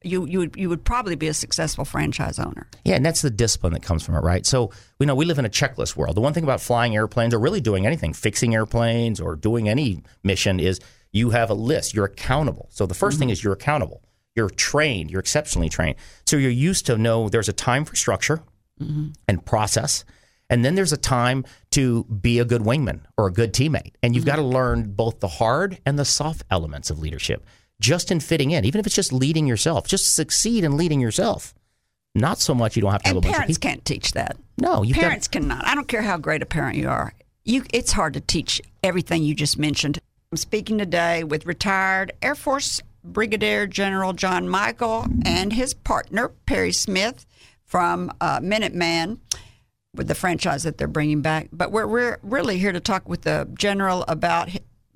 You 0.02 0.26
you 0.26 0.40
would 0.40 0.56
you 0.56 0.70
would 0.70 0.86
probably 0.86 1.16
be 1.16 1.28
a 1.28 1.34
successful 1.34 1.84
franchise 1.84 2.40
owner. 2.40 2.68
Yeah, 2.86 2.96
and 2.96 3.06
that's 3.06 3.22
the 3.22 3.30
discipline 3.30 3.74
that 3.74 3.84
comes 3.84 4.04
from 4.04 4.16
it, 4.16 4.22
right? 4.22 4.46
So 4.46 4.72
we 4.98 5.06
know 5.06 5.14
we 5.14 5.26
live 5.26 5.40
in 5.40 5.46
a 5.46 5.50
checklist 5.50 5.98
world. 5.98 6.16
The 6.16 6.22
one 6.22 6.34
thing 6.34 6.46
about 6.46 6.62
flying 6.62 6.96
airplanes 6.96 7.34
or 7.34 7.40
really 7.40 7.60
doing 7.60 7.86
anything, 7.86 8.14
fixing 8.14 8.56
airplanes 8.56 9.20
or 9.20 9.36
doing 9.36 9.68
any 9.68 10.04
mission 10.24 10.60
is 10.60 10.80
you 11.12 11.32
have 11.32 11.50
a 11.50 11.54
list. 11.54 11.94
You're 11.94 12.06
accountable. 12.06 12.68
So 12.72 12.86
the 12.86 12.96
1st 12.96 13.18
thing 13.18 13.28
mm-hmm. 13.28 13.34
is 13.34 13.44
you're 13.44 13.54
accountable. 13.54 14.04
You're 14.36 14.50
trained. 14.50 15.12
You're 15.12 15.20
exceptionally 15.20 15.70
trained. 15.70 15.96
So 16.26 16.38
you're 16.38 16.52
used 16.52 16.86
to 16.86 16.98
know 16.98 17.30
there's 17.30 17.50
a 17.50 17.54
time 17.54 17.84
for 17.84 17.96
structure 17.96 18.42
mm-hmm. 18.80 19.10
and 19.28 19.46
process. 19.46 20.06
And 20.50 20.66
then 20.66 20.76
there's 20.76 20.94
a 20.94 20.98
time 20.98 21.46
to 21.72 22.06
be 22.06 22.40
a 22.40 22.46
good 22.46 22.62
wingman 22.62 23.02
or 23.18 23.28
a 23.28 23.32
good 23.32 23.54
teammate. 23.54 23.94
And 24.02 24.16
you've 24.16 24.24
mm-hmm. 24.24 24.30
got 24.30 24.36
to 24.38 24.44
learn 24.44 24.92
both 24.92 25.20
the 25.20 25.28
hard 25.28 25.80
and 25.86 25.98
the 25.98 26.06
soft 26.06 26.44
elements 26.50 26.90
of 26.90 27.00
leadership. 27.00 27.46
Just 27.80 28.12
in 28.12 28.20
fitting 28.20 28.52
in, 28.52 28.66
even 28.66 28.80
if 28.80 28.86
it's 28.86 28.96
just 28.96 29.14
leading 29.14 29.48
yourself. 29.48 29.88
Just 29.88 30.16
succeed 30.16 30.64
in 30.64 30.78
leading 30.78 31.00
yourself. 31.00 31.54
Not 32.16 32.40
so 32.40 32.54
much 32.54 32.76
you 32.76 32.82
don't 32.82 32.92
have 32.92 33.04
to 33.04 33.10
have 33.10 33.18
And 33.18 33.26
a 33.26 33.28
bunch 33.28 33.36
parents 33.36 33.58
of 33.58 33.62
can't 33.62 33.86
teach 33.86 34.12
that. 34.14 34.38
No, 34.58 34.84
got- 34.84 35.02
parents 35.02 35.28
cannot. 35.28 35.66
I 35.66 35.76
don't 35.76 35.88
care 35.88 36.02
how 36.02 36.18
great 36.18 36.42
a 36.42 36.46
parent 36.46 36.78
you 36.78 36.90
are. 36.90 37.14
You, 37.46 37.64
it's 37.74 37.94
hard 37.94 38.14
to 38.14 38.20
teach 38.22 38.62
everything 38.84 39.24
you 39.24 39.34
just 39.34 39.58
mentioned. 39.58 40.00
I'm 40.32 40.38
speaking 40.38 40.78
today 40.78 41.24
with 41.24 41.46
retired 41.46 42.12
Air 42.22 42.36
Force 42.36 42.82
Brigadier 43.04 43.66
General 43.66 44.14
John 44.14 44.48
Michael 44.48 45.08
and 45.26 45.54
his 45.54 45.74
partner 45.74 46.30
Perry 46.46 46.74
Smith 46.74 47.26
from 47.66 48.12
uh, 48.20 48.40
Minuteman 48.40 49.20
with 49.96 50.08
the 50.08 50.16
franchise 50.16 50.64
that 50.64 50.78
they're 50.78 50.88
bringing 50.88 51.22
back. 51.22 51.48
But 51.52 51.72
we're, 51.72 51.88
we're 51.88 52.18
really 52.22 52.60
here 52.60 52.72
to 52.72 52.80
talk 52.80 53.08
with 53.08 53.22
the 53.22 53.48
general 53.56 54.04
about 54.08 54.50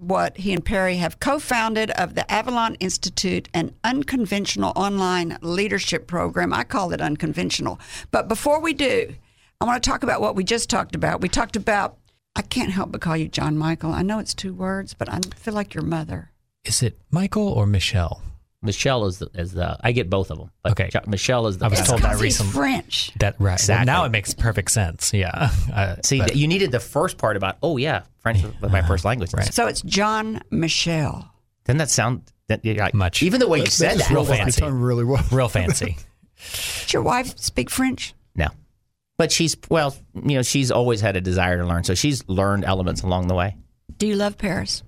what 0.07 0.37
he 0.37 0.53
and 0.53 0.63
Perry 0.63 0.97
have 0.97 1.19
co-founded 1.19 1.91
of 1.91 2.15
the 2.15 2.29
Avalon 2.31 2.75
Institute, 2.75 3.49
an 3.53 3.73
unconventional 3.83 4.73
online 4.75 5.37
leadership 5.41 6.07
program. 6.07 6.53
I 6.53 6.63
call 6.63 6.91
it 6.93 7.01
unconventional. 7.01 7.79
But 8.11 8.27
before 8.27 8.61
we 8.61 8.73
do, 8.73 9.15
I 9.61 9.65
want 9.65 9.81
to 9.81 9.89
talk 9.89 10.03
about 10.03 10.21
what 10.21 10.35
we 10.35 10.43
just 10.43 10.69
talked 10.69 10.95
about. 10.95 11.21
We 11.21 11.29
talked 11.29 11.55
about 11.55 11.97
I 12.35 12.41
can't 12.41 12.71
help 12.71 12.91
but 12.91 13.01
call 13.01 13.15
you 13.15 13.27
John 13.27 13.57
Michael. 13.57 13.91
I 13.91 14.01
know 14.01 14.19
it's 14.19 14.33
two 14.33 14.53
words, 14.53 14.93
but 14.93 15.07
I 15.07 15.19
feel 15.35 15.53
like 15.53 15.73
your 15.73 15.83
mother. 15.83 16.31
Is 16.65 16.81
it 16.81 16.97
Michael 17.11 17.47
or 17.47 17.67
Michel? 17.67 18.23
Michel 18.63 19.05
is 19.05 19.19
the, 19.19 19.29
is 19.33 19.51
the 19.51 19.77
I 19.81 19.91
get 19.91 20.09
both 20.09 20.31
of 20.31 20.37
them. 20.39 20.49
But 20.63 20.71
Okay. 20.73 20.89
Jo- 20.89 21.01
Michel 21.07 21.47
is 21.47 21.57
the 21.57 21.65
I 21.65 21.67
was 21.67 21.79
best. 21.79 21.89
told 21.89 22.01
that 22.01 22.07
Because 22.09 22.21
recently. 22.21 22.53
French. 22.53 23.11
That 23.19 23.35
right. 23.39 23.61
Well, 23.67 23.85
now 23.85 24.05
it 24.05 24.09
makes 24.09 24.33
perfect 24.33 24.71
sense. 24.71 25.13
Yeah. 25.13 25.49
Uh, 25.73 25.95
See, 26.03 26.19
but- 26.19 26.35
you 26.35 26.47
needed 26.47 26.71
the 26.71 26.79
first 26.79 27.17
part 27.17 27.35
about 27.37 27.57
oh 27.63 27.77
yeah, 27.77 28.03
French 28.19 28.43
is 28.43 28.51
my 28.61 28.81
first 28.83 29.05
language. 29.05 29.33
Right. 29.33 29.53
So 29.53 29.67
it's 29.67 29.81
John 29.81 30.41
Michel. 30.51 31.29
Doesn't 31.65 31.77
that 31.79 31.89
sound 31.89 32.21
that, 32.47 32.63
yeah, 32.65 32.83
like, 32.83 32.93
Much. 32.93 33.23
Even 33.23 33.39
the 33.39 33.47
way 33.47 33.59
you 33.59 33.65
said 33.67 33.97
just 33.97 34.09
that. 34.09 34.15
rolled 34.15 34.29
off 34.29 34.37
fancy. 34.37 34.63
really 34.65 35.03
well. 35.03 35.23
real 35.31 35.47
fancy. 35.49 35.97
Does 36.53 36.91
your 36.93 37.01
wife 37.03 37.37
speak 37.39 37.69
French? 37.69 38.13
No. 38.35 38.47
But 39.17 39.31
she's 39.31 39.55
well, 39.69 39.95
you 40.13 40.35
know, 40.35 40.41
she's 40.41 40.71
always 40.71 40.99
had 41.01 41.15
a 41.15 41.21
desire 41.21 41.57
to 41.57 41.65
learn, 41.65 41.83
so 41.83 41.93
she's 41.95 42.27
learned 42.27 42.65
elements 42.65 43.01
along 43.03 43.27
the 43.27 43.35
way. 43.35 43.55
Do 43.97 44.07
you 44.07 44.15
love 44.15 44.37
Paris? 44.37 44.83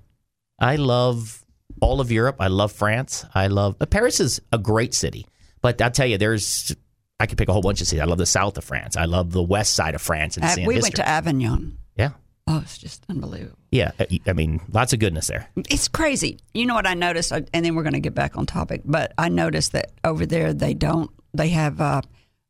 I 0.59 0.75
love 0.77 1.44
all 1.81 1.99
of 2.01 2.11
Europe. 2.11 2.37
I 2.39 2.47
love 2.47 2.71
France. 2.71 3.25
I 3.33 3.47
love 3.47 3.77
Paris 3.89 4.19
is 4.19 4.41
a 4.51 4.57
great 4.57 4.93
city. 4.93 5.25
But 5.61 5.81
I'll 5.81 5.91
tell 5.91 6.05
you, 6.07 6.17
there's 6.17 6.75
I 7.19 7.25
could 7.27 7.37
pick 7.37 7.47
a 7.49 7.53
whole 7.53 7.61
bunch 7.61 7.81
of 7.81 7.87
cities. 7.87 8.01
I 8.01 8.05
love 8.05 8.17
the 8.17 8.25
south 8.25 8.57
of 8.57 8.63
France. 8.63 8.97
I 8.97 9.05
love 9.05 9.31
the 9.31 9.41
west 9.43 9.73
side 9.73 9.95
of 9.95 10.01
France 10.01 10.35
and 10.37 10.45
Uh, 10.45 10.49
we 10.65 10.75
history. 10.75 10.81
went 10.81 10.95
to 10.95 11.07
Avignon. 11.07 11.77
yeah, 11.95 12.09
Oh, 12.47 12.59
it's 12.61 12.77
just 12.77 13.03
unbelievable. 13.09 13.57
yeah. 13.71 13.91
I- 13.99 14.19
I 14.27 14.33
mean, 14.33 14.59
lots 14.71 14.91
of 14.93 14.99
goodness 14.99 15.27
there. 15.27 15.47
It's 15.69 15.87
crazy. 15.87 16.39
You 16.53 16.65
know 16.65 16.73
what 16.75 16.85
I 16.85 16.93
noticed, 16.93 17.31
and 17.31 17.47
then 17.51 17.73
we're 17.75 17.83
going 17.83 17.93
to 17.93 17.99
get 18.01 18.13
back 18.13 18.37
on 18.37 18.45
topic. 18.45 18.81
But 18.85 19.13
I 19.17 19.29
noticed 19.29 19.71
that 19.71 19.91
over 20.03 20.25
there 20.25 20.53
they 20.53 20.73
don't. 20.73 21.09
They 21.33 21.49
have 21.49 21.79
uh, 21.81 22.01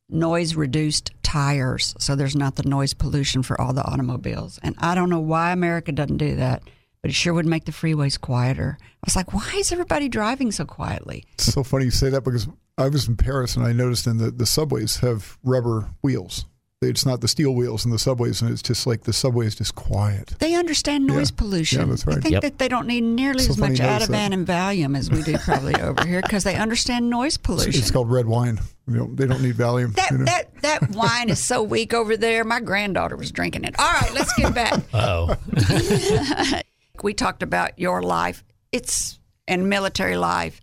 noise 0.09 0.55
reduced 0.55 1.11
tires, 1.23 1.95
so 1.99 2.15
there's 2.15 2.35
not 2.35 2.55
the 2.55 2.63
noise 2.67 2.93
pollution 2.93 3.43
for 3.43 3.59
all 3.59 3.71
the 3.73 3.83
automobiles. 3.83 4.59
And 4.63 4.75
I 4.79 4.95
don't 4.95 5.09
know 5.09 5.19
why 5.19 5.51
America 5.51 5.91
doesn't 5.91 6.17
do 6.17 6.35
that, 6.37 6.63
but 7.05 7.11
it 7.11 7.13
sure 7.13 7.35
would 7.35 7.45
make 7.45 7.65
the 7.65 7.71
freeways 7.71 8.19
quieter. 8.19 8.79
I 8.81 8.85
was 9.05 9.15
like, 9.15 9.31
why 9.31 9.53
is 9.57 9.71
everybody 9.71 10.09
driving 10.09 10.51
so 10.51 10.65
quietly? 10.65 11.23
It's 11.35 11.53
so 11.53 11.63
funny 11.63 11.85
you 11.85 11.91
say 11.91 12.09
that 12.09 12.23
because 12.23 12.47
I 12.79 12.89
was 12.89 13.07
in 13.07 13.15
Paris 13.15 13.55
and 13.55 13.63
I 13.63 13.73
noticed 13.73 14.07
in 14.07 14.17
the, 14.17 14.31
the 14.31 14.47
subways 14.47 14.97
have 15.01 15.37
rubber 15.43 15.91
wheels. 16.01 16.45
It's 16.81 17.05
not 17.05 17.21
the 17.21 17.27
steel 17.27 17.55
wheels 17.55 17.85
in 17.85 17.91
the 17.91 17.97
subways, 17.97 18.41
and 18.41 18.51
it's 18.51 18.61
just 18.61 18.85
like 18.85 19.03
the 19.03 19.13
subway 19.13 19.45
is 19.47 19.55
just 19.55 19.75
quiet. 19.75 20.35
They 20.39 20.55
understand 20.55 21.07
noise 21.07 21.29
Yeah. 21.31 21.35
pollution. 21.37 21.79
Yeah, 21.79 21.85
that's 21.85 22.05
I 22.07 22.11
right. 22.11 22.21
think 22.21 22.33
Yep. 22.33 22.41
that 22.41 22.57
they 22.59 22.67
don't 22.67 22.85
need 22.85 23.01
nearly 23.01 23.43
So 23.43 23.51
as 23.51 23.57
much 23.57 23.71
you 23.71 23.77
notice 23.85 24.07
Ativan 24.07 24.33
and 24.33 24.45
Valium 24.47 24.97
as 24.97 25.09
we 25.09 25.21
do 25.23 25.37
probably 25.45 25.75
over 25.75 26.05
here 26.05 26.21
because 26.21 26.43
they 26.43 26.55
understand 26.55 27.09
noise 27.09 27.37
pollution. 27.37 27.79
It's 27.81 27.91
called 27.91 28.11
red 28.11 28.25
wine. 28.25 28.59
You 28.87 28.97
know, 28.97 29.09
they 29.13 29.25
don't 29.25 29.41
need 29.41 29.55
Valium. 29.55 29.95
That 29.95 30.11
you 30.11 30.17
know? 30.19 30.25
that 30.25 30.61
that 30.61 30.89
wine 30.91 31.29
is 31.29 31.39
so 31.39 31.63
weak 31.63 31.93
over 31.93 32.17
there. 32.17 32.43
My 32.43 32.59
granddaughter 32.59 33.15
was 33.15 33.31
drinking 33.31 33.63
it. 33.63 33.73
All 33.79 33.91
right, 33.93 34.13
let's 34.13 34.33
get 34.33 34.53
back. 34.53 34.79
Oh, 34.93 35.35
we 37.05 37.13
talked 37.13 37.43
about 37.43 37.77
your 37.77 38.01
life. 38.01 38.43
It's 38.71 39.19
and 39.47 39.69
military 39.69 40.17
life. 40.17 40.59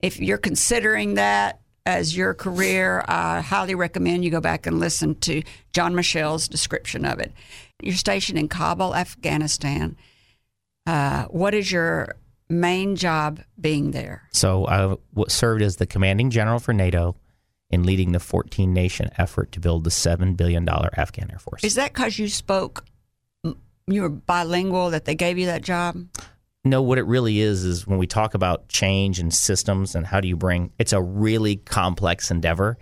If 0.00 0.18
you're 0.18 0.38
considering 0.38 1.14
that 1.14 1.60
as 1.84 2.16
your 2.16 2.32
career, 2.32 3.04
I 3.06 3.42
highly 3.42 3.74
recommend 3.74 4.24
you 4.24 4.30
go 4.30 4.40
back 4.40 4.66
and 4.66 4.80
listen 4.80 5.16
to 5.16 5.42
John 5.74 5.94
Michel's 5.94 6.48
description 6.48 7.04
of 7.04 7.20
it. 7.20 7.32
You're 7.82 7.94
stationed 7.94 8.38
in 8.38 8.48
Kabul, 8.48 8.96
Afghanistan. 8.96 9.96
Uh, 10.86 11.24
what 11.24 11.52
is 11.52 11.70
your 11.70 12.16
main 12.48 12.96
job 12.96 13.40
being 13.60 13.90
there? 13.90 14.22
So 14.32 14.66
I 14.66 14.78
w- 14.78 15.28
served 15.28 15.60
as 15.60 15.76
the 15.76 15.86
commanding 15.86 16.30
general 16.30 16.58
for 16.58 16.72
NATO 16.72 17.16
in 17.68 17.82
leading 17.82 18.12
the 18.12 18.20
14 18.20 18.72
nation 18.72 19.10
effort 19.18 19.52
to 19.52 19.60
build 19.60 19.84
the 19.84 19.90
$7 19.90 20.38
billion 20.38 20.66
Afghan 20.68 21.30
Air 21.30 21.38
Force. 21.38 21.62
Is 21.62 21.74
that 21.74 21.92
because 21.92 22.18
you 22.18 22.28
spoke, 22.28 22.84
you 23.92 24.02
were 24.02 24.08
bilingual 24.08 24.90
that 24.90 25.04
they 25.04 25.14
gave 25.14 25.38
you 25.38 25.46
that 25.46 25.62
job? 25.62 25.96
no, 26.64 26.80
what 26.82 26.98
it 26.98 27.06
really 27.06 27.40
is 27.40 27.64
is 27.64 27.86
when 27.86 27.98
we 27.98 28.06
talk 28.06 28.34
about 28.34 28.68
change 28.68 29.18
and 29.18 29.34
systems 29.34 29.94
and 29.94 30.06
how 30.06 30.20
do 30.20 30.28
you 30.28 30.36
bring 30.36 30.72
it's 30.78 30.92
a 30.92 31.02
really 31.02 31.56
complex 31.56 32.30
endeavor. 32.30 32.78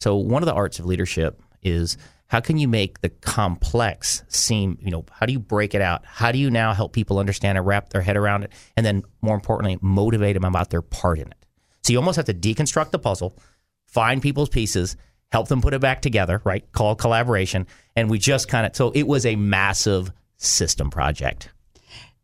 So 0.00 0.16
one 0.16 0.42
of 0.42 0.46
the 0.46 0.54
arts 0.54 0.78
of 0.78 0.86
leadership 0.86 1.40
is 1.62 1.96
how 2.26 2.40
can 2.40 2.58
you 2.58 2.66
make 2.66 3.00
the 3.00 3.08
complex 3.08 4.22
seem, 4.28 4.78
you 4.80 4.90
know, 4.90 5.04
how 5.10 5.26
do 5.26 5.32
you 5.32 5.38
break 5.38 5.74
it 5.74 5.82
out? 5.82 6.04
How 6.04 6.32
do 6.32 6.38
you 6.38 6.50
now 6.50 6.72
help 6.72 6.92
people 6.92 7.18
understand 7.18 7.56
and 7.56 7.66
wrap 7.66 7.90
their 7.90 8.00
head 8.00 8.16
around 8.16 8.44
it? 8.44 8.52
And 8.76 8.84
then 8.84 9.02
more 9.20 9.34
importantly, 9.34 9.78
motivate 9.80 10.34
them 10.34 10.44
about 10.44 10.70
their 10.70 10.82
part 10.82 11.18
in 11.18 11.28
it. 11.28 11.46
So 11.82 11.92
you 11.92 11.98
almost 11.98 12.16
have 12.16 12.26
to 12.26 12.34
deconstruct 12.34 12.90
the 12.90 12.98
puzzle, 12.98 13.38
find 13.86 14.20
people's 14.22 14.48
pieces, 14.48 14.96
help 15.30 15.48
them 15.48 15.60
put 15.62 15.74
it 15.74 15.80
back 15.80 16.02
together, 16.02 16.40
right? 16.44 16.70
Call 16.72 16.94
collaboration. 16.94 17.66
And 17.96 18.10
we 18.10 18.18
just 18.18 18.48
kind 18.48 18.66
of, 18.66 18.76
so 18.76 18.90
it 18.92 19.06
was 19.06 19.26
a 19.26 19.36
massive 19.36 20.12
system 20.44 20.90
project. 20.90 21.50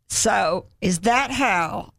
So, 0.07 0.65
is 0.81 0.99
that 1.01 1.31
how 1.31 1.93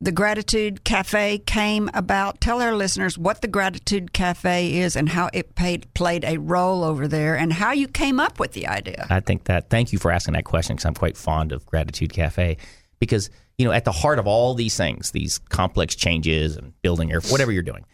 the 0.00 0.12
Gratitude 0.12 0.84
Cafe 0.84 1.38
came 1.38 1.90
about? 1.94 2.40
Tell 2.40 2.60
our 2.60 2.74
listeners 2.74 3.16
what 3.16 3.40
the 3.40 3.48
Gratitude 3.48 4.12
Cafe 4.12 4.76
is 4.76 4.96
and 4.96 5.08
how 5.08 5.30
it 5.32 5.54
paid, 5.54 5.92
played 5.94 6.24
a 6.24 6.36
role 6.36 6.84
over 6.84 7.08
there 7.08 7.36
and 7.36 7.52
how 7.52 7.72
you 7.72 7.88
came 7.88 8.20
up 8.20 8.38
with 8.38 8.52
the 8.52 8.66
idea. 8.66 9.06
I 9.08 9.20
think 9.20 9.44
that 9.44 9.70
thank 9.70 9.92
you 9.92 9.98
for 9.98 10.10
asking 10.10 10.34
that 10.34 10.44
question 10.44 10.76
because 10.76 10.84
I'm 10.84 10.94
quite 10.94 11.16
fond 11.16 11.52
of 11.52 11.64
Gratitude 11.64 12.12
Cafe 12.12 12.58
because 12.98 13.30
you 13.56 13.64
know 13.64 13.72
at 13.72 13.84
the 13.84 13.92
heart 13.92 14.18
of 14.18 14.26
all 14.26 14.54
these 14.54 14.76
things, 14.76 15.12
these 15.12 15.38
complex 15.38 15.94
changes 15.94 16.56
and 16.56 16.72
building 16.82 17.08
your 17.08 17.22
whatever 17.22 17.50
you're 17.50 17.62
doing, 17.62 17.84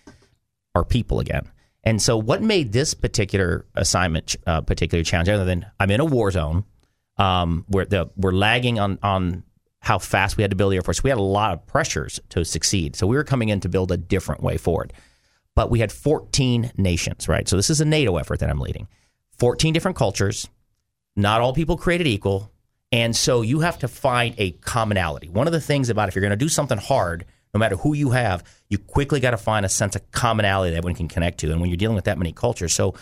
are 0.75 0.85
people 0.85 1.21
again. 1.21 1.49
And 1.85 2.03
so, 2.03 2.17
what 2.17 2.43
made 2.43 2.73
this 2.73 2.93
particular 2.93 3.67
assignment 3.75 4.37
uh, 4.47 4.61
particularly 4.61 5.05
challenging, 5.05 5.35
other 5.35 5.45
than 5.45 5.67
I'm 5.79 5.91
in 5.91 6.01
a 6.01 6.05
war 6.05 6.31
zone, 6.31 6.65
um, 7.21 7.67
where 7.69 7.85
the, 7.85 8.11
we're 8.17 8.33
lagging 8.33 8.81
on 8.81 8.99
on 9.03 9.45
how 9.81 9.99
fast 9.99 10.37
we 10.37 10.43
had 10.43 10.51
to 10.51 10.57
build 10.57 10.73
the 10.73 10.77
Air 10.77 10.83
Force. 10.83 11.03
We 11.03 11.11
had 11.11 11.19
a 11.19 11.23
lot 11.23 11.53
of 11.53 11.67
pressures 11.67 12.21
to 12.31 12.45
succeed, 12.45 12.97
so 12.97 13.07
we 13.07 13.17
were 13.17 13.25
coming 13.25 13.51
in 13.51 13.61
to 13.61 13.69
build 13.69 13.93
a 13.93 13.97
different 13.97 14.43
way 14.43 14.57
forward. 14.57 14.93
But 15.55 15.71
we 15.71 15.81
had 15.81 15.93
14 15.93 16.73
nations, 16.77 17.29
right? 17.29 17.47
So 17.49 17.57
this 17.57 17.71
is 17.71 17.81
a 17.81 17.85
NATO 17.85 18.17
effort 18.17 18.41
that 18.41 18.51
I'm 18.51 18.61
leading. 18.61 18.89
14 19.39 19.73
different 19.73 19.97
cultures, 19.97 20.49
not 21.17 21.41
all 21.41 21.53
people 21.53 21.77
created 21.77 22.07
equal. 22.07 22.51
And 22.93 23.15
so 23.15 23.43
you 23.43 23.61
have 23.61 23.79
to 23.81 23.89
find 23.89 24.35
a 24.39 24.53
commonality. 24.53 25.29
One 25.29 25.47
of 25.47 25.53
the 25.53 25.61
things 25.61 25.91
about 25.91 26.09
if 26.09 26.15
you're 26.15 26.23
going 26.23 26.31
to 26.31 26.37
do 26.37 26.49
something 26.49 26.79
hard, 26.79 27.25
no 27.55 27.59
matter 27.59 27.77
who 27.77 27.95
you 27.95 28.11
have, 28.11 28.45
you 28.69 28.79
quickly 28.79 29.21
got 29.21 29.31
to 29.33 29.37
find 29.37 29.65
a 29.65 29.69
sense 29.69 29.97
of 29.97 30.11
commonality 30.11 30.73
that 30.73 30.79
everyone 30.79 30.97
can 30.97 31.09
connect 31.09 31.39
to. 31.41 31.53
And 31.53 31.61
when 31.61 31.71
you're 31.71 31.77
dealing 31.77 31.97
with 31.97 32.05
that 32.05 32.19
many 32.19 32.33
cultures, 32.33 32.73
so 32.75 32.95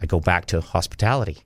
I 0.00 0.06
go 0.06 0.20
back 0.20 0.46
to 0.46 0.60
hospitality. 0.60 1.38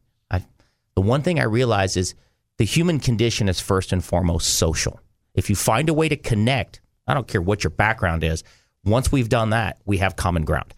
The 0.95 1.03
one 1.03 1.23
thing 1.23 1.41
I 1.41 1.45
realize 1.45 1.97
is 1.97 2.15
the 2.59 2.65
human 2.65 3.01
condition 3.01 3.49
is 3.49 3.61
first 3.61 3.93
and 3.93 4.05
foremost 4.05 4.55
social. 4.55 5.01
If 5.35 5.49
you 5.49 5.57
find 5.57 5.89
a 5.89 5.95
way 5.95 6.09
to 6.09 6.17
connect, 6.17 6.81
I 7.07 7.15
don't 7.15 7.27
care 7.27 7.43
what 7.43 7.65
your 7.65 7.71
background 7.71 8.23
is, 8.23 8.45
once 8.85 9.11
we've 9.11 9.29
done 9.29 9.51
that, 9.51 9.79
we 9.85 9.99
have 9.99 10.17
common 10.17 10.45
ground. 10.45 10.75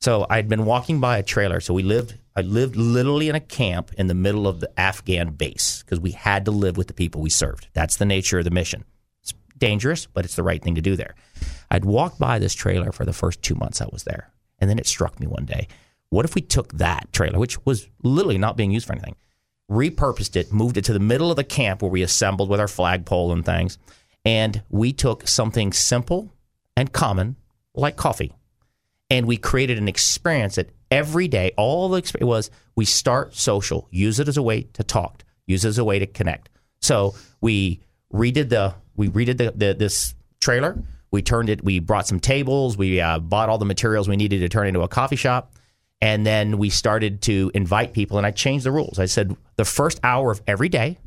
So 0.00 0.26
I'd 0.28 0.48
been 0.48 0.66
walking 0.66 1.00
by 1.00 1.18
a 1.18 1.22
trailer. 1.22 1.60
So 1.60 1.72
we 1.72 1.82
lived, 1.82 2.18
I 2.36 2.42
lived 2.42 2.76
literally 2.76 3.28
in 3.28 3.34
a 3.34 3.40
camp 3.40 3.92
in 3.96 4.06
the 4.06 4.14
middle 4.14 4.46
of 4.46 4.60
the 4.60 4.70
Afghan 4.78 5.30
base 5.30 5.82
because 5.82 6.00
we 6.00 6.10
had 6.10 6.44
to 6.44 6.50
live 6.50 6.76
with 6.76 6.88
the 6.88 6.94
people 6.94 7.22
we 7.22 7.30
served. 7.30 7.68
That's 7.72 7.96
the 7.96 8.04
nature 8.04 8.38
of 8.38 8.44
the 8.44 8.50
mission. 8.50 8.84
It's 9.22 9.32
dangerous, 9.56 10.06
but 10.06 10.24
it's 10.24 10.36
the 10.36 10.42
right 10.42 10.62
thing 10.62 10.74
to 10.74 10.82
do 10.82 10.96
there. 10.96 11.14
I'd 11.70 11.84
walked 11.84 12.18
by 12.18 12.38
this 12.38 12.54
trailer 12.54 12.92
for 12.92 13.04
the 13.04 13.12
first 13.12 13.40
two 13.40 13.54
months 13.54 13.80
I 13.80 13.88
was 13.90 14.04
there. 14.04 14.30
And 14.58 14.68
then 14.68 14.78
it 14.78 14.86
struck 14.86 15.18
me 15.18 15.26
one 15.26 15.46
day 15.46 15.68
what 16.10 16.24
if 16.24 16.36
we 16.36 16.42
took 16.42 16.74
that 16.74 17.12
trailer, 17.12 17.40
which 17.40 17.64
was 17.66 17.88
literally 18.04 18.38
not 18.38 18.56
being 18.56 18.70
used 18.70 18.86
for 18.86 18.92
anything, 18.92 19.16
repurposed 19.70 20.36
it, 20.36 20.52
moved 20.52 20.76
it 20.76 20.84
to 20.84 20.92
the 20.92 21.00
middle 21.00 21.30
of 21.30 21.36
the 21.36 21.44
camp 21.44 21.82
where 21.82 21.90
we 21.90 22.02
assembled 22.02 22.48
with 22.48 22.60
our 22.60 22.68
flagpole 22.68 23.32
and 23.32 23.44
things, 23.44 23.78
and 24.24 24.62
we 24.70 24.92
took 24.92 25.26
something 25.26 25.72
simple 25.72 26.32
and 26.76 26.92
common 26.92 27.36
like 27.74 27.96
coffee 27.96 28.32
and 29.10 29.26
we 29.26 29.36
created 29.36 29.78
an 29.78 29.88
experience 29.88 30.56
that 30.56 30.70
every 30.90 31.28
day, 31.28 31.52
all 31.56 31.88
the 31.88 31.98
experience 31.98 32.26
was 32.26 32.50
we 32.74 32.84
start 32.84 33.34
social, 33.34 33.86
use 33.90 34.18
it 34.18 34.28
as 34.28 34.36
a 34.36 34.42
way 34.42 34.62
to 34.72 34.82
talk, 34.82 35.24
use 35.46 35.64
it 35.64 35.68
as 35.68 35.78
a 35.78 35.84
way 35.84 35.98
to 35.98 36.06
connect. 36.06 36.48
So 36.80 37.14
we 37.40 37.80
redid 38.12 38.48
the 38.48 38.74
we 38.96 39.08
redid 39.08 39.38
the, 39.38 39.52
the 39.54 39.74
this 39.74 40.14
trailer. 40.40 40.82
We 41.10 41.22
turned 41.22 41.48
it. 41.48 41.62
We 41.62 41.78
brought 41.78 42.08
some 42.08 42.18
tables. 42.18 42.76
We 42.76 43.00
uh, 43.00 43.20
bought 43.20 43.48
all 43.48 43.58
the 43.58 43.64
materials 43.64 44.08
we 44.08 44.16
needed 44.16 44.40
to 44.40 44.48
turn 44.48 44.66
into 44.66 44.80
a 44.80 44.88
coffee 44.88 45.16
shop, 45.16 45.52
and 46.04 46.26
then 46.26 46.58
we 46.58 46.68
started 46.68 47.22
to 47.22 47.50
invite 47.54 47.94
people. 47.94 48.18
And 48.18 48.26
I 48.26 48.30
changed 48.30 48.66
the 48.66 48.70
rules. 48.70 48.98
I 48.98 49.06
said 49.06 49.34
the 49.56 49.64
first 49.64 50.00
hour 50.04 50.30
of 50.30 50.42
every 50.46 50.68
day 50.68 50.98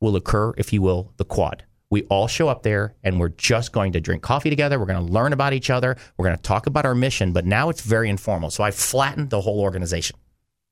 will 0.00 0.14
occur, 0.14 0.54
if 0.56 0.72
you 0.72 0.82
will, 0.82 1.12
the 1.16 1.24
quad. 1.24 1.64
We 1.90 2.04
all 2.04 2.28
show 2.28 2.46
up 2.46 2.62
there 2.62 2.94
and 3.02 3.18
we're 3.18 3.30
just 3.30 3.72
going 3.72 3.90
to 3.94 4.00
drink 4.00 4.22
coffee 4.22 4.50
together. 4.50 4.78
We're 4.78 4.86
going 4.86 5.04
to 5.04 5.12
learn 5.12 5.32
about 5.32 5.52
each 5.52 5.68
other. 5.68 5.96
We're 6.16 6.26
going 6.26 6.36
to 6.36 6.42
talk 6.42 6.68
about 6.68 6.86
our 6.86 6.94
mission, 6.94 7.32
but 7.32 7.44
now 7.44 7.70
it's 7.70 7.80
very 7.80 8.08
informal. 8.08 8.50
So 8.50 8.62
I 8.62 8.70
flattened 8.70 9.30
the 9.30 9.40
whole 9.40 9.60
organization. 9.60 10.16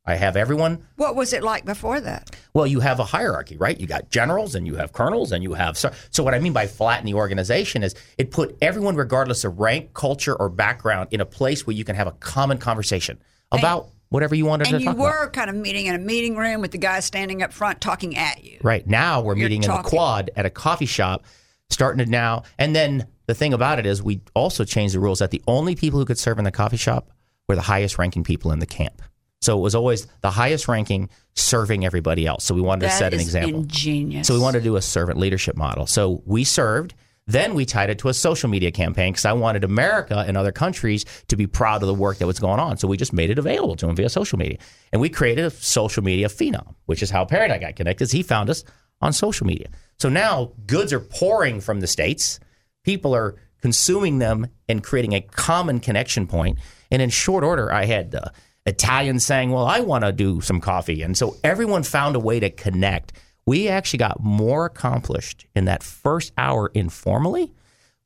I 0.04 0.14
have 0.14 0.36
everyone. 0.36 0.86
What 0.94 1.16
was 1.16 1.32
it 1.32 1.42
like 1.42 1.64
before 1.64 2.00
that? 2.00 2.30
Well, 2.54 2.68
you 2.68 2.78
have 2.78 3.00
a 3.00 3.04
hierarchy, 3.04 3.56
right? 3.56 3.78
You 3.78 3.88
got 3.88 4.10
generals 4.10 4.54
and 4.54 4.68
you 4.68 4.76
have 4.76 4.92
colonels 4.92 5.32
and 5.32 5.42
you 5.42 5.54
have. 5.54 5.76
So, 5.76 5.90
so 6.10 6.22
what 6.22 6.34
I 6.34 6.38
mean 6.38 6.52
by 6.52 6.68
flatten 6.68 7.06
the 7.06 7.14
organization 7.14 7.82
is 7.82 7.96
it 8.18 8.30
put 8.30 8.56
everyone, 8.62 8.94
regardless 8.94 9.42
of 9.42 9.58
rank, 9.58 9.94
culture, 9.94 10.36
or 10.36 10.48
background, 10.48 11.08
in 11.10 11.20
a 11.20 11.24
place 11.24 11.66
where 11.66 11.74
you 11.74 11.84
can 11.84 11.96
have 11.96 12.06
a 12.06 12.12
common 12.12 12.58
conversation 12.58 13.18
about 13.52 13.88
whatever 14.08 14.34
you 14.34 14.44
wanted 14.44 14.68
And 14.68 14.78
to 14.78 14.82
you 14.82 14.92
were 14.92 15.22
about. 15.24 15.32
kind 15.32 15.48
of 15.50 15.56
meeting 15.56 15.86
in 15.86 15.94
a 15.94 15.98
meeting 15.98 16.36
room 16.36 16.60
with 16.60 16.70
the 16.72 16.78
guy 16.78 17.00
standing 17.00 17.42
up 17.42 17.52
front 17.52 17.80
talking 17.80 18.16
at 18.16 18.44
you. 18.44 18.58
Right 18.62 18.86
now, 18.86 19.20
we're 19.22 19.36
You're 19.36 19.48
meeting 19.48 19.62
in 19.62 19.70
the 19.70 19.82
quad 19.82 20.30
at 20.36 20.44
a 20.44 20.50
coffee 20.50 20.86
shop, 20.86 21.24
starting 21.70 22.04
to 22.04 22.10
now. 22.10 22.42
And 22.58 22.74
then 22.76 23.06
the 23.26 23.34
thing 23.34 23.54
about 23.54 23.78
it 23.78 23.86
is, 23.86 24.02
we 24.02 24.20
also 24.34 24.64
changed 24.64 24.94
the 24.94 25.00
rules 25.00 25.20
that 25.20 25.30
the 25.30 25.42
only 25.46 25.74
people 25.74 25.98
who 25.98 26.04
could 26.04 26.18
serve 26.18 26.38
in 26.38 26.44
the 26.44 26.50
coffee 26.50 26.76
shop 26.76 27.10
were 27.48 27.54
the 27.54 27.62
highest 27.62 27.98
ranking 27.98 28.24
people 28.24 28.52
in 28.52 28.58
the 28.58 28.66
camp. 28.66 29.00
So 29.40 29.58
it 29.58 29.62
was 29.62 29.74
always 29.74 30.06
the 30.20 30.30
highest 30.30 30.68
ranking 30.68 31.08
serving 31.34 31.84
everybody 31.84 32.26
else. 32.26 32.44
So 32.44 32.54
we 32.54 32.60
wanted 32.60 32.82
to 32.82 32.86
That 32.88 32.98
set 32.98 33.14
an 33.14 33.20
example. 33.20 33.60
ingenious. 33.62 34.26
So 34.26 34.34
we 34.34 34.40
wanted 34.40 34.58
to 34.58 34.64
do 34.64 34.76
a 34.76 34.82
servant 34.82 35.18
leadership 35.18 35.56
model. 35.56 35.86
So 35.86 36.22
we 36.26 36.44
served. 36.44 36.94
Then 37.26 37.54
we 37.54 37.64
tied 37.64 37.90
it 37.90 37.98
to 38.00 38.08
a 38.08 38.14
social 38.14 38.48
media 38.48 38.72
campaign 38.72 39.12
because 39.12 39.24
I 39.24 39.32
wanted 39.32 39.62
America 39.62 40.24
and 40.26 40.36
other 40.36 40.50
countries 40.50 41.04
to 41.28 41.36
be 41.36 41.46
proud 41.46 41.82
of 41.82 41.86
the 41.86 41.94
work 41.94 42.18
that 42.18 42.26
was 42.26 42.40
going 42.40 42.58
on. 42.58 42.76
So 42.78 42.88
we 42.88 42.96
just 42.96 43.12
made 43.12 43.30
it 43.30 43.38
available 43.38 43.76
to 43.76 43.86
them 43.86 43.94
via 43.94 44.08
social 44.08 44.38
media. 44.38 44.58
And 44.92 45.00
we 45.00 45.08
created 45.08 45.44
a 45.44 45.50
social 45.50 46.02
media 46.02 46.28
phenom, 46.28 46.74
which 46.86 47.02
is 47.02 47.10
how 47.10 47.26
I 47.30 47.58
got 47.58 47.76
connected. 47.76 48.10
He 48.10 48.22
found 48.22 48.50
us 48.50 48.64
on 49.00 49.12
social 49.12 49.46
media. 49.46 49.68
So 49.98 50.08
now 50.08 50.52
goods 50.66 50.92
are 50.92 51.00
pouring 51.00 51.60
from 51.60 51.80
the 51.80 51.86
States. 51.86 52.40
People 52.82 53.14
are 53.14 53.36
consuming 53.60 54.18
them 54.18 54.48
and 54.68 54.82
creating 54.82 55.12
a 55.12 55.20
common 55.20 55.78
connection 55.78 56.26
point. 56.26 56.58
And 56.90 57.00
in 57.00 57.10
short 57.10 57.44
order, 57.44 57.72
I 57.72 57.84
had 57.84 58.14
uh, 58.14 58.30
Italians 58.66 59.24
saying, 59.24 59.50
Well, 59.50 59.66
I 59.66 59.80
want 59.80 60.04
to 60.04 60.12
do 60.12 60.40
some 60.40 60.60
coffee. 60.60 61.02
And 61.02 61.16
so 61.16 61.36
everyone 61.44 61.84
found 61.84 62.16
a 62.16 62.20
way 62.20 62.40
to 62.40 62.50
connect. 62.50 63.12
We 63.46 63.68
actually 63.68 63.98
got 63.98 64.22
more 64.22 64.66
accomplished 64.66 65.46
in 65.54 65.64
that 65.64 65.82
first 65.82 66.32
hour 66.38 66.70
informally. 66.74 67.52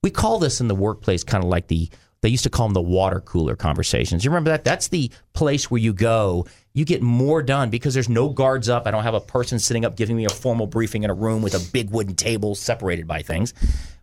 We 0.03 0.11
call 0.11 0.39
this 0.39 0.61
in 0.61 0.69
the 0.69 0.75
workplace 0.75 1.25
kind 1.25 1.45
of 1.45 1.51
like 1.51 1.69
the, 1.69 1.91
they 2.23 2.29
used 2.29 2.45
to 2.45 2.51
call 2.51 2.69
them 2.69 2.75
the 2.75 2.81
water 2.81 3.21
cooler 3.21 3.57
conversations. 3.57 4.25
You 4.25 4.31
remember 4.31 4.51
that? 4.51 4.65
That's 4.65 4.89
the 4.89 5.11
place 5.33 5.71
where 5.71 5.81
you 5.81 5.93
go, 5.93 6.47
you 6.73 6.85
get 6.85 7.03
more 7.03 7.43
done 7.43 7.71
because 7.71 7.95
there's 7.95 8.09
no 8.09 8.29
guards 8.29 8.69
up. 8.69 8.87
I 8.87 8.91
don't 8.91 9.03
have 9.03 9.15
a 9.15 9.21
person 9.21 9.59
sitting 9.59 9.85
up 9.85 9.97
giving 9.97 10.17
me 10.17 10.25
a 10.25 10.31
formal 10.31 10.67
briefing 10.67 11.03
in 11.03 11.11
a 11.11 11.15
room 11.15 11.43
with 11.43 11.55
a 11.55 11.73
big 11.73 11.91
wooden 11.91 12.15
table 12.15 12.55
separated 12.55 13.07
by 13.07 13.23
things. 13.23 13.53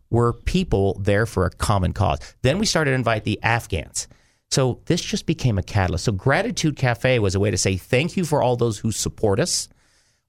We're 0.09 0.33
people 0.33 0.99
there 0.99 1.25
for 1.25 1.45
a 1.45 1.49
common 1.49 1.93
cause. 1.93 2.19
Then 2.43 2.59
we 2.59 2.65
started 2.67 2.91
to 2.91 2.95
invite 2.95 3.23
the 3.23 3.39
Afghans. 3.41 4.07
So 4.51 4.81
this 4.85 5.01
just 5.01 5.25
became 5.25 5.57
a 5.57 5.63
catalyst. 5.63 6.05
So 6.05 6.11
Gratitude 6.11 6.75
Cafe 6.75 7.17
was 7.17 7.33
a 7.33 7.39
way 7.39 7.49
to 7.49 7.57
say 7.57 7.77
thank 7.77 8.15
you 8.15 8.23
for 8.23 8.41
all 8.41 8.55
those 8.55 8.77
who 8.77 8.91
support 8.91 9.39
us, 9.39 9.67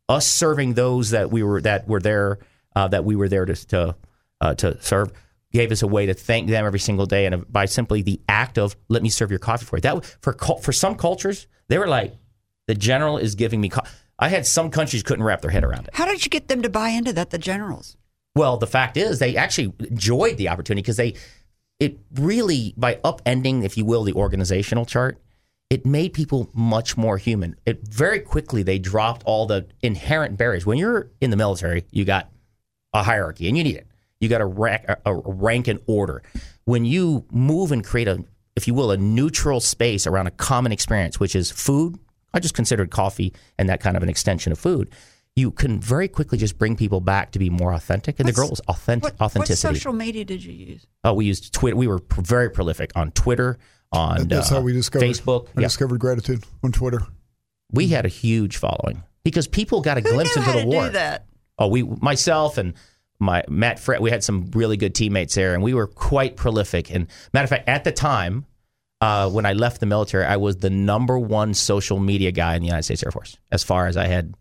us 0.09 0.27
serving 0.27 0.75
those 0.75 1.11
that 1.11 1.31
we 1.31 1.43
were 1.43 1.61
that 1.63 1.89
were 1.89 2.01
there 2.01 2.39
uh, 2.77 2.89
that 2.89 3.05
we 3.05 3.17
were 3.17 3.29
there 3.29 3.45
to 3.45 3.55
to, 3.69 3.97
uh, 4.41 4.55
to 4.55 4.81
serve. 4.83 5.13
Gave 5.53 5.71
us 5.71 5.83
a 5.83 5.87
way 5.87 6.07
to 6.07 6.15
thank 6.15 6.49
them 6.49 6.67
every 6.67 6.81
single 6.81 7.07
day, 7.07 7.27
and 7.27 7.51
by 7.51 7.67
simply 7.67 8.03
the 8.03 8.21
act 8.29 8.59
of 8.59 8.77
"let 8.89 9.03
me 9.03 9.09
serve 9.09 9.31
your 9.31 9.39
coffee 9.39 9.65
for 9.65 9.77
you." 9.77 9.83
That 9.83 10.05
for 10.21 10.33
for 10.33 10.73
some 10.73 10.97
cultures, 10.97 11.47
they 11.69 11.79
were 11.79 11.87
like, 11.87 12.15
"The 12.67 12.75
general 12.75 13.19
is 13.19 13.37
giving 13.37 13.61
me." 13.61 13.69
Co-. 13.69 13.83
I 14.19 14.29
had 14.29 14.47
some 14.47 14.71
countries 14.71 15.03
couldn't 15.03 15.25
wrap 15.25 15.43
their 15.43 15.51
head 15.51 15.65
around 15.65 15.87
it. 15.89 15.95
How 15.95 16.07
did 16.07 16.25
you 16.25 16.31
get 16.31 16.49
them 16.49 16.63
to 16.63 16.69
buy 16.69 16.91
into 16.91 17.13
that, 17.13 17.31
the 17.31 17.39
generals? 17.39 17.97
Well, 18.35 18.57
the 18.57 18.67
fact 18.67 18.97
is, 18.97 19.19
they 19.19 19.37
actually 19.37 19.73
enjoyed 19.79 20.37
the 20.39 20.49
opportunity 20.49 20.83
because 20.83 20.97
they, 20.97 21.15
it 21.79 21.99
really, 22.15 22.75
by 22.77 22.97
upending, 22.97 23.65
if 23.65 23.77
you 23.77 23.85
will, 23.85 24.03
the 24.03 24.13
organizational 24.13 24.87
chart, 24.87 25.19
it 25.71 25.87
made 25.87 26.13
people 26.13 26.51
much 26.55 26.97
more 26.97 27.19
human. 27.19 27.57
It 27.67 27.87
very 27.89 28.21
quickly 28.21 28.63
they 28.63 28.79
dropped 28.79 29.23
all 29.25 29.47
the 29.47 29.67
inherent 29.83 30.37
barriers. 30.37 30.67
When 30.67 30.79
you're 30.79 31.11
in 31.21 31.31
the 31.31 31.37
military, 31.37 31.85
you 31.91 32.05
got 32.05 32.31
a 32.93 33.03
hierarchy, 33.03 33.49
and 33.49 33.57
you 33.57 33.65
need 33.65 33.77
it. 33.77 33.87
You 34.21 34.29
got 34.29 34.41
a 34.41 34.47
rank, 34.47 34.85
a, 34.89 34.97
a 35.07 35.15
rank 35.15 35.69
and 35.69 35.81
order. 35.87 36.23
When 36.65 36.85
you 36.85 37.25
move 37.31 37.73
and 37.73 37.85
create 37.85 38.09
a, 38.09 38.25
if 38.57 38.69
you 38.69 38.75
will, 38.75 38.91
a 38.91 38.97
neutral 38.97 39.61
space 39.61 40.07
around 40.07 40.27
a 40.29 40.31
common 40.31 40.71
experience, 40.73 41.19
which 41.19 41.35
is 41.35 41.51
food. 41.51 41.99
I 42.33 42.41
just 42.41 42.55
considered 42.55 42.91
coffee 42.91 43.33
and 43.59 43.69
that 43.69 43.81
kind 43.81 43.97
of 43.97 44.03
an 44.03 44.09
extension 44.09 44.51
of 44.53 44.59
food. 44.59 44.91
You 45.37 45.51
can 45.51 45.81
very 45.81 46.07
quickly 46.09 46.39
just 46.39 46.59
bring 46.59 46.77
people 46.77 47.01
back 47.01 47.33
to 47.33 47.39
be 47.41 47.51
more 47.51 47.73
authentic, 47.73 48.21
and 48.21 48.29
the 48.29 48.33
What's- 48.33 48.41
goal 48.41 48.53
is 48.53 48.61
authentic 48.69 49.15
What, 49.19 49.35
what 49.37 49.49
social 49.49 49.93
media 49.93 50.25
did 50.25 50.45
you 50.45 50.53
use? 50.53 50.87
Oh, 51.03 51.15
we 51.15 51.25
used 51.27 51.53
Twitter. 51.53 51.77
We 51.77 51.89
were 51.89 51.99
pr- 51.99 52.21
very 52.23 52.51
prolific 52.51 52.93
on 52.95 53.11
Twitter, 53.13 53.59
on 53.95 54.29
That's 54.29 54.51
uh, 54.51 54.57
how 54.57 54.61
we 54.61 54.73
discovered 54.73 55.05
Facebook. 55.07 55.47
I 55.57 55.61
Yeah, 55.63 55.67
discovered 55.69 55.99
gratitude 56.01 56.45
on 56.63 56.73
Twitter. 56.73 57.01
we 57.73 57.89
had 57.89 58.05
a 58.05 58.09
huge 58.09 58.57
following 58.57 59.03
because 59.25 59.47
people 59.49 59.81
got 59.81 59.99
a 59.99 60.01
Who 60.01 60.11
glimpse 60.13 60.37
knew 60.37 60.43
into 60.43 60.51
how 60.53 60.57
the 60.59 60.63
to 60.63 60.67
war. 60.69 60.87
do 60.87 60.93
that? 60.93 61.27
Oh, 61.59 61.69
we, 61.69 61.83
myself 61.83 62.59
and 62.59 62.75
my 63.21 63.45
Matt 63.49 63.79
Fred, 63.79 64.01
we 64.01 64.11
had 64.11 64.25
some 64.25 64.51
really 64.55 64.77
good 64.77 64.95
teammates 64.95 65.35
there, 65.37 65.55
and 65.55 65.63
we 65.63 65.73
were 65.73 65.87
quite 65.87 66.37
prolific. 66.37 66.91
And 66.93 67.07
matter 67.33 67.45
of 67.45 67.51
fact, 67.51 67.69
at 67.69 67.85
the 67.85 67.93
time 67.93 68.45
uh, 69.01 69.31
when 69.31 69.47
I 69.47 69.53
left 69.53 69.79
the 69.81 69.87
military, 69.87 70.25
I 70.25 70.37
was 70.37 70.57
the 70.57 70.71
number 70.71 71.19
one 71.19 71.55
social 71.55 72.01
media 72.01 72.33
guy 72.33 72.55
in 72.57 72.61
the 72.63 72.67
United 72.67 72.83
States 72.83 73.05
Air 73.05 73.13
Force. 73.13 73.37
As 73.53 73.63
far 73.63 73.87
as 73.87 73.97
I 73.97 74.07
had 74.09 74.35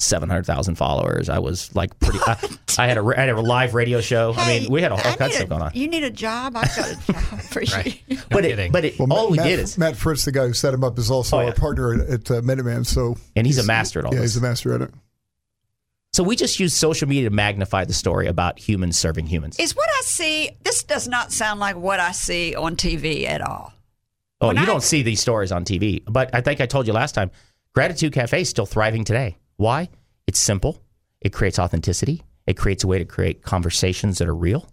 seven 0.00 0.28
hundred 0.28 0.46
thousand 0.46 0.74
followers, 0.76 1.28
I 1.28 1.38
was 1.38 1.74
like 1.74 1.98
pretty. 2.00 2.18
I, 2.26 2.36
I 2.78 2.86
had 2.88 2.98
a 2.98 3.02
I 3.04 3.20
had 3.20 3.28
a 3.28 3.40
live 3.40 3.74
radio 3.74 4.00
show. 4.00 4.34
I 4.36 4.48
mean, 4.60 4.70
we 4.70 4.82
had 4.82 4.90
all, 4.92 4.98
all 4.98 5.06
I 5.12 5.16
kinds 5.16 5.32
of 5.32 5.36
stuff 5.36 5.48
going 5.48 5.62
on. 5.62 5.70
You 5.74 5.86
need 5.88 6.02
a 6.04 6.10
job? 6.10 6.56
I've 6.56 6.74
got 6.76 6.90
a 6.90 7.12
job 7.12 7.40
for 7.42 7.62
you. 7.62 7.92
No 8.08 8.16
but 8.30 8.42
kidding. 8.44 8.66
it, 8.66 8.72
but 8.72 8.84
it, 8.84 8.98
Well, 8.98 9.12
all 9.12 9.24
Matt, 9.24 9.30
we 9.30 9.36
Matt, 9.38 9.46
did 9.46 9.58
is, 9.60 9.78
Matt 9.78 9.96
Fritz, 9.96 10.24
the 10.24 10.32
guy 10.32 10.46
who 10.46 10.52
set 10.54 10.74
him 10.74 10.82
up, 10.82 10.98
is 10.98 11.10
also 11.10 11.38
Oh, 11.38 11.40
yeah. 11.42 11.48
a 11.48 11.52
partner 11.54 11.94
at, 11.94 12.00
at 12.08 12.30
uh, 12.30 12.40
Minuteman. 12.40 12.84
So 12.86 13.16
and 13.36 13.46
he's 13.46 13.58
a 13.58 13.64
master 13.66 13.98
at 14.00 14.04
all 14.06 14.12
yeah, 14.14 14.20
this. 14.20 14.34
he's 14.34 14.42
a 14.42 14.46
master 14.46 14.74
at 14.74 14.80
it. 14.82 14.90
So 16.12 16.24
we 16.24 16.34
just 16.34 16.58
use 16.58 16.74
social 16.74 17.08
media 17.08 17.28
to 17.28 17.34
magnify 17.34 17.84
the 17.84 17.92
story 17.94 18.26
about 18.26 18.58
humans 18.58 18.98
serving 18.98 19.26
humans. 19.26 19.58
Is 19.60 19.76
what 19.76 19.88
I 19.88 20.00
see, 20.02 20.50
this 20.64 20.82
does 20.82 21.06
not 21.06 21.30
sound 21.32 21.60
like 21.60 21.76
what 21.76 22.00
I 22.00 22.10
see 22.12 22.54
on 22.56 22.74
TV 22.74 23.26
at 23.28 23.40
all. 23.40 23.72
Oh, 24.40 24.48
when 24.48 24.56
you 24.56 24.62
I- 24.62 24.66
don't 24.66 24.82
see 24.82 25.02
these 25.02 25.20
stories 25.20 25.52
on 25.52 25.64
TV, 25.64 26.02
but 26.08 26.34
I 26.34 26.40
think 26.40 26.60
I 26.60 26.66
told 26.66 26.86
you 26.88 26.92
last 26.92 27.14
time. 27.14 27.30
Gratitude 27.74 28.12
Cafe 28.12 28.40
is 28.40 28.48
still 28.48 28.66
thriving 28.66 29.04
today. 29.04 29.36
Why? 29.60 29.90
It's 30.26 30.40
simple. 30.40 30.82
It 31.20 31.34
creates 31.34 31.58
authenticity. 31.58 32.22
It 32.46 32.56
creates 32.56 32.82
a 32.82 32.86
way 32.86 32.98
to 32.98 33.04
create 33.04 33.42
conversations 33.42 34.16
that 34.16 34.26
are 34.26 34.34
real. 34.34 34.66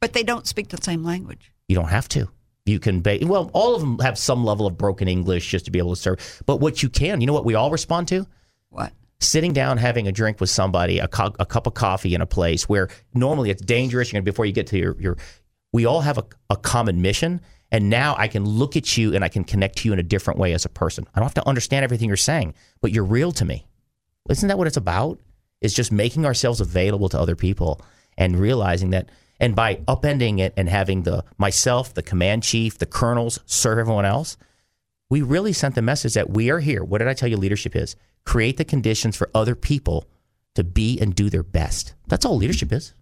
But 0.00 0.14
they 0.14 0.24
don't 0.24 0.48
speak 0.48 0.68
the 0.68 0.82
same 0.82 1.04
language. 1.04 1.52
You 1.68 1.76
don't 1.76 1.90
have 1.90 2.08
to. 2.08 2.28
You 2.66 2.80
can, 2.80 3.02
ba- 3.02 3.20
well, 3.22 3.52
all 3.52 3.76
of 3.76 3.80
them 3.80 4.00
have 4.00 4.18
some 4.18 4.44
level 4.44 4.66
of 4.66 4.76
broken 4.76 5.06
English 5.06 5.48
just 5.48 5.66
to 5.66 5.70
be 5.70 5.78
able 5.78 5.94
to 5.94 6.00
serve. 6.00 6.42
But 6.44 6.56
what 6.56 6.82
you 6.82 6.88
can, 6.88 7.20
you 7.20 7.28
know 7.28 7.32
what 7.32 7.44
we 7.44 7.54
all 7.54 7.70
respond 7.70 8.08
to? 8.08 8.26
What? 8.70 8.92
sitting 9.20 9.52
down 9.52 9.78
having 9.78 10.08
a 10.08 10.12
drink 10.12 10.40
with 10.40 10.50
somebody, 10.50 10.98
a, 10.98 11.06
cu- 11.06 11.36
a 11.38 11.46
cup 11.46 11.68
of 11.68 11.74
coffee 11.74 12.12
in 12.12 12.20
a 12.20 12.26
place 12.26 12.68
where 12.68 12.88
normally 13.14 13.50
it's 13.50 13.62
dangerous. 13.62 14.10
You're 14.10 14.20
gonna, 14.20 14.24
before 14.24 14.44
you 14.44 14.52
get 14.52 14.66
to 14.68 14.78
your, 14.78 15.00
your 15.00 15.16
we 15.72 15.86
all 15.86 16.00
have 16.00 16.18
a, 16.18 16.24
a 16.50 16.56
common 16.56 17.00
mission. 17.00 17.40
And 17.70 17.88
now 17.88 18.16
I 18.18 18.26
can 18.26 18.44
look 18.44 18.76
at 18.76 18.98
you 18.98 19.14
and 19.14 19.24
I 19.24 19.28
can 19.28 19.44
connect 19.44 19.78
to 19.78 19.88
you 19.88 19.92
in 19.92 20.00
a 20.00 20.02
different 20.02 20.40
way 20.40 20.52
as 20.52 20.64
a 20.64 20.68
person. 20.68 21.06
I 21.14 21.20
don't 21.20 21.26
have 21.26 21.34
to 21.34 21.48
understand 21.48 21.84
everything 21.84 22.08
you're 22.08 22.16
saying, 22.16 22.54
but 22.80 22.90
you're 22.90 23.04
real 23.04 23.30
to 23.32 23.44
me. 23.44 23.66
Isn't 24.28 24.48
that 24.48 24.58
what 24.58 24.66
it's 24.66 24.76
about? 24.76 25.20
It's 25.60 25.74
just 25.74 25.92
making 25.92 26.26
ourselves 26.26 26.60
available 26.60 27.08
to 27.10 27.18
other 27.20 27.36
people 27.36 27.80
and 28.16 28.38
realizing 28.38 28.90
that. 28.90 29.08
And 29.40 29.56
by 29.56 29.76
upending 29.88 30.38
it 30.38 30.54
and 30.56 30.68
having 30.68 31.02
the 31.02 31.24
myself, 31.38 31.94
the 31.94 32.02
command 32.02 32.42
chief, 32.42 32.78
the 32.78 32.86
colonels 32.86 33.40
serve 33.46 33.78
everyone 33.78 34.04
else, 34.04 34.36
we 35.10 35.22
really 35.22 35.52
sent 35.52 35.74
the 35.74 35.82
message 35.82 36.14
that 36.14 36.30
we 36.30 36.50
are 36.50 36.60
here. 36.60 36.84
What 36.84 36.98
did 36.98 37.08
I 37.08 37.14
tell 37.14 37.28
you 37.28 37.36
leadership 37.36 37.74
is? 37.74 37.96
Create 38.24 38.56
the 38.56 38.64
conditions 38.64 39.16
for 39.16 39.28
other 39.34 39.54
people 39.54 40.06
to 40.54 40.62
be 40.62 41.00
and 41.00 41.14
do 41.14 41.28
their 41.28 41.42
best. 41.42 41.94
That's 42.06 42.24
all 42.24 42.36
leadership 42.36 42.72
is. 42.72 42.94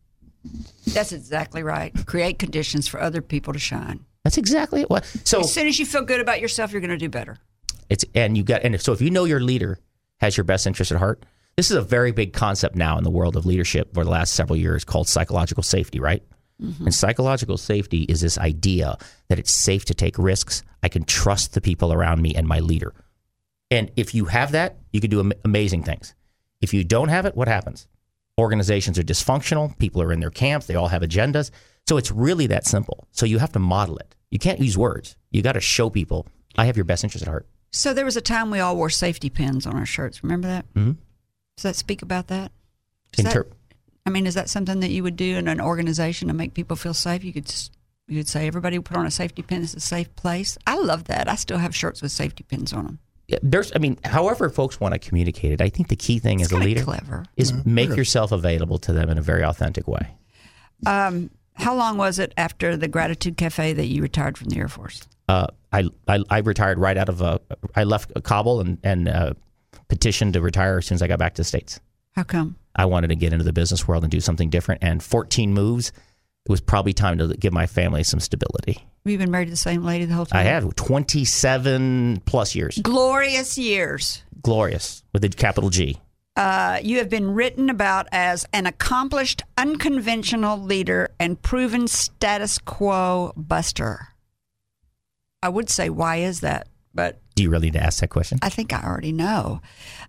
That's 0.87 1.13
exactly 1.13 1.63
right. 1.63 1.93
Create 2.07 2.39
conditions 2.39 2.89
for 2.89 3.01
other 3.01 3.21
people 3.21 3.53
to 3.53 3.59
shine. 3.59 4.07
That's 4.25 4.39
exactly 4.39 4.83
what. 4.85 5.05
So 5.25 5.41
As 5.41 5.53
soon 5.53 5.67
as 5.67 5.79
you 5.79 5.85
feel 5.85 6.03
good 6.03 6.21
about 6.21 6.41
yourself, 6.41 6.73
you're 6.73 6.81
going 6.81 6.91
to 6.91 6.97
do 6.97 7.09
better. 7.11 7.37
it's 7.91 8.05
and 8.15 8.37
you 8.37 8.43
got 8.43 8.63
and 8.63 8.75
if, 8.75 8.83
so 8.83 8.93
if 8.93 9.01
you 9.03 9.11
know 9.11 9.25
your 9.25 9.41
leader 9.41 9.79
has 10.21 10.37
your 10.37 10.45
best 10.45 10.67
interest 10.67 10.93
at 10.93 10.99
heart, 10.99 11.25
this 11.57 11.71
is 11.71 11.77
a 11.77 11.83
very 11.83 12.13
big 12.13 12.33
concept 12.33 12.77
now 12.77 12.97
in 12.97 13.05
the 13.05 13.11
world 13.11 13.37
of 13.37 13.47
leadership 13.47 13.93
for 13.95 14.05
the 14.05 14.11
last 14.11 14.35
several 14.35 14.57
years 14.57 14.85
called 14.85 15.09
psychological 15.09 15.63
safety, 15.63 16.01
right? 16.01 16.23
Mm-hmm. 16.63 16.85
And 16.85 16.95
psychological 16.95 17.57
safety 17.57 18.03
is 18.03 18.21
this 18.21 18.39
idea 18.39 18.97
that 19.29 19.39
it's 19.39 19.53
safe 19.53 19.85
to 19.87 19.95
take 19.95 20.19
risks. 20.19 20.63
I 20.83 20.89
can 20.89 21.05
trust 21.05 21.55
the 21.55 21.61
people 21.61 21.93
around 21.93 22.23
me 22.23 22.35
and 22.35 22.47
my 22.47 22.61
leader. 22.61 22.95
And 23.71 23.91
if 23.97 24.15
you 24.15 24.27
have 24.27 24.53
that, 24.53 24.79
you 24.93 25.01
can 25.01 25.11
do 25.11 25.21
am- 25.21 25.33
amazing 25.45 25.83
things. 25.83 26.15
If 26.61 26.75
you 26.75 26.85
don't 26.85 27.09
have 27.09 27.25
it, 27.27 27.37
what 27.37 27.49
happens? 27.49 27.87
Organizations 28.39 28.99
are 28.99 29.03
dysfunctional. 29.03 29.77
People 29.79 30.03
are 30.03 30.13
in 30.13 30.21
their 30.21 30.31
camps. 30.31 30.67
They 30.67 30.75
all 30.75 30.89
have 30.89 31.03
agendas. 31.03 31.51
So 31.89 31.97
it's 31.97 32.11
really 32.11 32.47
that 32.49 32.67
simple. 32.67 33.07
So 33.11 33.27
you 33.27 33.39
have 33.39 33.53
to 33.53 33.59
model 33.59 33.97
it. 33.99 34.15
You 34.31 34.39
can't 34.39 34.61
use 34.61 34.79
words. 34.79 35.17
You 35.31 35.43
got 35.43 35.53
to 35.53 35.61
show 35.61 35.91
people 35.91 36.27
I 36.57 36.67
have 36.67 36.77
your 36.77 36.85
best 36.85 37.05
interest 37.05 37.23
at 37.23 37.29
heart. 37.29 37.47
So 37.73 37.95
there 37.95 38.05
was 38.05 38.17
a 38.17 38.21
time 38.21 38.51
we 38.51 38.59
all 38.61 38.77
wore 38.77 38.91
safety 38.91 39.31
pins 39.31 39.67
on 39.67 39.77
our 39.77 39.87
shirts. 39.87 40.23
Remember 40.23 40.49
that? 40.49 40.73
Mhm. 40.75 40.97
Does 41.57 41.63
that 41.63 41.77
speak 41.77 42.03
about 42.03 42.27
that- 42.29 42.53
Inter- 43.19 43.47
I 44.07 44.11
mean, 44.11 44.27
is 44.27 44.35
that 44.35 44.49
something 44.49 44.81
that 44.81 44.91
you 44.91 45.03
would 45.03 45.17
do 45.17 45.37
in 45.37 45.47
an 45.47 45.61
organization 45.61 46.29
to 46.29 46.35
make 46.35 46.55
people 46.55 46.77
feel 46.77 46.95
safe? 46.95 47.23
You 47.25 47.33
could 47.33 47.49
s- 47.49 47.71
you 48.09 48.19
could 48.19 48.29
say 48.29 48.49
everybody 48.49 48.77
put 48.81 48.97
on 48.97 49.07
a 49.07 49.11
safety 49.11 49.41
pin. 49.43 49.63
It's 49.63 49.75
a 49.75 49.79
safe 49.81 50.15
place. 50.17 50.59
I 50.67 50.77
love 50.77 51.05
that. 51.05 51.29
I 51.29 51.37
still 51.37 51.59
have 51.59 51.77
shirts 51.77 52.03
with 52.03 52.11
safety 52.11 52.43
pins 52.43 52.73
on 52.73 52.85
them. 52.85 52.99
Yeah, 53.29 53.39
there's, 53.41 53.71
I 53.77 53.79
mean, 53.79 53.99
however 54.05 54.49
folks 54.51 54.81
want 54.81 54.95
to 54.95 54.99
communicate 54.99 55.53
it, 55.53 55.61
I 55.61 55.69
think 55.69 55.87
the 55.87 55.95
key 55.97 56.19
thing 56.19 56.43
as 56.43 56.51
a 56.51 56.57
leader 56.57 56.83
clever. 56.83 57.27
is 57.37 57.53
make 57.65 57.95
yourself 57.95 58.33
available 58.33 58.79
to 58.81 58.93
them 58.93 59.09
in 59.11 59.17
a 59.19 59.23
very 59.23 59.45
authentic 59.45 59.87
way. 59.87 60.09
Um, 60.87 61.31
how 61.55 61.75
long 61.77 61.99
was 61.99 62.19
it 62.19 62.33
after 62.37 62.77
the 62.77 62.89
Gratitude 62.89 63.37
Cafe 63.37 63.75
that 63.75 63.87
you 63.87 64.03
retired 64.03 64.37
from 64.37 64.49
the 64.49 64.57
Air 64.59 64.67
Force? 64.69 65.03
Uh, 65.31 65.47
I, 65.73 65.89
I 66.09 66.25
I 66.29 66.39
retired 66.39 66.79
right 66.81 66.97
out 66.97 67.09
of 67.09 67.23
uh, 67.23 67.39
I 67.77 67.85
left 67.85 68.11
Kabul 68.25 68.61
and 68.61 68.79
and 68.83 69.09
uh, 69.09 69.35
petitioned 69.89 70.33
to 70.35 70.41
retire 70.41 70.79
as 70.79 70.87
soon 70.87 70.97
as 70.97 71.03
I 71.03 71.07
got 71.07 71.21
back 71.21 71.35
to 71.35 71.43
the 71.43 71.45
states. 71.45 71.79
How 72.17 72.25
come? 72.25 72.57
I 72.75 72.87
wanted 72.87 73.09
to 73.09 73.15
get 73.15 73.33
into 73.33 73.45
the 73.45 73.53
business 73.53 73.87
world 73.87 74.03
and 74.03 74.11
do 74.11 74.21
something 74.21 74.51
different. 74.51 74.83
And 74.83 75.03
14 75.03 75.53
moves, 75.55 75.91
it 76.47 76.51
was 76.51 76.61
probably 76.61 76.93
time 76.93 77.19
to 77.19 77.29
give 77.29 77.53
my 77.53 77.67
family 77.67 78.03
some 78.03 78.19
stability. 78.19 78.85
You've 79.05 79.21
been 79.21 79.31
married 79.31 79.47
to 79.47 79.51
the 79.53 79.57
same 79.57 79.85
lady 79.85 80.05
the 80.05 80.15
whole 80.15 80.27
time? 80.27 80.41
I 80.41 80.43
have 80.43 80.75
27 80.75 82.23
plus 82.27 82.55
years, 82.57 82.79
Glorious 82.83 83.57
years. 83.57 84.23
glorious 84.43 85.05
with 85.13 85.23
a 85.25 85.29
capital 85.29 85.71
G. 85.71 85.99
Uh, 86.37 86.79
you 86.83 86.99
have 86.99 87.09
been 87.09 87.33
written 87.35 87.71
about 87.71 88.09
as 88.13 88.47
an 88.53 88.67
accomplished, 88.67 89.43
unconventional 89.57 90.59
leader 90.59 91.11
and 91.21 91.41
proven 91.41 91.87
status 91.87 92.59
quo 92.59 93.33
buster. 93.37 94.09
I 95.43 95.49
would 95.49 95.71
say, 95.71 95.89
why 95.89 96.17
is 96.17 96.41
that? 96.41 96.69
But 96.95 97.21
Do 97.35 97.43
you 97.43 97.51
really 97.51 97.69
need 97.69 97.79
to 97.79 97.83
ask 97.83 98.01
that 98.01 98.09
question? 98.09 98.39
I 98.43 98.49
think 98.49 98.73
I 98.73 98.83
already 98.83 99.13
know. 99.13 99.61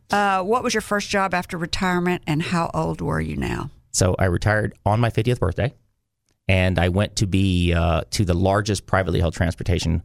Uh, 0.09 0.43
what 0.43 0.63
was 0.63 0.73
your 0.73 0.81
first 0.81 1.09
job 1.09 1.33
after 1.33 1.57
retirement, 1.57 2.23
and 2.27 2.41
how 2.41 2.69
old 2.73 3.01
were 3.01 3.21
you 3.21 3.37
now? 3.37 3.69
So 3.91 4.15
I 4.17 4.25
retired 4.25 4.73
on 4.85 4.99
my 4.99 5.09
50th 5.09 5.39
birthday, 5.39 5.73
and 6.47 6.79
I 6.79 6.89
went 6.89 7.15
to 7.17 7.27
be 7.27 7.73
uh, 7.73 8.01
to 8.11 8.25
the 8.25 8.33
largest 8.33 8.87
privately 8.87 9.19
held 9.19 9.33
transportation 9.33 10.03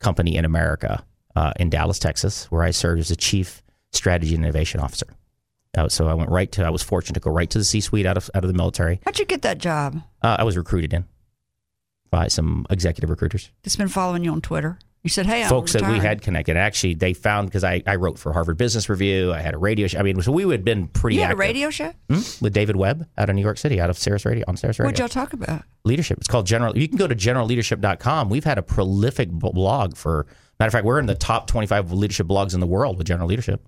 company 0.00 0.36
in 0.36 0.44
America 0.44 1.04
uh, 1.36 1.52
in 1.60 1.70
Dallas, 1.70 1.98
Texas, 1.98 2.50
where 2.50 2.62
I 2.62 2.70
served 2.70 3.00
as 3.00 3.10
a 3.10 3.16
chief 3.16 3.62
strategy 3.92 4.34
and 4.34 4.44
innovation 4.44 4.80
officer. 4.80 5.06
Uh, 5.76 5.88
so 5.88 6.08
I 6.08 6.14
went 6.14 6.30
right 6.30 6.50
to. 6.52 6.64
I 6.64 6.70
was 6.70 6.82
fortunate 6.82 7.14
to 7.14 7.20
go 7.20 7.30
right 7.30 7.50
to 7.50 7.58
the 7.58 7.64
C-suite 7.64 8.06
out 8.06 8.16
of 8.16 8.30
out 8.34 8.44
of 8.44 8.48
the 8.48 8.56
military. 8.56 9.00
How'd 9.04 9.18
you 9.18 9.24
get 9.24 9.42
that 9.42 9.58
job? 9.58 10.00
Uh, 10.22 10.36
I 10.38 10.44
was 10.44 10.56
recruited 10.56 10.94
in 10.94 11.04
by 12.14 12.28
some 12.28 12.64
executive 12.70 13.10
recruiters, 13.10 13.50
That's 13.64 13.74
been 13.74 13.88
following 13.88 14.22
you 14.22 14.30
on 14.30 14.40
Twitter. 14.40 14.78
You 15.02 15.10
said, 15.10 15.26
"Hey, 15.26 15.42
I'm 15.42 15.48
folks 15.48 15.72
that 15.72 15.82
we 15.82 15.98
had 15.98 16.22
connected. 16.22 16.56
Actually, 16.56 16.94
they 16.94 17.12
found 17.12 17.48
because 17.48 17.64
I, 17.64 17.82
I 17.88 17.96
wrote 17.96 18.20
for 18.20 18.32
Harvard 18.32 18.56
Business 18.56 18.88
Review. 18.88 19.32
I 19.32 19.40
had 19.40 19.52
a 19.52 19.58
radio 19.58 19.88
show. 19.88 19.98
I 19.98 20.02
mean, 20.02 20.22
so 20.22 20.30
we 20.30 20.48
had 20.50 20.64
been 20.64 20.86
pretty 20.86 21.16
You 21.16 21.22
had 21.22 21.32
a 21.32 21.36
radio 21.36 21.70
show. 21.70 21.92
Hmm? 22.08 22.20
with 22.40 22.52
David 22.52 22.76
Webb 22.76 23.06
out 23.18 23.28
of 23.28 23.34
New 23.34 23.42
York 23.42 23.58
City, 23.58 23.80
out 23.80 23.90
of 23.90 23.98
Sirius 23.98 24.24
Radio 24.24 24.44
on 24.46 24.56
Sirius 24.56 24.78
Radio. 24.78 24.88
What'd 24.88 25.00
y'all 25.00 25.08
talk 25.08 25.32
about? 25.32 25.62
leadership. 25.84 26.18
It's 26.18 26.28
called 26.28 26.46
General. 26.46 26.78
You 26.78 26.88
can 26.88 26.96
go 26.96 27.08
to 27.08 27.16
generalleadership.com. 27.16 28.30
We've 28.30 28.44
had 28.44 28.58
a 28.58 28.62
prolific 28.62 29.30
blog 29.30 29.96
for. 29.96 30.26
Matter 30.60 30.68
of 30.68 30.72
fact, 30.72 30.86
we're 30.86 31.00
in 31.00 31.06
the 31.06 31.16
top 31.16 31.48
25 31.48 31.90
leadership 31.90 32.28
blogs 32.28 32.54
in 32.54 32.60
the 32.60 32.66
world 32.66 32.96
with 32.96 33.08
General 33.08 33.28
Leadership. 33.28 33.66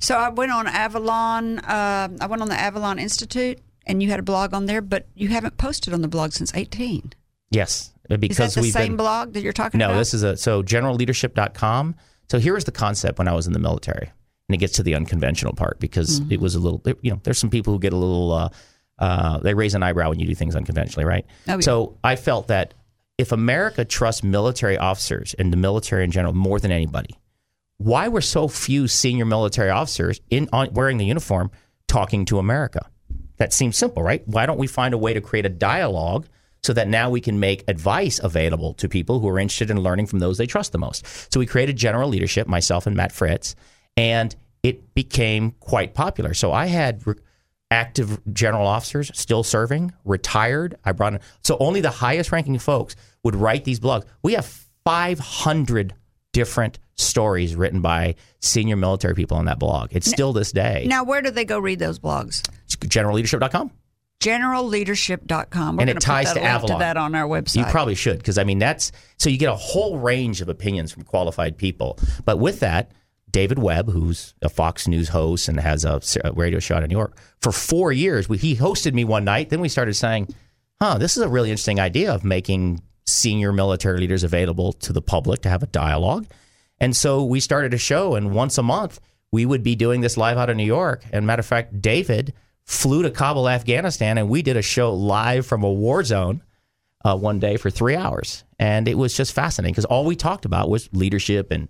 So 0.00 0.16
I 0.16 0.28
went 0.28 0.50
on 0.50 0.66
Avalon. 0.66 1.60
Uh, 1.60 2.08
I 2.20 2.26
went 2.26 2.42
on 2.42 2.48
the 2.48 2.58
Avalon 2.58 2.98
Institute, 2.98 3.60
and 3.86 4.02
you 4.02 4.10
had 4.10 4.18
a 4.20 4.22
blog 4.24 4.52
on 4.52 4.66
there, 4.66 4.82
but 4.82 5.06
you 5.14 5.28
haven't 5.28 5.56
posted 5.56 5.94
on 5.94 6.02
the 6.02 6.08
blog 6.08 6.32
since 6.32 6.52
18. 6.54 7.12
Yes, 7.50 7.92
Is 8.10 8.18
because 8.18 8.54
that 8.54 8.60
the 8.60 8.64
we've 8.64 8.72
the 8.72 8.78
same 8.78 8.88
been. 8.92 8.96
blog 8.96 9.32
that 9.34 9.42
you're 9.42 9.52
talking 9.52 9.78
No, 9.78 9.86
about? 9.86 9.92
No, 9.94 9.98
this 9.98 10.14
is 10.14 10.22
a 10.22 10.36
so 10.36 10.62
generalleadership.com. 10.62 11.94
So 12.30 12.38
here 12.38 12.56
is 12.56 12.64
the 12.64 12.72
concept 12.72 13.18
when 13.18 13.28
I 13.28 13.34
was 13.34 13.46
in 13.46 13.52
the 13.52 13.58
military, 13.58 14.10
and 14.48 14.54
it 14.54 14.58
gets 14.58 14.74
to 14.74 14.82
the 14.82 14.94
unconventional 14.94 15.52
part 15.52 15.78
because 15.80 16.20
Mm-hmm. 16.20 16.32
it 16.32 16.40
was 16.40 16.54
a 16.54 16.60
little. 16.60 16.82
You 17.02 17.12
know, 17.12 17.20
there's 17.22 17.38
some 17.38 17.50
people 17.50 17.72
who 17.72 17.78
get 17.78 17.92
a 17.92 17.96
little. 17.96 18.32
Uh, 18.32 18.48
uh, 18.98 19.38
they 19.38 19.54
raise 19.54 19.74
an 19.74 19.82
eyebrow 19.82 20.08
when 20.10 20.20
you 20.20 20.26
do 20.26 20.34
things 20.34 20.54
unconventionally, 20.54 21.04
right? 21.04 21.26
Oh, 21.48 21.54
yeah. 21.54 21.60
So 21.60 21.98
I 22.04 22.14
felt 22.16 22.46
that 22.48 22.74
if 23.18 23.32
America 23.32 23.84
trusts 23.84 24.22
military 24.22 24.78
officers 24.78 25.34
and 25.34 25.52
the 25.52 25.56
military 25.56 26.04
in 26.04 26.10
general 26.12 26.32
more 26.32 26.60
than 26.60 26.70
anybody, 26.70 27.18
why 27.78 28.06
were 28.08 28.20
so 28.20 28.46
few 28.48 28.86
senior 28.88 29.24
military 29.24 29.68
officers 29.70 30.20
in 30.30 30.48
on, 30.52 30.72
wearing 30.74 30.98
the 30.98 31.04
uniform 31.04 31.50
talking 31.88 32.24
to 32.26 32.38
America? 32.38 32.88
That 33.38 33.52
seems 33.52 33.76
simple, 33.76 34.02
right? 34.02 34.22
Why 34.28 34.46
don't 34.46 34.58
we 34.58 34.68
find 34.68 34.94
a 34.94 34.98
way 34.98 35.12
to 35.12 35.20
create 35.20 35.44
a 35.44 35.48
dialogue 35.50 36.26
so 36.64 36.72
that 36.72 36.88
now 36.88 37.10
we 37.10 37.20
can 37.20 37.38
make 37.38 37.62
advice 37.68 38.18
available 38.22 38.72
to 38.74 38.88
people 38.88 39.20
who 39.20 39.28
are 39.28 39.38
interested 39.38 39.70
in 39.70 39.80
learning 39.80 40.06
from 40.06 40.18
those 40.18 40.38
they 40.38 40.46
trust 40.46 40.72
the 40.72 40.78
most? 40.78 41.32
So 41.32 41.38
we 41.38 41.46
created 41.46 41.76
General 41.76 42.08
Leadership, 42.08 42.48
myself 42.48 42.86
and 42.86 42.96
Matt 42.96 43.12
Fritz, 43.12 43.54
and 43.96 44.34
it 44.62 44.94
became 44.94 45.52
quite 45.60 45.92
popular. 45.92 46.32
So 46.32 46.52
I 46.52 46.66
had 46.66 47.06
re- 47.06 47.16
active 47.70 48.18
general 48.32 48.66
officers 48.66 49.10
still 49.14 49.42
serving, 49.42 49.92
retired. 50.04 50.76
I 50.84 50.92
brought 50.92 51.14
in, 51.14 51.20
so 51.42 51.58
only 51.60 51.82
the 51.82 51.90
highest 51.90 52.32
ranking 52.32 52.58
folks 52.58 52.96
would 53.22 53.36
write 53.36 53.64
these 53.64 53.78
blogs. 53.78 54.04
We 54.22 54.32
have 54.32 54.46
500 54.84 55.94
different 56.32 56.78
stories 56.96 57.54
written 57.54 57.80
by 57.80 58.14
senior 58.40 58.76
military 58.76 59.14
people 59.14 59.36
on 59.36 59.44
that 59.46 59.58
blog. 59.58 59.90
It's 59.92 60.08
still 60.08 60.32
this 60.32 60.52
day. 60.52 60.86
now, 60.88 61.04
where 61.04 61.20
do 61.20 61.30
they 61.30 61.44
go 61.44 61.58
read 61.58 61.78
those 61.78 61.98
blogs? 61.98 62.42
generalleadership.com. 62.68 63.70
Generalleadership.com. 64.20 65.76
We're 65.76 65.82
And 65.82 65.90
it 65.90 66.00
ties 66.00 66.28
put 66.28 66.34
that 66.34 66.40
to 66.40 66.46
Avalon. 66.46 66.78
to 66.78 66.82
that 66.82 66.96
on 66.96 67.14
our 67.14 67.26
website. 67.26 67.56
You 67.56 67.64
probably 67.66 67.94
should 67.94 68.18
because 68.18 68.38
I 68.38 68.44
mean 68.44 68.58
that's 68.58 68.92
so 69.18 69.28
you 69.28 69.38
get 69.38 69.50
a 69.50 69.56
whole 69.56 69.98
range 69.98 70.40
of 70.40 70.48
opinions 70.48 70.92
from 70.92 71.02
qualified 71.02 71.58
people. 71.58 71.98
But 72.24 72.38
with 72.38 72.60
that, 72.60 72.92
David 73.30 73.58
Webb, 73.58 73.90
who's 73.90 74.34
a 74.42 74.48
Fox 74.48 74.86
News 74.88 75.08
host 75.08 75.48
and 75.48 75.58
has 75.60 75.84
a 75.84 76.00
radio 76.34 76.58
show 76.58 76.78
in 76.78 76.84
New 76.88 76.96
York, 76.96 77.18
for 77.40 77.52
four 77.52 77.92
years 77.92 78.28
we, 78.28 78.38
he 78.38 78.56
hosted 78.56 78.94
me 78.94 79.04
one 79.04 79.24
night. 79.24 79.50
Then 79.50 79.60
we 79.60 79.68
started 79.68 79.94
saying, 79.94 80.34
"Huh, 80.80 80.98
this 80.98 81.16
is 81.16 81.22
a 81.22 81.28
really 81.28 81.50
interesting 81.50 81.80
idea 81.80 82.12
of 82.14 82.24
making 82.24 82.82
senior 83.06 83.52
military 83.52 83.98
leaders 83.98 84.24
available 84.24 84.72
to 84.72 84.92
the 84.92 85.02
public 85.02 85.42
to 85.42 85.48
have 85.50 85.62
a 85.62 85.66
dialogue." 85.66 86.26
And 86.78 86.96
so 86.96 87.24
we 87.24 87.40
started 87.40 87.74
a 87.74 87.78
show, 87.78 88.14
and 88.14 88.34
once 88.34 88.56
a 88.56 88.62
month 88.62 89.00
we 89.32 89.44
would 89.44 89.64
be 89.64 89.74
doing 89.74 90.00
this 90.00 90.16
live 90.16 90.38
out 90.38 90.48
of 90.48 90.56
New 90.56 90.64
York. 90.64 91.02
And 91.12 91.26
matter 91.26 91.40
of 91.40 91.46
fact, 91.46 91.82
David 91.82 92.32
flew 92.64 93.02
to 93.02 93.10
Kabul, 93.10 93.48
Afghanistan, 93.48 94.18
and 94.18 94.28
we 94.28 94.42
did 94.42 94.56
a 94.56 94.62
show 94.62 94.94
live 94.94 95.46
from 95.46 95.62
a 95.62 95.72
war 95.72 96.02
zone 96.04 96.42
uh, 97.04 97.16
one 97.16 97.38
day 97.38 97.56
for 97.56 97.70
three 97.70 97.96
hours, 97.96 98.44
and 98.58 98.88
it 98.88 98.96
was 98.96 99.16
just 99.16 99.32
fascinating 99.32 99.72
because 99.72 99.84
all 99.84 100.04
we 100.04 100.16
talked 100.16 100.44
about 100.44 100.70
was 100.70 100.88
leadership 100.92 101.50
and 101.50 101.68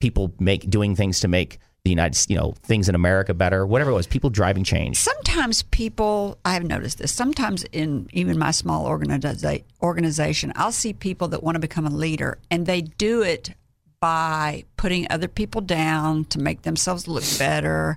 people 0.00 0.32
make 0.38 0.68
doing 0.70 0.94
things 0.94 1.20
to 1.20 1.28
make 1.28 1.58
the 1.86 1.90
United, 1.90 2.28
you 2.28 2.36
know, 2.36 2.52
things 2.62 2.88
in 2.88 2.96
America 2.96 3.32
better, 3.32 3.64
whatever 3.64 3.92
it 3.92 3.94
was. 3.94 4.08
People 4.08 4.28
driving 4.28 4.64
change. 4.64 4.96
Sometimes 4.96 5.62
people, 5.62 6.36
I 6.44 6.54
have 6.54 6.64
noticed 6.64 6.98
this, 6.98 7.12
sometimes 7.12 7.64
in 7.70 8.08
even 8.12 8.38
my 8.38 8.50
small 8.50 8.86
organiza- 8.86 9.62
organization, 9.80 10.52
I'll 10.56 10.72
see 10.72 10.92
people 10.92 11.28
that 11.28 11.44
want 11.44 11.54
to 11.54 11.60
become 11.60 11.86
a 11.86 11.90
leader 11.90 12.38
and 12.50 12.66
they 12.66 12.80
do 12.80 13.22
it 13.22 13.54
by 14.00 14.64
putting 14.76 15.06
other 15.10 15.28
people 15.28 15.60
down 15.60 16.24
to 16.26 16.40
make 16.40 16.62
themselves 16.62 17.06
look 17.06 17.24
better. 17.38 17.96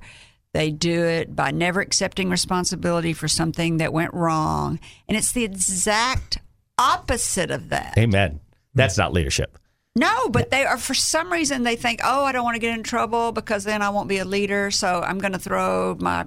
They 0.53 0.71
do 0.71 1.05
it 1.05 1.35
by 1.35 1.51
never 1.51 1.79
accepting 1.79 2.29
responsibility 2.29 3.13
for 3.13 3.27
something 3.27 3.77
that 3.77 3.93
went 3.93 4.13
wrong. 4.13 4.79
And 5.07 5.17
it's 5.17 5.31
the 5.31 5.43
exact 5.43 6.39
opposite 6.77 7.51
of 7.51 7.69
that. 7.69 7.97
Amen. 7.97 8.39
That's 8.73 8.97
not 8.97 9.13
leadership. 9.13 9.57
No, 9.95 10.29
but 10.29 10.49
they 10.49 10.65
are 10.65 10.77
for 10.77 10.93
some 10.93 11.31
reason 11.31 11.63
they 11.63 11.75
think, 11.75 11.99
oh, 12.03 12.23
I 12.23 12.31
don't 12.31 12.43
want 12.43 12.55
to 12.55 12.59
get 12.59 12.75
in 12.75 12.83
trouble 12.83 13.31
because 13.31 13.63
then 13.63 13.81
I 13.81 13.89
won't 13.89 14.07
be 14.07 14.19
a 14.19 14.25
leader, 14.25 14.71
so 14.71 15.01
I'm 15.01 15.19
going 15.19 15.33
to 15.33 15.39
throw 15.39 15.95
my 15.99 16.25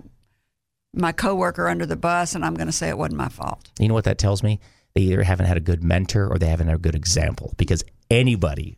my 0.94 1.12
coworker 1.12 1.68
under 1.68 1.87
the 1.87 1.96
bus 1.96 2.35
and 2.35 2.44
I'm 2.44 2.54
going 2.54 2.66
to 2.66 2.72
say 2.72 2.88
it 2.90 2.98
wasn't 2.98 3.16
my 3.16 3.30
fault. 3.30 3.70
You 3.78 3.88
know 3.88 3.94
what 3.94 4.04
that 4.04 4.18
tells 4.18 4.42
me? 4.42 4.61
They 4.94 5.02
either 5.02 5.22
haven't 5.22 5.46
had 5.46 5.56
a 5.56 5.61
good 5.61 5.82
mentor 5.82 6.28
or 6.28 6.38
they 6.38 6.48
haven't 6.48 6.66
had 6.66 6.76
a 6.76 6.80
good 6.80 6.94
example. 6.94 7.54
Because 7.56 7.82
anybody 8.11 8.76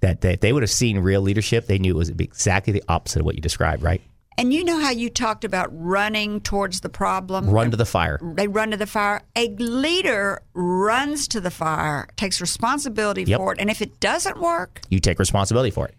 that 0.00 0.20
they, 0.20 0.34
if 0.34 0.40
they 0.40 0.52
would 0.52 0.62
have 0.62 0.70
seen 0.70 1.00
real 1.00 1.20
leadership, 1.20 1.66
they 1.66 1.78
knew 1.78 1.94
it 1.94 1.98
was 1.98 2.10
exactly 2.10 2.72
the 2.72 2.84
opposite 2.88 3.20
of 3.20 3.26
what 3.26 3.34
you 3.34 3.40
described. 3.40 3.82
Right? 3.82 4.02
And 4.38 4.52
you 4.52 4.64
know 4.64 4.78
how 4.80 4.90
you 4.90 5.10
talked 5.10 5.44
about 5.44 5.68
running 5.72 6.40
towards 6.40 6.80
the 6.80 6.88
problem? 6.88 7.50
Run 7.50 7.70
to 7.70 7.76
the 7.76 7.84
fire. 7.84 8.18
They 8.22 8.48
run 8.48 8.70
to 8.70 8.76
the 8.76 8.86
fire. 8.86 9.22
A 9.36 9.48
leader 9.56 10.40
runs 10.54 11.28
to 11.28 11.40
the 11.40 11.50
fire, 11.50 12.08
takes 12.16 12.40
responsibility 12.40 13.24
Yep. 13.24 13.38
for 13.38 13.52
it, 13.52 13.60
and 13.60 13.68
if 13.70 13.82
it 13.82 14.00
doesn't 14.00 14.40
work, 14.40 14.80
You 14.88 15.00
take 15.00 15.18
responsibility 15.18 15.70
for 15.70 15.86
it. 15.86 15.94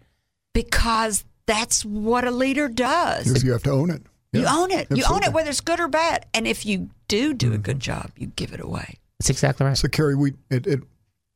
because 0.52 1.24
that's 1.46 1.84
what 1.84 2.24
a 2.24 2.30
leader 2.30 2.68
does. 2.68 3.24
Because 3.26 3.44
you 3.44 3.52
have 3.52 3.62
to 3.64 3.70
own 3.70 3.90
it. 3.90 4.02
You 4.32 4.46
own 4.48 4.70
it. 4.72 4.88
You 4.90 5.04
own. 5.04 5.20
Mm-hmm. 5.20 5.24
it 5.30 5.32
whether 5.32 5.50
it's 5.50 5.60
good 5.60 5.78
or 5.78 5.86
bad. 5.88 6.26
And 6.34 6.46
if 6.46 6.66
you 6.66 6.90
do 7.06 7.34
do 7.34 7.52
a 7.52 7.58
good 7.58 7.78
job, 7.78 8.10
you 8.16 8.26
give 8.28 8.52
it 8.52 8.60
away. 8.60 8.98
That's 9.20 9.30
exactly 9.30 9.64
right. 9.66 9.76
So, 9.76 9.86
Kerry, 9.88 10.16
we 10.16 10.32
at, 10.50 10.66
at, 10.66 10.80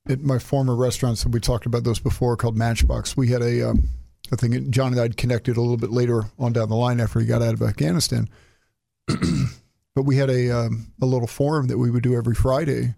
at 0.09 0.21
my 0.23 0.39
former 0.41 0.75
restaurants, 0.75 1.25
and 1.25 1.33
we 1.33 1.39
talked 1.39 1.65
about 1.67 1.85
those 1.85 2.01
before, 2.01 2.37
called 2.37 2.57
Matchbox. 2.57 3.17
We 3.17 3.29
had 3.29 3.41
a, 3.43 3.71
um, 3.71 3.89
I 4.33 4.37
think 4.37 4.71
John 4.71 4.93
and 4.93 5.01
I 5.01 5.09
connected 5.09 5.57
a 5.57 5.61
little 5.61 5.77
bit 5.77 5.91
later 5.91 6.25
on 6.39 6.53
down 6.53 6.69
the 6.69 6.77
line 6.77 7.01
after 7.01 7.21
he 7.21 7.27
got 7.27 7.43
out 7.43 7.55
of 7.55 7.63
Afghanistan. 7.63 8.29
but 9.07 10.03
we 10.03 10.17
had 10.17 10.31
a 10.31 10.51
um, 10.51 10.93
a 11.01 11.07
little 11.07 11.27
forum 11.27 11.69
that 11.69 11.79
we 11.79 11.91
would 11.91 12.03
do 12.03 12.15
every 12.15 12.35
Friday, 12.35 12.95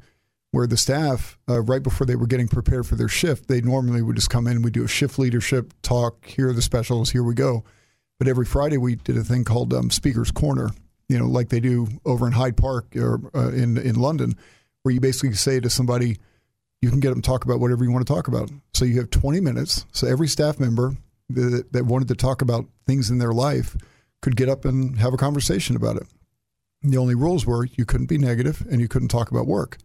where 0.50 0.66
the 0.66 0.76
staff, 0.76 1.38
uh, 1.48 1.62
right 1.62 1.82
before 1.82 2.06
they 2.06 2.16
were 2.16 2.26
getting 2.26 2.48
prepared 2.48 2.86
for 2.86 2.96
their 2.96 3.08
shift, 3.08 3.48
they 3.48 3.60
normally 3.60 4.02
would 4.02 4.16
just 4.16 4.30
come 4.30 4.46
in 4.46 4.56
and 4.56 4.64
we 4.64 4.70
do 4.70 4.84
a 4.84 4.88
shift 4.88 5.18
leadership 5.18 5.72
talk. 5.82 6.26
Here 6.26 6.48
are 6.48 6.52
the 6.52 6.62
specials. 6.62 7.10
Here 7.10 7.22
we 7.22 7.34
go. 7.34 7.64
But 8.18 8.28
every 8.28 8.44
Friday 8.44 8.76
we 8.76 8.96
did 8.96 9.16
a 9.16 9.24
thing 9.24 9.44
called 9.44 9.72
um, 9.72 9.90
Speaker's 9.90 10.30
Corner, 10.30 10.70
you 11.08 11.18
know, 11.18 11.26
like 11.26 11.48
they 11.48 11.60
do 11.60 11.88
over 12.04 12.26
in 12.26 12.32
Hyde 12.32 12.56
Park 12.56 12.94
or 12.96 13.20
uh, 13.34 13.50
in 13.50 13.78
in 13.78 13.94
London, 13.94 14.36
where 14.82 14.92
you 14.92 15.00
basically 15.00 15.32
say 15.34 15.60
to 15.60 15.70
somebody, 15.70 16.18
you 16.82 16.90
can 16.90 17.00
get 17.00 17.10
them 17.10 17.22
to 17.22 17.26
talk 17.26 17.44
about 17.44 17.60
whatever 17.60 17.84
you 17.84 17.92
want 17.92 18.06
to 18.06 18.12
talk 18.12 18.26
about. 18.28 18.50
So 18.74 18.84
you 18.84 18.98
have 18.98 19.10
20 19.10 19.40
minutes. 19.40 19.86
So 19.92 20.06
every 20.06 20.28
staff 20.28 20.58
member 20.58 20.96
that, 21.34 21.72
that 21.72 21.84
wanted 21.86 22.08
to 22.08 22.14
talk 22.14 22.42
about 22.42 22.66
things 22.86 23.10
in 23.10 23.18
their 23.18 23.32
life 23.32 23.76
could 24.22 24.36
get 24.36 24.48
up 24.48 24.64
and 24.64 24.98
have 24.98 25.14
a 25.14 25.16
conversation 25.16 25.76
about 25.76 25.96
it. 25.96 26.06
The 26.82 26.96
only 26.96 27.14
rules 27.14 27.46
were 27.46 27.66
you 27.66 27.84
couldn't 27.84 28.06
be 28.06 28.18
negative 28.18 28.66
and 28.70 28.80
you 28.80 28.88
couldn't 28.88 29.08
talk 29.08 29.30
about 29.30 29.46
work. 29.46 29.78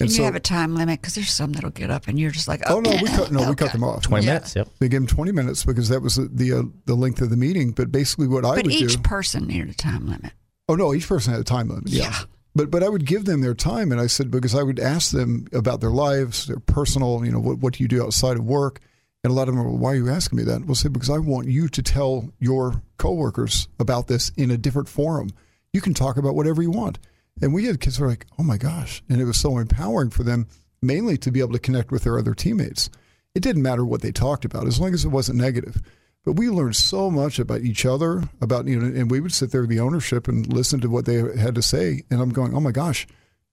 And, 0.00 0.10
you 0.10 0.24
have 0.24 0.34
a 0.34 0.40
time 0.40 0.74
limit 0.74 1.00
because 1.00 1.14
there's 1.14 1.30
some 1.32 1.52
that'll 1.52 1.70
get 1.70 1.88
up 1.88 2.08
and 2.08 2.18
you're 2.18 2.32
just 2.32 2.48
like, 2.48 2.62
oh, 2.66 2.76
oh 2.76 2.80
no, 2.80 2.90
we 2.90 3.06
cut 3.06 3.30
no, 3.30 3.40
okay. 3.40 3.50
we 3.50 3.54
cut 3.54 3.72
them 3.72 3.84
off. 3.84 4.02
Twenty 4.02 4.26
Yeah. 4.26 4.34
minutes. 4.34 4.56
Yep. 4.56 4.68
They 4.80 4.88
gave 4.88 5.00
them 5.00 5.06
20 5.06 5.30
minutes 5.30 5.64
because 5.64 5.88
that 5.88 6.02
was 6.02 6.16
the 6.16 6.28
the, 6.32 6.52
uh, 6.52 6.62
the 6.86 6.96
length 6.96 7.20
of 7.22 7.30
the 7.30 7.36
meeting. 7.36 7.70
But 7.70 7.92
basically, 7.92 8.26
what 8.26 8.44
I 8.44 8.50
would 8.56 8.64
do. 8.64 8.70
But 8.70 8.80
would 8.80 8.90
each 8.90 9.02
person 9.04 9.46
needed 9.46 9.70
a 9.70 9.74
time 9.74 10.06
limit. 10.06 10.32
Oh 10.68 10.74
no, 10.74 10.92
each 10.92 11.06
person 11.06 11.32
had 11.32 11.40
a 11.40 11.44
time 11.44 11.68
limit. 11.68 11.88
Yeah. 11.88 12.02
Yeah. 12.04 12.18
But 12.56 12.70
but 12.72 12.82
I 12.82 12.88
would 12.88 13.06
give 13.06 13.24
them 13.24 13.40
their 13.40 13.54
time, 13.54 13.92
and 13.92 14.00
I 14.00 14.08
said 14.08 14.30
because 14.32 14.54
I 14.54 14.62
would 14.64 14.80
ask 14.80 15.12
them 15.12 15.46
about 15.52 15.80
their 15.80 15.90
lives, 15.90 16.46
their 16.46 16.58
personal, 16.58 17.24
you 17.24 17.30
know, 17.30 17.40
what 17.40 17.58
what 17.58 17.74
do 17.74 17.82
you 17.84 17.88
do 17.88 18.02
outside 18.02 18.36
of 18.36 18.44
work, 18.44 18.80
and 19.24 19.32
a 19.32 19.34
lot 19.34 19.48
of 19.48 19.54
them 19.54 19.64
are, 19.64 19.68
well, 19.68 19.78
why 19.78 19.92
are 19.92 19.96
you 19.96 20.10
asking 20.10 20.36
me 20.36 20.44
that? 20.44 20.66
Well, 20.66 20.74
say 20.74 20.90
because 20.90 21.10
I 21.10 21.18
want 21.18 21.48
you 21.48 21.66
to 21.68 21.82
tell 21.82 22.30
your 22.38 22.82
coworkers 22.98 23.68
about 23.80 24.06
this 24.06 24.30
in 24.36 24.50
a 24.50 24.58
different 24.58 24.88
forum. 24.88 25.30
You 25.72 25.80
can 25.80 25.94
talk 25.94 26.16
about 26.16 26.36
whatever 26.36 26.62
you 26.62 26.70
want, 26.70 26.98
and 27.42 27.52
we 27.52 27.64
had 27.64 27.80
kids 27.80 27.96
who 27.96 28.04
were 28.04 28.10
like, 28.10 28.26
oh 28.38 28.44
my 28.44 28.58
gosh, 28.58 29.02
and 29.08 29.20
it 29.20 29.24
was 29.24 29.38
so 29.38 29.58
empowering 29.58 30.10
for 30.10 30.22
them, 30.22 30.46
mainly 30.80 31.16
to 31.16 31.32
be 31.32 31.40
able 31.40 31.54
to 31.54 31.58
connect 31.58 31.90
with 31.90 32.04
their 32.04 32.18
other 32.18 32.34
teammates. 32.34 32.90
It 33.34 33.42
didn't 33.42 33.62
matter 33.62 33.84
what 33.84 34.02
they 34.02 34.12
talked 34.12 34.44
about 34.44 34.66
as 34.66 34.78
long 34.78 34.94
as 34.94 35.04
it 35.04 35.08
wasn't 35.08 35.38
negative. 35.38 35.82
But 36.24 36.34
we 36.34 36.48
learned 36.48 36.76
so 36.76 37.10
much 37.10 37.38
about 37.38 37.62
each 37.62 37.84
other, 37.84 38.28
about 38.40 38.66
you 38.66 38.78
know, 38.78 38.86
and 38.86 39.10
we 39.10 39.20
would 39.20 39.32
sit 39.32 39.50
there, 39.50 39.66
the 39.66 39.80
ownership, 39.80 40.26
and 40.26 40.50
listen 40.50 40.80
to 40.80 40.88
what 40.88 41.04
they 41.04 41.16
had 41.38 41.54
to 41.54 41.62
say. 41.62 42.02
And 42.10 42.20
I'm 42.20 42.30
going, 42.30 42.54
oh 42.54 42.60
my 42.60 42.72
gosh, 42.72 43.06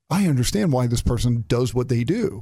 I 0.10 0.28
understand 0.28 0.72
why 0.72 0.88
this 0.88 1.02
person 1.02 1.44
does 1.48 1.74
what 1.74 1.90
they 1.90 2.04
do. 2.04 2.42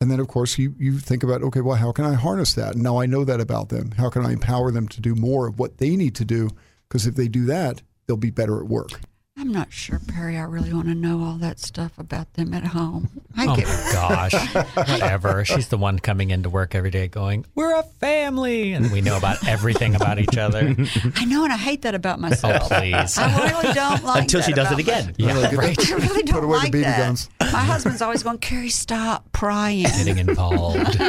And 0.00 0.10
then 0.10 0.20
of 0.20 0.28
course 0.28 0.58
you 0.58 0.74
you 0.78 0.98
think 0.98 1.22
about, 1.22 1.42
okay, 1.42 1.60
well, 1.60 1.76
how 1.76 1.92
can 1.92 2.04
I 2.04 2.14
harness 2.14 2.54
that? 2.54 2.76
Now 2.76 3.00
I 3.00 3.06
know 3.06 3.24
that 3.24 3.40
about 3.40 3.68
them. 3.68 3.92
How 3.92 4.10
can 4.10 4.24
I 4.24 4.32
empower 4.32 4.70
them 4.70 4.86
to 4.88 5.00
do 5.00 5.14
more 5.14 5.48
of 5.48 5.58
what 5.58 5.78
they 5.78 5.96
need 5.96 6.14
to 6.16 6.24
do? 6.24 6.50
Because 6.88 7.06
if 7.06 7.16
they 7.16 7.28
do 7.28 7.46
that, 7.46 7.82
they'll 8.06 8.16
be 8.16 8.30
better 8.30 8.60
at 8.60 8.68
work. 8.68 9.00
I'm 9.40 9.52
not 9.52 9.72
sure, 9.72 10.00
Perry. 10.00 10.36
I 10.36 10.42
really 10.42 10.72
want 10.72 10.88
to 10.88 10.94
know 10.96 11.22
all 11.22 11.34
that 11.34 11.60
stuff 11.60 11.92
about 11.96 12.32
them 12.34 12.52
at 12.52 12.64
home. 12.64 13.08
I 13.36 13.46
Oh 13.46 13.54
get 13.54 13.66
my 13.68 13.90
gosh. 13.92 14.54
Whatever. 14.74 15.44
She's 15.44 15.68
the 15.68 15.78
one 15.78 16.00
coming 16.00 16.30
into 16.30 16.50
work 16.50 16.74
every 16.74 16.90
day 16.90 17.06
going, 17.06 17.46
We're 17.54 17.78
a 17.78 17.84
family. 17.84 18.72
And 18.72 18.90
we 18.90 19.00
know 19.00 19.16
about 19.16 19.46
everything 19.46 19.94
about 19.94 20.18
each 20.18 20.36
other. 20.36 20.74
I 21.14 21.24
know, 21.24 21.44
and 21.44 21.52
I 21.52 21.56
hate 21.56 21.82
that 21.82 21.94
about 21.94 22.18
oh, 22.18 22.22
myself. 22.22 22.64
Oh, 22.72 22.80
please. 22.80 23.16
I 23.16 23.48
really 23.50 23.74
don't 23.74 24.02
like 24.02 24.22
Until 24.22 24.40
that 24.40 24.46
she 24.46 24.52
does 24.52 24.72
it 24.72 24.80
again. 24.80 25.14
Yeah, 25.18 25.34
Like, 25.34 25.56
right. 25.56 25.90
I 25.90 25.94
really 25.94 26.22
don't 26.24 26.34
Put 26.34 26.44
away 26.44 26.58
the 26.58 26.64
like 26.64 26.72
BB 26.72 26.82
that. 26.82 26.98
guns. 26.98 27.30
My 27.40 27.46
husband's 27.60 28.02
always 28.02 28.24
going, 28.24 28.38
Kerry, 28.38 28.70
stop 28.70 29.30
prying. 29.32 29.84
Getting 29.84 30.18
involved. 30.18 31.00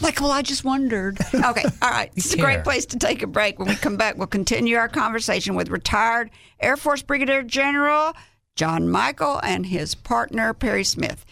Like, 0.00 0.20
well, 0.20 0.32
I 0.32 0.42
just 0.42 0.64
wondered. 0.64 1.18
Okay, 1.32 1.64
all 1.80 1.90
right. 1.90 2.10
It's 2.16 2.34
a 2.34 2.36
great 2.36 2.64
place 2.64 2.86
to 2.86 2.98
take 2.98 3.22
a 3.22 3.26
break. 3.26 3.58
When 3.58 3.68
we 3.68 3.76
come 3.76 3.96
back, 3.96 4.16
we'll 4.18 4.26
continue 4.26 4.76
our 4.76 4.88
conversation 4.88 5.54
with 5.54 5.68
retired 5.68 6.30
Air 6.60 6.76
Force 6.76 6.91
Brigadier 7.00 7.42
General 7.42 8.12
John 8.54 8.88
Michael 8.88 9.40
and 9.42 9.66
his 9.66 9.94
partner, 9.94 10.52
Perry 10.52 10.84
Smith. 10.84 11.24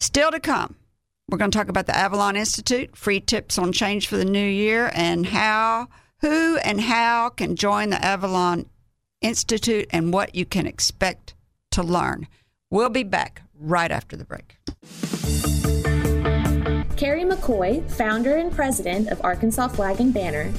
Still 0.00 0.30
to 0.30 0.40
come, 0.40 0.76
we're 1.28 1.38
going 1.38 1.50
to 1.50 1.58
talk 1.58 1.68
about 1.68 1.86
the 1.86 1.96
Avalon 1.96 2.36
Institute, 2.36 2.96
free 2.96 3.20
tips 3.20 3.58
on 3.58 3.72
change 3.72 4.08
for 4.08 4.16
the 4.16 4.24
new 4.24 4.46
year, 4.46 4.90
and 4.94 5.26
how, 5.26 5.88
who, 6.20 6.56
and 6.58 6.80
how 6.80 7.28
can 7.28 7.56
join 7.56 7.90
the 7.90 8.04
Avalon 8.04 8.66
Institute 9.20 9.86
and 9.90 10.12
what 10.12 10.34
you 10.34 10.44
can 10.44 10.66
expect 10.66 11.34
to 11.72 11.82
learn. 11.82 12.26
We'll 12.70 12.88
be 12.88 13.04
back 13.04 13.42
right 13.58 13.90
after 13.90 14.16
the 14.16 14.24
break. 14.24 14.56
Kerry 16.96 17.24
McCoy, 17.24 17.88
founder 17.90 18.36
and 18.36 18.52
president 18.52 19.08
of 19.08 19.20
Arkansas 19.22 19.68
Flag 19.68 20.00
and 20.00 20.12
Banner, 20.14 20.52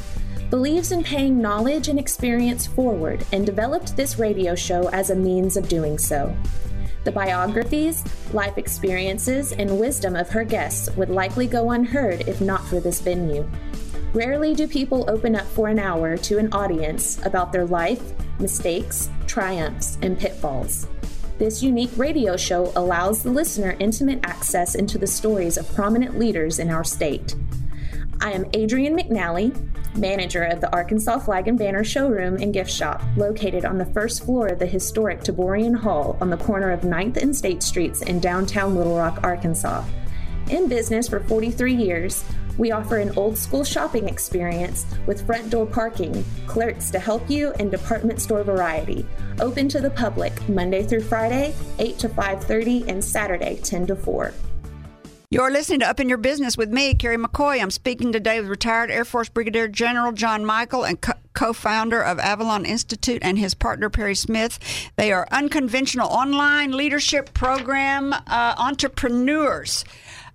believes 0.54 0.92
in 0.92 1.02
paying 1.02 1.42
knowledge 1.42 1.88
and 1.88 1.98
experience 1.98 2.68
forward 2.68 3.26
and 3.32 3.44
developed 3.44 3.98
this 3.98 4.20
radio 4.20 4.54
show 4.54 4.88
as 4.90 5.10
a 5.10 5.16
means 5.16 5.58
of 5.58 5.68
doing 5.68 5.98
so. 5.98 6.32
The 7.06 7.12
biographies, 7.12 8.04
life 8.34 8.60
experiences, 8.60 9.54
and 9.54 9.80
wisdom 9.80 10.16
of 10.16 10.30
her 10.30 10.44
guests 10.44 10.96
would 10.96 11.10
likely 11.10 11.48
go 11.48 11.72
unheard 11.72 12.28
if 12.28 12.40
not 12.40 12.64
for 12.68 12.80
this 12.80 13.02
venue. 13.02 13.50
Rarely 14.14 14.54
do 14.54 14.68
people 14.68 15.10
open 15.10 15.36
up 15.36 15.48
for 15.48 15.70
an 15.70 15.80
hour 15.80 16.18
to 16.18 16.38
an 16.38 16.54
audience 16.54 17.20
about 17.26 17.52
their 17.52 17.66
life, 17.66 18.14
mistakes, 18.40 19.10
triumphs, 19.26 19.98
and 20.04 20.20
pitfalls. 20.20 20.86
This 21.40 21.64
unique 21.64 21.98
radio 21.98 22.38
show 22.38 22.72
allows 22.76 23.24
the 23.24 23.32
listener 23.32 23.76
intimate 23.80 24.20
access 24.24 24.76
into 24.76 25.00
the 25.00 25.08
stories 25.08 25.58
of 25.58 25.74
prominent 25.74 26.20
leaders 26.20 26.60
in 26.60 26.70
our 26.70 26.84
state. 26.84 27.34
I 28.22 28.34
am 28.34 28.46
Adrian 28.54 28.96
McNally, 28.96 29.52
manager 29.98 30.44
of 30.44 30.62
the 30.62 30.72
Arkansas 30.74 31.20
Flag 31.20 31.48
and 31.48 31.58
Banner 31.58 31.84
showroom 31.84 32.36
and 32.36 32.54
gift 32.54 32.72
shop, 32.72 33.02
located 33.16 33.66
on 33.66 33.78
the 33.78 33.86
first 33.86 34.24
floor 34.26 34.48
of 34.48 34.60
the 34.60 34.66
historic 34.66 35.22
Taborian 35.22 35.76
Hall 35.76 36.18
on 36.22 36.30
the 36.30 36.38
corner 36.38 36.72
of 36.72 36.82
9th 36.82 37.18
and 37.18 37.36
State 37.36 37.64
Streets 37.64 38.02
in 38.02 38.20
downtown 38.20 38.76
Little 38.76 38.98
Rock, 38.98 39.20
Arkansas. 39.24 39.84
In 40.50 40.68
business 40.68 41.08
for 41.08 41.20
43 41.22 41.74
years, 41.74 42.24
we 42.58 42.72
offer 42.72 42.98
an 42.98 43.18
old 43.18 43.38
school 43.38 43.64
shopping 43.64 44.08
experience 44.08 44.86
with 45.08 45.26
front 45.26 45.50
door 45.50 45.66
parking, 45.66 46.24
clerks 46.46 46.92
to 46.92 47.00
help 47.00 47.30
you, 47.30 47.52
and 47.60 47.72
department 47.72 48.22
store 48.22 48.44
variety. 48.44 49.06
Open 49.40 49.68
to 49.70 49.82
the 49.82 49.90
public 49.90 50.48
Monday 50.48 50.84
through 50.84 51.02
Friday, 51.02 51.56
8 51.80 51.98
to 52.00 52.10
5:30 52.10 52.88
and 52.88 53.04
Saturday 53.04 53.58
10 53.64 53.88
to 53.88 53.96
4. 53.96 54.34
You're 55.34 55.50
listening 55.50 55.80
to 55.80 55.90
Up 55.90 56.00
in 56.00 56.10
Your 56.10 56.20
Business 56.20 56.58
with 56.58 56.70
me, 56.70 56.94
Kerry 56.94 57.18
McCoy. 57.18 57.60
I'm 57.60 57.72
speaking 57.72 58.12
today 58.12 58.40
with 58.40 58.48
retired 58.48 58.92
Air 58.92 59.04
Force 59.04 59.30
Brigadier 59.30 59.68
General 59.68 60.12
John 60.12 60.46
Michael 60.46 60.86
and 60.86 61.04
co 61.34 61.54
founder 61.54 62.04
of 62.04 62.20
Avalon 62.20 62.66
Institute 62.66 63.18
and 63.24 63.40
his 63.40 63.56
partner 63.56 63.90
Perry 63.90 64.14
Smith. 64.14 64.60
They 64.96 65.12
are 65.12 65.28
unconventional 65.32 66.08
online 66.08 66.74
leadership 66.74 67.34
program 67.34 68.14
uh, 68.14 68.54
entrepreneurs. 68.60 69.84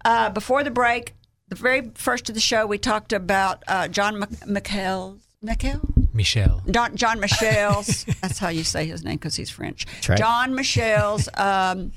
Uh, 0.05 0.31
before 0.31 0.65
the 0.65 0.73
break, 0.73 1.15
the 1.47 1.55
very 1.55 1.93
first 1.95 2.29
of 2.29 2.35
the 2.35 2.41
show, 2.41 2.67
we 2.67 2.77
talked 2.77 3.13
about 3.13 3.63
uh, 3.69 3.87
John 3.87 4.19
Mc- 4.19 4.31
McHale's. 4.49 5.29
McHale? 5.45 6.13
Michelle. 6.13 6.61
Don, 6.69 6.97
John 6.97 7.21
Michel's. 7.21 8.05
that's 8.21 8.41
how 8.41 8.49
you 8.49 8.65
say 8.65 8.87
his 8.87 9.05
name 9.05 9.15
because 9.15 9.37
he's 9.37 9.49
French. 9.49 9.87
right. 10.09 10.19
John 10.19 10.57
Michel's 10.57 11.29
um, 11.35 11.93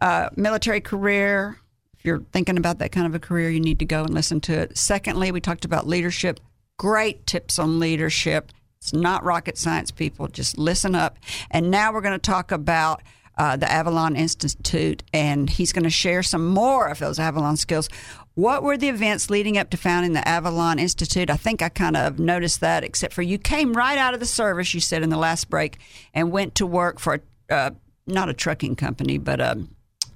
uh, 0.00 0.30
military 0.36 0.80
career. 0.80 1.58
You're 2.06 2.20
thinking 2.32 2.56
about 2.56 2.78
that 2.78 2.92
kind 2.92 3.06
of 3.06 3.14
a 3.14 3.18
career, 3.18 3.50
you 3.50 3.60
need 3.60 3.80
to 3.80 3.84
go 3.84 4.04
and 4.04 4.14
listen 4.14 4.40
to 4.42 4.52
it. 4.52 4.78
Secondly, 4.78 5.32
we 5.32 5.40
talked 5.40 5.64
about 5.64 5.86
leadership. 5.86 6.38
Great 6.78 7.26
tips 7.26 7.58
on 7.58 7.80
leadership. 7.80 8.52
It's 8.78 8.92
not 8.92 9.24
rocket 9.24 9.58
science, 9.58 9.90
people. 9.90 10.28
Just 10.28 10.56
listen 10.56 10.94
up. 10.94 11.18
And 11.50 11.70
now 11.70 11.92
we're 11.92 12.02
going 12.02 12.12
to 12.12 12.18
talk 12.18 12.52
about 12.52 13.02
uh, 13.38 13.56
the 13.56 13.70
Avalon 13.70 14.16
Institute, 14.16 15.02
and 15.12 15.50
he's 15.50 15.72
going 15.72 15.82
to 15.82 15.90
share 15.90 16.22
some 16.22 16.46
more 16.46 16.86
of 16.86 16.98
those 16.98 17.18
Avalon 17.18 17.56
skills. 17.56 17.88
What 18.34 18.62
were 18.62 18.76
the 18.76 18.88
events 18.88 19.28
leading 19.28 19.58
up 19.58 19.70
to 19.70 19.76
founding 19.76 20.12
the 20.12 20.26
Avalon 20.26 20.78
Institute? 20.78 21.28
I 21.28 21.36
think 21.36 21.60
I 21.62 21.68
kind 21.68 21.96
of 21.96 22.18
noticed 22.18 22.60
that, 22.60 22.84
except 22.84 23.14
for 23.14 23.22
you 23.22 23.38
came 23.38 23.72
right 23.72 23.98
out 23.98 24.14
of 24.14 24.20
the 24.20 24.26
service, 24.26 24.72
you 24.72 24.80
said 24.80 25.02
in 25.02 25.10
the 25.10 25.18
last 25.18 25.50
break, 25.50 25.78
and 26.14 26.30
went 26.30 26.54
to 26.56 26.66
work 26.66 26.98
for 26.98 27.20
uh, 27.50 27.70
not 28.06 28.28
a 28.28 28.34
trucking 28.34 28.76
company, 28.76 29.18
but 29.18 29.40
a, 29.40 29.66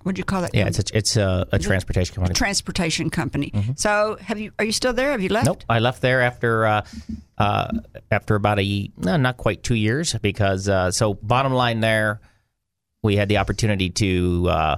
what'd 0.03 0.18
you 0.18 0.24
call 0.24 0.42
that? 0.42 0.55
Yeah, 0.55 0.66
it's 0.66 0.78
a, 0.78 0.84
it's 0.96 1.16
a, 1.16 1.46
a 1.53 1.59
transportation 1.59 2.14
company. 2.14 2.34
transportation 2.34 3.11
company. 3.11 3.53
So, 3.76 4.16
have 4.20 4.38
you? 4.38 4.53
Are 4.59 4.64
you 4.64 4.72
still 4.72 4.92
there? 4.92 5.12
Have 5.12 5.22
you 5.22 5.28
left? 5.28 5.46
Nope, 5.46 5.64
I 5.68 5.78
left 5.78 6.03
there 6.03 6.20
after 6.20 6.66
uh, 6.66 6.86
uh, 7.38 7.72
after 8.11 8.34
about 8.34 8.59
a 8.59 8.90
no, 8.96 9.16
not 9.16 9.36
quite 9.36 9.62
two 9.62 9.74
years 9.74 10.14
because 10.14 10.68
uh, 10.68 10.90
so 10.90 11.14
bottom 11.14 11.53
line 11.53 11.80
there, 11.80 12.20
we 13.03 13.16
had 13.16 13.28
the 13.28 13.38
opportunity 13.38 13.90
to 13.90 14.48
uh, 14.48 14.76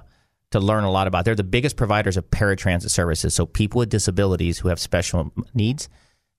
to 0.53 0.61
learn 0.61 0.85
a 0.85 0.91
lot 0.91 1.07
about. 1.07 1.25
They're 1.25 1.35
the 1.35 1.43
biggest 1.43 1.77
providers 1.77 2.17
of 2.17 2.31
paratransit 2.31 2.91
services. 2.91 3.35
So 3.35 3.47
people 3.47 3.81
with 3.81 3.89
disabilities 3.89 4.59
who 4.59 4.69
have 4.69 4.79
special 4.79 5.33
needs, 5.55 5.89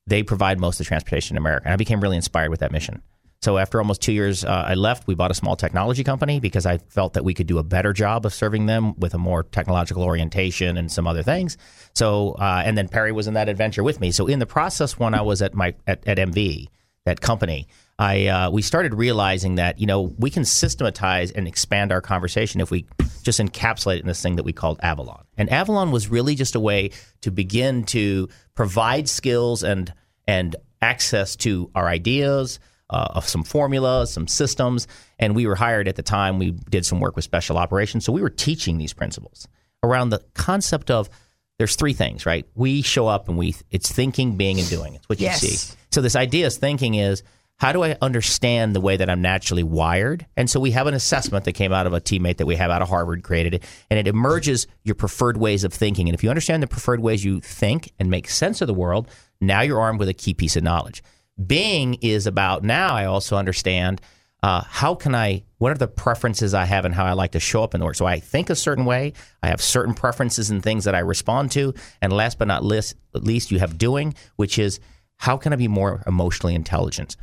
they 0.07 0.23
provide 0.23 0.59
most 0.59 0.79
of 0.79 0.85
the 0.85 0.87
transportation 0.87 1.35
in 1.35 1.41
America. 1.41 1.65
And 1.65 1.73
I 1.73 1.77
became 1.77 1.99
really 1.99 2.15
inspired 2.15 2.49
with 2.49 2.61
that 2.61 2.71
mission. 2.71 3.01
So 3.43 3.57
after 3.57 3.79
almost 3.79 4.01
two 4.01 4.13
years, 4.13 4.45
uh, 4.45 4.63
I 4.67 4.75
left. 4.75 5.05
We 5.05 5.15
bought 5.15 5.29
a 5.29 5.33
small 5.33 5.57
technology 5.57 6.03
company 6.03 6.39
because 6.39 6.65
I 6.65 6.77
felt 6.77 7.13
that 7.13 7.25
we 7.25 7.33
could 7.33 7.45
do 7.45 7.57
a 7.57 7.63
better 7.63 7.91
job 7.91 8.25
of 8.25 8.33
serving 8.33 8.67
them 8.67 8.97
with 8.97 9.13
a 9.13 9.17
more 9.17 9.43
technological 9.43 10.03
orientation 10.03 10.77
and 10.77 10.89
some 10.89 11.07
other 11.07 11.23
things. 11.23 11.57
So 11.93 12.31
uh, 12.39 12.63
and 12.65 12.77
then 12.77 12.87
Perry 12.87 13.11
was 13.11 13.27
in 13.27 13.33
that 13.33 13.49
adventure 13.49 13.83
with 13.83 13.99
me. 13.99 14.11
So 14.11 14.27
in 14.27 14.39
the 14.39 14.45
process, 14.45 14.97
when 14.97 15.13
I 15.13 15.21
was 15.21 15.41
at 15.41 15.53
my 15.53 15.75
at, 15.85 16.07
at 16.07 16.17
MV, 16.17 16.67
that 17.05 17.19
company, 17.19 17.67
I 17.99 18.27
uh, 18.27 18.49
we 18.49 18.61
started 18.61 18.93
realizing 18.93 19.55
that 19.55 19.77
you 19.77 19.87
know 19.87 20.13
we 20.17 20.29
can 20.29 20.45
systematize 20.45 21.31
and 21.31 21.45
expand 21.45 21.91
our 21.91 21.99
conversation 22.01 22.61
if 22.61 22.71
we 22.71 22.85
just 23.23 23.41
encapsulate 23.41 23.97
it 23.97 24.01
in 24.01 24.07
this 24.07 24.21
thing 24.21 24.37
that 24.37 24.43
we 24.43 24.53
called 24.53 24.79
Avalon. 24.81 25.25
And 25.37 25.51
Avalon 25.51 25.91
was 25.91 26.07
really 26.07 26.35
just 26.35 26.55
a 26.55 26.61
way 26.61 26.91
to 27.21 27.29
begin 27.31 27.83
to 27.85 28.29
provide 28.55 29.09
skills 29.09 29.63
and 29.63 29.93
and 30.27 30.55
access 30.81 31.35
to 31.37 31.69
our 31.75 31.87
ideas, 31.87 32.59
uh, 32.93 33.07
of 33.15 33.27
some 33.27 33.43
formulas, 33.43 34.11
some 34.13 34.27
systems. 34.27 34.87
And 35.19 35.35
we 35.35 35.47
were 35.47 35.55
hired 35.55 35.87
at 35.87 35.95
the 35.95 36.03
time. 36.03 36.39
We 36.39 36.51
did 36.51 36.85
some 36.85 36.99
work 36.99 37.15
with 37.15 37.25
special 37.25 37.57
operations, 37.57 38.05
so 38.05 38.13
we 38.13 38.21
were 38.21 38.29
teaching 38.29 38.77
these 38.77 38.93
principles 38.93 39.47
around 39.83 40.09
the 40.09 40.23
concept 40.33 40.89
of 40.91 41.09
there's 41.57 41.75
three 41.75 41.93
things, 41.93 42.25
right? 42.25 42.45
We 42.55 42.81
show 42.81 43.07
up 43.07 43.27
and 43.29 43.37
we 43.37 43.55
it's 43.69 43.91
thinking, 43.91 44.37
being, 44.37 44.59
and 44.59 44.69
doing. 44.69 44.95
It's 44.95 45.07
what 45.09 45.19
you 45.19 45.25
Yes. 45.25 45.41
see. 45.41 45.75
So 45.91 46.01
this 46.01 46.15
idea 46.15 46.47
is 46.47 46.57
thinking 46.57 46.95
is 46.95 47.21
how 47.57 47.71
do 47.71 47.83
I 47.83 47.95
understand 48.01 48.75
the 48.75 48.81
way 48.81 48.97
that 48.97 49.09
I'm 49.09 49.21
naturally 49.21 49.61
wired? 49.63 50.25
And 50.35 50.49
so 50.49 50.59
we 50.59 50.71
have 50.71 50.87
an 50.87 50.95
assessment 50.95 51.45
that 51.45 51.53
came 51.53 51.71
out 51.71 51.85
of 51.85 51.93
a 51.93 52.01
teammate 52.01 52.37
that 52.37 52.47
we 52.47 52.55
have 52.55 52.71
out 52.71 52.81
of 52.81 52.89
Harvard 52.89 53.23
created 53.23 53.53
it, 53.53 53.63
and 53.89 53.99
it 53.99 54.07
emerges 54.07 54.65
your 54.83 54.95
preferred 54.95 55.37
ways 55.37 55.63
of 55.63 55.71
thinking. 55.71 56.09
And 56.09 56.15
if 56.15 56.23
you 56.23 56.29
understand 56.29 56.63
the 56.63 56.67
preferred 56.67 56.99
ways 56.99 57.23
you 57.23 57.39
think 57.41 57.91
and 57.99 58.09
make 58.09 58.27
sense 58.27 58.59
of 58.61 58.67
the 58.67 58.73
world, 58.73 59.07
now 59.39 59.61
you're 59.61 59.79
armed 59.79 59.99
with 59.99 60.09
a 60.09 60.13
key 60.13 60.33
piece 60.33 60.55
of 60.55 60.63
knowledge. 60.63 61.03
Being 61.47 61.95
is 61.95 62.27
about 62.27 62.63
now 62.63 62.93
I 62.95 63.05
also 63.05 63.37
understand 63.37 64.01
uh, 64.43 64.61
how 64.67 64.93
can 64.93 65.15
I, 65.15 65.43
what 65.57 65.71
are 65.71 65.77
the 65.77 65.87
preferences 65.87 66.53
I 66.53 66.65
have 66.65 66.83
and 66.83 66.93
how 66.93 67.05
I 67.05 67.13
like 67.13 67.31
to 67.31 67.39
show 67.39 67.63
up 67.63 67.73
in 67.73 67.79
the 67.79 67.85
work? 67.85 67.95
So 67.95 68.05
I 68.05 68.19
think 68.19 68.49
a 68.49 68.55
certain 68.55 68.83
way. 68.83 69.13
I 69.41 69.47
have 69.47 69.61
certain 69.61 69.93
preferences 69.93 70.49
and 70.49 70.61
things 70.61 70.83
that 70.83 70.95
I 70.95 70.99
respond 70.99 71.51
to. 71.51 71.73
And 72.01 72.11
last 72.11 72.37
but 72.37 72.49
not 72.49 72.63
least, 72.63 72.95
at 73.15 73.23
least 73.23 73.51
you 73.51 73.59
have 73.59 73.77
doing, 73.77 74.13
which 74.35 74.59
is 74.59 74.81
how 75.15 75.37
can 75.37 75.53
I 75.53 75.55
be 75.55 75.69
more 75.69 76.03
emotionally 76.05 76.55
intelligent? 76.55 77.15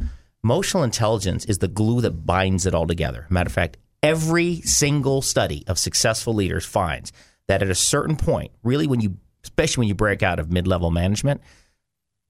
Emotional 0.43 0.83
intelligence 0.83 1.45
is 1.45 1.59
the 1.59 1.69
glue 1.69 2.01
that 2.01 2.25
binds 2.25 2.65
it 2.65 2.75
all 2.75 2.87
together. 2.87 3.27
Matter 3.29 3.49
of 3.49 3.53
fact, 3.53 3.77
every 4.03 4.63
single 4.63 5.21
study 5.21 5.63
of 5.67 5.79
successful 5.79 6.33
leaders 6.33 6.65
finds 6.65 7.13
that 7.49 7.63
at 7.63 7.69
a 7.69 7.75
certain 7.75 8.17
point, 8.17 8.51
really 8.63 8.87
when 8.87 9.01
you, 9.03 9.19
especially 9.45 9.83
when 9.83 9.89
you 9.89 9.95
break 9.95 10.23
out 10.23 10.39
of 10.39 10.51
mid-level 10.51 10.91
management, 10.91 11.43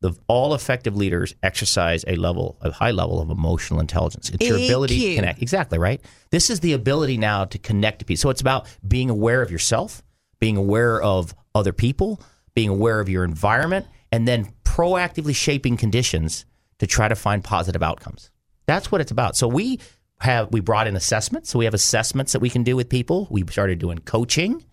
the 0.00 0.14
all 0.28 0.54
effective 0.54 0.96
leaders 0.96 1.34
exercise 1.42 2.04
a 2.06 2.16
level, 2.16 2.58
a 2.62 2.70
high 2.70 2.90
level 2.90 3.20
of 3.20 3.30
emotional 3.30 3.80
intelligence. 3.80 4.30
It's 4.30 4.46
your 4.46 4.56
ability 4.56 5.10
to 5.10 5.14
connect. 5.16 5.42
Exactly 5.42 5.78
right. 5.78 6.00
This 6.30 6.48
is 6.48 6.60
the 6.60 6.72
ability 6.72 7.18
now 7.18 7.44
to 7.44 7.58
connect 7.58 8.00
to 8.00 8.04
people. 8.04 8.20
So 8.20 8.30
it's 8.30 8.40
about 8.40 8.66
being 8.86 9.10
aware 9.10 9.42
of 9.42 9.50
yourself, 9.50 10.02
being 10.38 10.56
aware 10.56 11.02
of 11.02 11.34
other 11.54 11.72
people, 11.72 12.20
being 12.54 12.70
aware 12.70 13.00
of 13.00 13.08
your 13.08 13.24
environment, 13.24 13.86
and 14.10 14.26
then 14.26 14.52
proactively 14.64 15.34
shaping 15.34 15.76
conditions 15.76 16.46
to 16.78 16.86
try 16.86 17.08
to 17.08 17.14
find 17.14 17.44
positive 17.44 17.82
outcomes. 17.82 18.30
That's 18.66 18.90
what 18.90 19.00
it's 19.00 19.10
about. 19.10 19.36
So 19.36 19.48
we 19.48 19.80
have 20.20 20.50
we 20.52 20.60
brought 20.60 20.86
in 20.86 20.96
assessments. 20.96 21.50
So 21.50 21.58
we 21.58 21.64
have 21.66 21.74
assessments 21.74 22.32
that 22.32 22.40
we 22.40 22.50
can 22.50 22.62
do 22.62 22.76
with 22.76 22.88
people. 22.88 23.26
We 23.30 23.44
started 23.46 23.78
doing 23.78 23.98
coaching. 23.98 24.64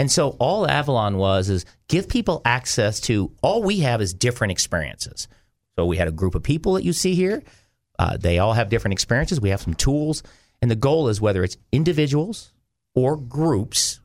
And 0.00 0.10
so 0.10 0.30
all 0.38 0.66
Avalon 0.66 1.18
was 1.18 1.50
is 1.50 1.66
give 1.88 2.08
people 2.08 2.40
access 2.46 3.00
to 3.00 3.32
all 3.42 3.62
we 3.62 3.80
have 3.80 4.00
is 4.00 4.14
different 4.14 4.50
experiences. 4.50 5.28
So 5.76 5.84
we 5.84 5.98
had 5.98 6.08
a 6.08 6.10
group 6.10 6.34
of 6.34 6.42
people 6.42 6.72
that 6.72 6.84
you 6.84 6.94
see 6.94 7.14
here. 7.14 7.42
Uh, 7.98 8.16
they 8.16 8.38
all 8.38 8.54
have 8.54 8.70
different 8.70 8.94
experiences. 8.94 9.42
We 9.42 9.50
have 9.50 9.60
some 9.60 9.74
tools. 9.74 10.22
And 10.62 10.70
the 10.70 10.74
goal 10.74 11.08
is 11.08 11.20
whether 11.20 11.44
it's 11.44 11.58
individuals 11.70 12.54
or 12.94 13.14
groups, 13.14 14.00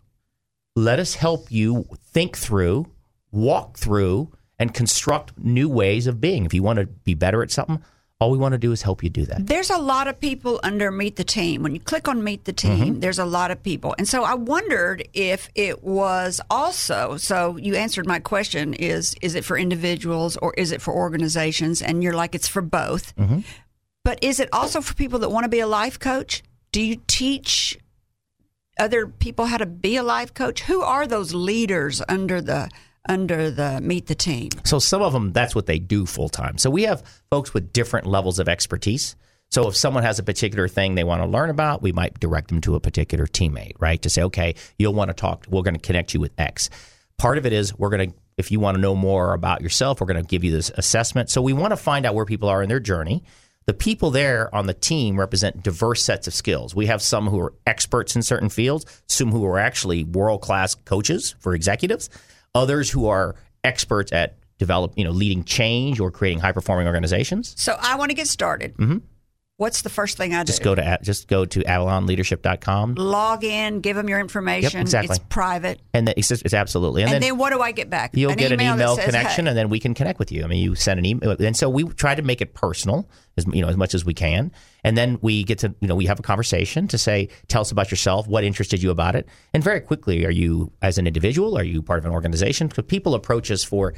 let 0.76 1.00
us 1.00 1.16
help 1.16 1.50
you 1.50 1.88
think 2.04 2.36
through, 2.36 2.88
walk 3.32 3.78
through, 3.78 4.34
and 4.60 4.74
construct 4.74 5.38
new 5.38 5.70
ways 5.70 6.08
of 6.08 6.20
being. 6.20 6.43
If 6.43 6.54
you 6.54 6.62
want 6.62 6.80
to 6.80 6.88
be 6.88 7.14
better 7.14 7.41
at 7.41 7.52
something, 7.52 7.82
all 8.20 8.32
we 8.32 8.38
want 8.38 8.53
to 8.53 8.57
do 8.57 8.72
is 8.72 8.82
help 8.82 9.03
you 9.03 9.09
do 9.09 9.26
that. 9.26 9.45
There's 9.45 9.70
a 9.70 9.78
lot 9.78 10.07
of 10.07 10.20
people 10.20 10.59
under 10.63 10.89
Meet 10.89 11.18
the 11.18 11.24
Team. 11.26 11.63
When 11.63 11.74
you 11.74 11.82
click 11.82 12.07
on 12.07 12.24
Meet 12.24 12.45
the 12.45 12.53
Team, 12.53 12.86
Mm-hmm. 12.86 12.99
there's 13.01 13.20
a 13.20 13.26
lot 13.26 13.51
of 13.51 13.61
people. 13.61 13.93
And 13.97 14.07
so 14.07 14.24
I 14.24 14.36
wondered 14.36 15.07
if 15.13 15.49
it 15.53 15.84
was 15.84 16.39
also 16.49 17.18
so 17.18 17.57
you 17.57 17.76
answered 17.76 18.05
my 18.07 18.20
question 18.20 18.74
is 18.74 19.16
is 19.22 19.36
it 19.36 19.43
for 19.43 19.57
individuals 19.57 20.38
or 20.38 20.53
is 20.53 20.72
it 20.72 20.82
for 20.82 20.93
organizations? 20.93 21.82
And 21.82 22.01
you're 22.03 22.13
like 22.16 22.34
it's 22.36 22.47
for 22.47 22.61
both. 22.61 23.13
Mm-hmm. 23.18 23.39
But 24.05 24.24
is 24.24 24.39
it 24.39 24.49
also 24.53 24.82
for 24.82 24.93
people 24.93 25.20
that 25.20 25.30
want 25.30 25.43
to 25.43 25.49
be 25.49 25.59
a 25.59 25.68
life 25.68 25.99
coach? 25.99 26.41
Do 26.72 26.82
you 26.82 27.01
teach 27.07 27.78
other 28.80 29.07
people 29.07 29.45
how 29.45 29.57
to 29.57 29.66
be 29.66 29.95
a 29.97 30.03
life 30.03 30.34
coach? 30.34 30.61
Who 30.63 30.82
are 30.82 31.05
those 31.07 31.34
leaders 31.34 32.01
under 32.07 32.39
the 32.41 32.70
under 33.08 33.51
the 33.51 33.80
Meet 33.82 34.08
the 34.08 34.16
Team? 34.16 34.49
So 34.64 34.80
some 34.80 35.01
of 35.01 35.14
them, 35.14 35.34
that's 35.34 35.56
what 35.56 35.66
they 35.66 35.80
do 35.80 36.06
full 36.06 36.30
time. 36.30 36.58
So 36.58 36.70
we 36.70 36.84
have 36.84 37.03
folks 37.30 37.53
with 37.53 37.74
different 37.74 38.08
levels 38.08 38.39
of 38.39 38.49
expertise. 38.49 39.16
So 39.51 39.68
if 39.68 39.76
someone 39.76 40.03
has 40.03 40.20
a 40.20 40.24
particular 40.24 40.68
thing 40.68 40.95
they 40.95 41.03
want 41.03 41.22
to 41.22 41.28
learn 41.28 41.49
about, 41.49 41.82
we 41.82 41.91
might 41.91 42.20
direct 42.20 42.49
them 42.49 42.62
to 42.62 42.76
a 42.76 42.80
particular 42.80 43.28
teammate, 43.28 43.74
right? 43.80 44.01
To 44.01 44.10
say, 44.10 44.24
okay, 44.24 44.56
you'll 44.78 44.93
want 44.93 45.10
to 45.10 45.14
talk. 45.14 45.45
We're 45.49 45.62
going 45.62 45.76
to 45.76 45.80
connect 45.80 46.14
you 46.14 46.20
with 46.20 46.34
X. 46.38 46.70
Part 47.18 47.38
of 47.38 47.45
it 47.45 47.53
is 47.53 47.78
we're 47.78 47.89
going 47.89 48.12
to, 48.12 48.18
if 48.38 48.51
you 48.51 48.60
want 48.60 48.76
to 48.76 48.82
know 48.82 48.95
more 48.95 49.34
about 49.34 49.62
yourself, 49.62 50.01
we're 50.01 50.08
going 50.08 50.22
to 50.22 50.28
give 50.28 50.43
you 50.43 50.51
this 50.51 50.72
assessment. 50.76 51.30
So 51.30 51.41
we 51.41 51.53
want 51.53 51.72
to 51.72 51.78
find 51.78 52.06
out 52.06 52.16
where 52.16 52.26
people 52.26 52.49
are 52.49 52.62
in 52.62 52.70
their 52.70 52.80
journey. 52.80 53.24
The 53.66 53.74
people 53.74 54.12
there 54.12 54.53
on 54.53 54.68
the 54.68 54.74
team 54.74 55.18
represent 55.18 55.64
diverse 55.64 56.03
sets 56.03 56.28
of 56.28 56.34
skills. 56.34 56.76
We 56.76 56.88
have 56.88 57.01
some 57.01 57.28
who 57.28 57.39
are 57.39 57.53
experts 57.66 58.16
in 58.16 58.22
certain 58.22 58.49
fields, 58.49 58.86
some 59.08 59.32
who 59.32 59.45
are 59.45 59.58
actually 59.58 60.03
world 60.03 60.41
class 60.41 60.76
coaches 60.76 61.36
for 61.39 61.56
executives, 61.56 62.10
others 62.56 62.89
who 62.89 63.08
are 63.08 63.36
experts 63.64 64.12
at 64.12 64.38
develop, 64.58 64.93
you 64.95 65.03
know, 65.03 65.12
leading 65.12 65.43
change 65.43 65.99
or 65.99 66.10
creating 66.10 66.39
high 66.39 66.53
performing 66.53 66.88
organizations. 66.88 67.53
So 67.58 67.78
I 67.80 67.95
want 67.97 68.10
to 68.10 68.16
get 68.16 68.28
started. 68.28 68.76
Mm-hmm. 68.78 68.97
What's 69.58 69.84
the 69.84 69.89
first 69.89 70.18
thing 70.18 70.34
I 70.34 70.43
do? 70.43 70.47
Just 70.47 70.64
go 70.64 70.76
to 70.76 70.99
just 71.01 71.30
go 71.30 71.45
to 71.45 71.62
avalonleadership.com 71.62 72.95
log 72.95 73.45
in, 73.45 73.80
give 73.80 73.95
them 73.95 74.10
your 74.10 74.20
information. 74.20 74.82
exactly. 74.82 75.16
It's 75.16 75.26
private. 75.30 75.80
and 75.93 76.08
then 76.08 76.16
it's, 76.18 76.28
just, 76.28 76.43
it's 76.43 76.53
absolutely 76.53 77.03
And, 77.03 77.24
then, 77.24 77.38
what 77.38 77.51
do 77.53 77.62
I 77.62 77.72
get 77.72 77.89
back? 77.89 78.12
You'll 78.16 78.36
get 78.36 78.51
an 78.51 78.60
email 78.60 78.97
says, 78.97 79.06
connection, 79.06 79.45
"Hey." 79.45 79.51
and 79.51 79.58
then 79.58 79.70
we 79.70 79.80
can 79.80 79.93
connect 79.93 80.20
with 80.20 80.34
you. 80.34 80.43
I 80.43 80.47
mean, 80.47 80.62
you 80.62 80.76
send 80.76 80.99
an 80.99 81.06
email, 81.06 81.38
and 81.39 81.56
so 81.56 81.70
we 81.70 81.86
try 81.86 82.16
to 82.16 82.22
make 82.22 82.41
it 82.41 82.53
personal 82.53 83.08
as 83.38 83.45
you 83.47 83.62
know 83.62 83.70
as 83.70 83.78
much 83.78 83.93
as 83.95 84.03
we 84.03 84.14
can, 84.14 84.51
and 84.86 84.96
then 84.98 85.18
we 85.22 85.44
get 85.44 85.58
to 85.60 85.76
you 85.82 85.88
know 85.90 85.96
we 85.96 86.06
have 86.06 86.20
a 86.20 86.24
conversation 86.24 86.88
to 86.88 86.98
say, 86.98 87.28
tell 87.48 87.62
us 87.62 87.72
about 87.72 87.92
yourself, 87.92 88.28
what 88.28 88.44
interested 88.44 88.82
you 88.84 88.92
about 88.92 89.16
it, 89.16 89.28
and 89.54 89.64
very 89.64 89.82
quickly, 89.82 90.26
are 90.26 90.32
you 90.32 90.72
as 90.82 90.98
an 90.98 91.08
individual, 91.08 91.58
are 91.58 91.64
you 91.64 91.82
part 91.82 92.00
of 92.00 92.06
an 92.06 92.12
organization? 92.12 92.68
Because 92.68 92.86
people 92.86 93.16
approach 93.16 93.52
us 93.52 93.64
for 93.64 93.94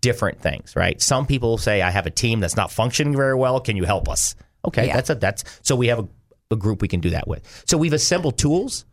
different 0.00 0.40
things, 0.40 0.74
right? 0.76 1.00
Some 1.00 1.24
people 1.26 1.56
say, 1.56 1.80
I 1.80 1.90
have 1.90 2.06
a 2.06 2.10
team 2.10 2.40
that's 2.40 2.56
not 2.56 2.70
functioning 2.72 3.16
very 3.16 3.34
well. 3.36 3.60
Can 3.60 3.76
you 3.76 3.84
help 3.84 4.08
us? 4.08 4.34
Okay, 4.66 4.86
Yeah. 4.88 4.94
that's 4.96 5.10
a 5.10 5.14
that's 5.14 5.44
so 5.62 5.76
we 5.76 5.86
have 5.86 6.00
a, 6.00 6.08
a 6.50 6.56
group 6.56 6.82
we 6.82 6.88
can 6.88 7.00
do 7.00 7.10
that 7.10 7.28
with. 7.28 7.42
So 7.66 7.78
we've 7.78 7.92
assembled 7.92 8.36
tools, 8.36 8.84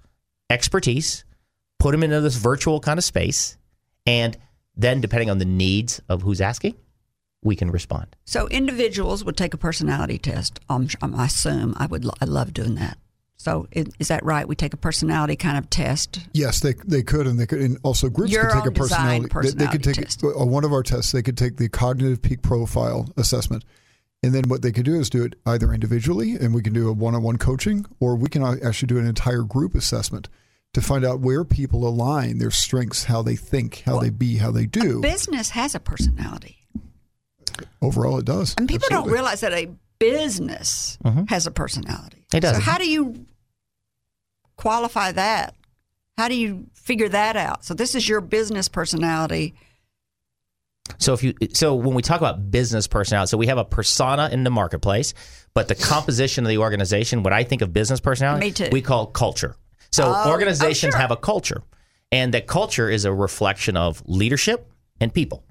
expertise, 0.50 1.24
put 1.80 1.92
them 1.92 2.04
into 2.04 2.22
this 2.22 2.36
virtual 2.36 2.80
kind 2.80 2.98
of 3.00 3.04
space, 3.04 3.58
and 4.06 4.38
then 4.76 5.02
depending 5.02 5.30
on 5.30 5.38
the 5.40 5.46
needs 5.46 6.02
of 6.08 6.22
who's 6.22 6.42
asking, 6.42 6.76
we 7.44 7.56
can 7.56 7.72
respond. 7.72 8.16
So 8.26 8.48
individuals 8.48 9.24
would 9.24 9.38
take 9.38 9.54
a 9.54 9.58
personality 9.58 10.18
test. 10.18 10.60
Um, 10.70 10.88
I 11.02 11.26
assume 11.26 11.76
I 11.78 11.86
would. 11.88 12.06
I 12.22 12.26
love 12.26 12.54
doing 12.54 12.76
that. 12.76 12.98
So 13.38 13.68
is, 13.72 13.88
is 13.98 14.08
that 14.10 14.24
right? 14.24 14.48
We 14.48 14.56
take 14.56 14.74
a 14.76 14.78
personality 14.78 15.36
kind 15.36 15.58
of 15.58 15.68
test. 15.72 16.20
Yes, 16.34 16.60
they 16.60 16.74
they 16.86 17.02
could, 17.02 17.26
and 17.26 17.40
they 17.40 17.48
could, 17.48 17.60
and 17.60 17.78
also 17.82 18.08
groups 18.08 18.32
Your 18.32 18.44
could 18.44 18.54
take 18.54 18.64
a 18.66 18.68
own 18.68 18.74
design 18.74 19.28
personality. 19.30 19.58
they- 19.58 19.66
they, 19.66 19.72
could 19.72 19.84
take 19.84 19.96
test. 19.96 20.24
uh, 20.24 20.46
one 20.46 20.64
of 20.64 20.72
our 20.72 20.84
tests. 20.84 21.12
They 21.12 21.24
could 21.24 21.38
take 21.38 21.58
the 21.58 21.68
cognitive 21.68 22.22
peak 22.22 22.44
profile 22.44 23.10
assessment, 23.18 23.66
and 24.22 24.36
then 24.36 24.44
what 24.48 24.62
they 24.62 24.72
could 24.72 24.86
do 24.86 24.94
is 24.94 25.10
do 25.10 25.24
it 25.24 25.34
either 25.48 25.74
individually, 25.74 26.34
and 26.36 26.54
we 26.54 26.62
can 26.62 26.74
do 26.74 26.88
a 26.88 26.94
one-on-one 26.94 27.38
coaching, 27.38 27.88
or 28.00 28.16
we 28.16 28.30
can 28.30 28.44
actually 28.44 28.88
do 28.88 29.00
an 29.00 29.08
entire 29.08 29.42
group 29.42 29.74
assessment 29.74 30.30
to 30.74 30.82
find 30.82 31.04
out 31.04 31.20
where 31.20 31.44
people 31.44 31.88
align 31.88 32.38
their 32.38 32.52
strengths, 32.52 33.06
how 33.06 33.24
they 33.24 33.36
think, 33.36 33.82
how 33.88 34.00
they 34.00 34.12
be, 34.12 34.38
how 34.38 34.52
they 34.52 34.68
do. 34.68 35.02
Business 35.02 35.50
has 35.50 35.74
a 35.74 35.80
personality, 35.80 36.60
Overall, 37.82 38.18
it 38.20 38.26
does. 38.26 38.56
and 38.58 38.68
people 38.68 38.86
Absolutely. 38.86 39.10
don't 39.10 39.14
realize 39.14 39.42
that 39.42 39.54
a 39.54 39.70
business 40.00 40.98
mm-hmm. 41.04 41.26
has 41.26 41.46
a 41.48 41.52
personality. 41.52 42.26
It 42.34 42.40
does. 42.42 42.56
So 42.58 42.62
how 42.62 42.78
do 42.78 42.90
you 42.90 43.26
qualify 44.58 45.12
that? 45.14 45.56
How 46.18 46.28
do 46.28 46.36
you 46.36 46.68
figure 46.74 47.10
that 47.10 47.36
out? 47.36 47.64
So 47.66 47.74
this 47.74 47.96
is 47.96 48.08
your 48.08 48.22
business 48.22 48.68
personality. 48.68 49.56
So 50.98 51.14
if 51.14 51.24
you 51.24 51.34
so 51.54 51.76
when 51.76 51.94
we 51.96 52.02
talk 52.02 52.20
about 52.20 52.52
business 52.52 52.88
personality, 52.88 53.30
so 53.30 53.38
we 53.38 53.48
have 53.48 53.58
a 53.58 53.66
persona 53.66 54.30
in 54.32 54.44
the 54.44 54.50
marketplace, 54.52 55.14
but 55.54 55.68
the 55.68 55.76
composition 55.76 56.44
of 56.44 56.50
the 56.50 56.58
organization, 56.58 57.24
what 57.24 57.34
I 57.34 57.44
think 57.44 57.62
of 57.62 57.72
business 57.72 58.00
personality, 58.00 58.48
Me 58.48 58.52
too. 58.52 58.70
we 58.72 58.82
call 58.82 59.08
culture. 59.08 59.56
So 59.92 60.04
Oh, 60.06 60.24
oh 60.26 60.30
organizations 60.32 60.94
oh, 60.94 60.98
sure. 60.98 61.02
have 61.02 61.12
a 61.12 61.18
culture, 61.18 61.64
and 62.12 62.34
that 62.34 62.46
culture 62.48 62.90
is 62.90 63.06
a 63.06 63.14
reflection 63.14 63.78
of 63.78 64.04
leadership 64.06 64.70
and 65.00 65.14
people. 65.14 65.44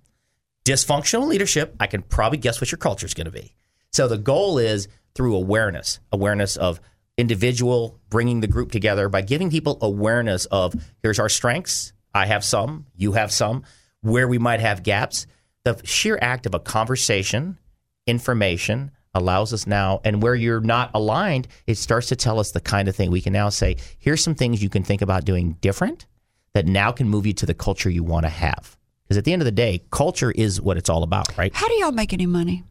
Dysfunctional 0.65 1.27
leadership, 1.27 1.75
I 1.81 1.87
can 1.87 2.03
probably 2.03 2.39
guess 2.39 2.61
what 2.61 2.71
your 2.71 2.79
culture 2.79 3.07
is 3.07 3.15
going 3.15 3.27
to 3.27 3.31
be. 3.31 3.55
So 3.93 4.09
the 4.09 4.19
goal 4.19 4.59
is 4.59 4.89
through 5.15 5.35
awareness, 5.35 6.01
awareness 6.13 6.57
of 6.57 6.81
individual 7.17 7.99
bringing 8.09 8.41
the 8.41 8.47
group 8.47 8.71
together 8.71 9.09
by 9.09 9.23
giving 9.23 9.51
people 9.51 9.79
awareness 9.83 10.47
of 10.47 10.75
here's 11.03 11.19
our 11.19 11.29
strengths. 11.29 11.93
I 12.15 12.27
have 12.27 12.45
some, 12.45 12.87
you 12.97 13.13
have 13.13 13.33
some, 13.33 13.65
where 14.01 14.29
we 14.29 14.39
might 14.39 14.61
have 14.61 14.83
gaps. 14.83 15.27
The 15.65 15.81
sheer 15.85 16.19
act 16.21 16.47
of 16.47 16.55
a 16.55 16.61
conversation, 16.61 17.59
information, 18.07 18.91
allows 19.13 19.53
us 19.53 19.67
now, 19.67 20.01
and 20.05 20.23
where 20.23 20.35
you're 20.35 20.61
not 20.61 20.91
aligned, 20.95 21.49
it 21.67 21.77
starts 21.77 22.09
to 22.09 22.17
tell 22.17 22.39
us 22.39 22.53
the 22.53 22.61
kind 22.61 22.89
of 22.89 22.95
thing 22.95 23.11
we 23.11 23.21
can 23.21 23.33
now 23.33 23.49
say, 23.49 23.77
here's 23.99 24.23
some 24.23 24.35
things 24.35 24.63
you 24.63 24.69
can 24.69 24.85
think 24.85 25.03
about 25.03 25.25
doing 25.25 25.53
different 25.61 26.07
that 26.55 26.67
now 26.67 26.93
can 26.93 27.09
move 27.09 27.27
you 27.27 27.33
to 27.33 27.47
the 27.47 27.55
culture 27.55 27.91
you 27.91 28.05
want 28.05 28.25
to 28.25 28.31
have. 28.31 28.77
Because 29.11 29.19
at 29.19 29.25
the 29.25 29.33
end 29.33 29.43
of 29.43 29.47
the 29.47 29.51
day, 29.51 29.83
culture 29.91 30.31
is 30.31 30.61
what 30.61 30.77
it's 30.77 30.89
all 30.89 31.03
about, 31.03 31.37
right? 31.37 31.53
How 31.53 31.67
do 31.67 31.75
y'all 31.75 31.91
make 31.91 32.13
any 32.13 32.27
money? 32.27 32.63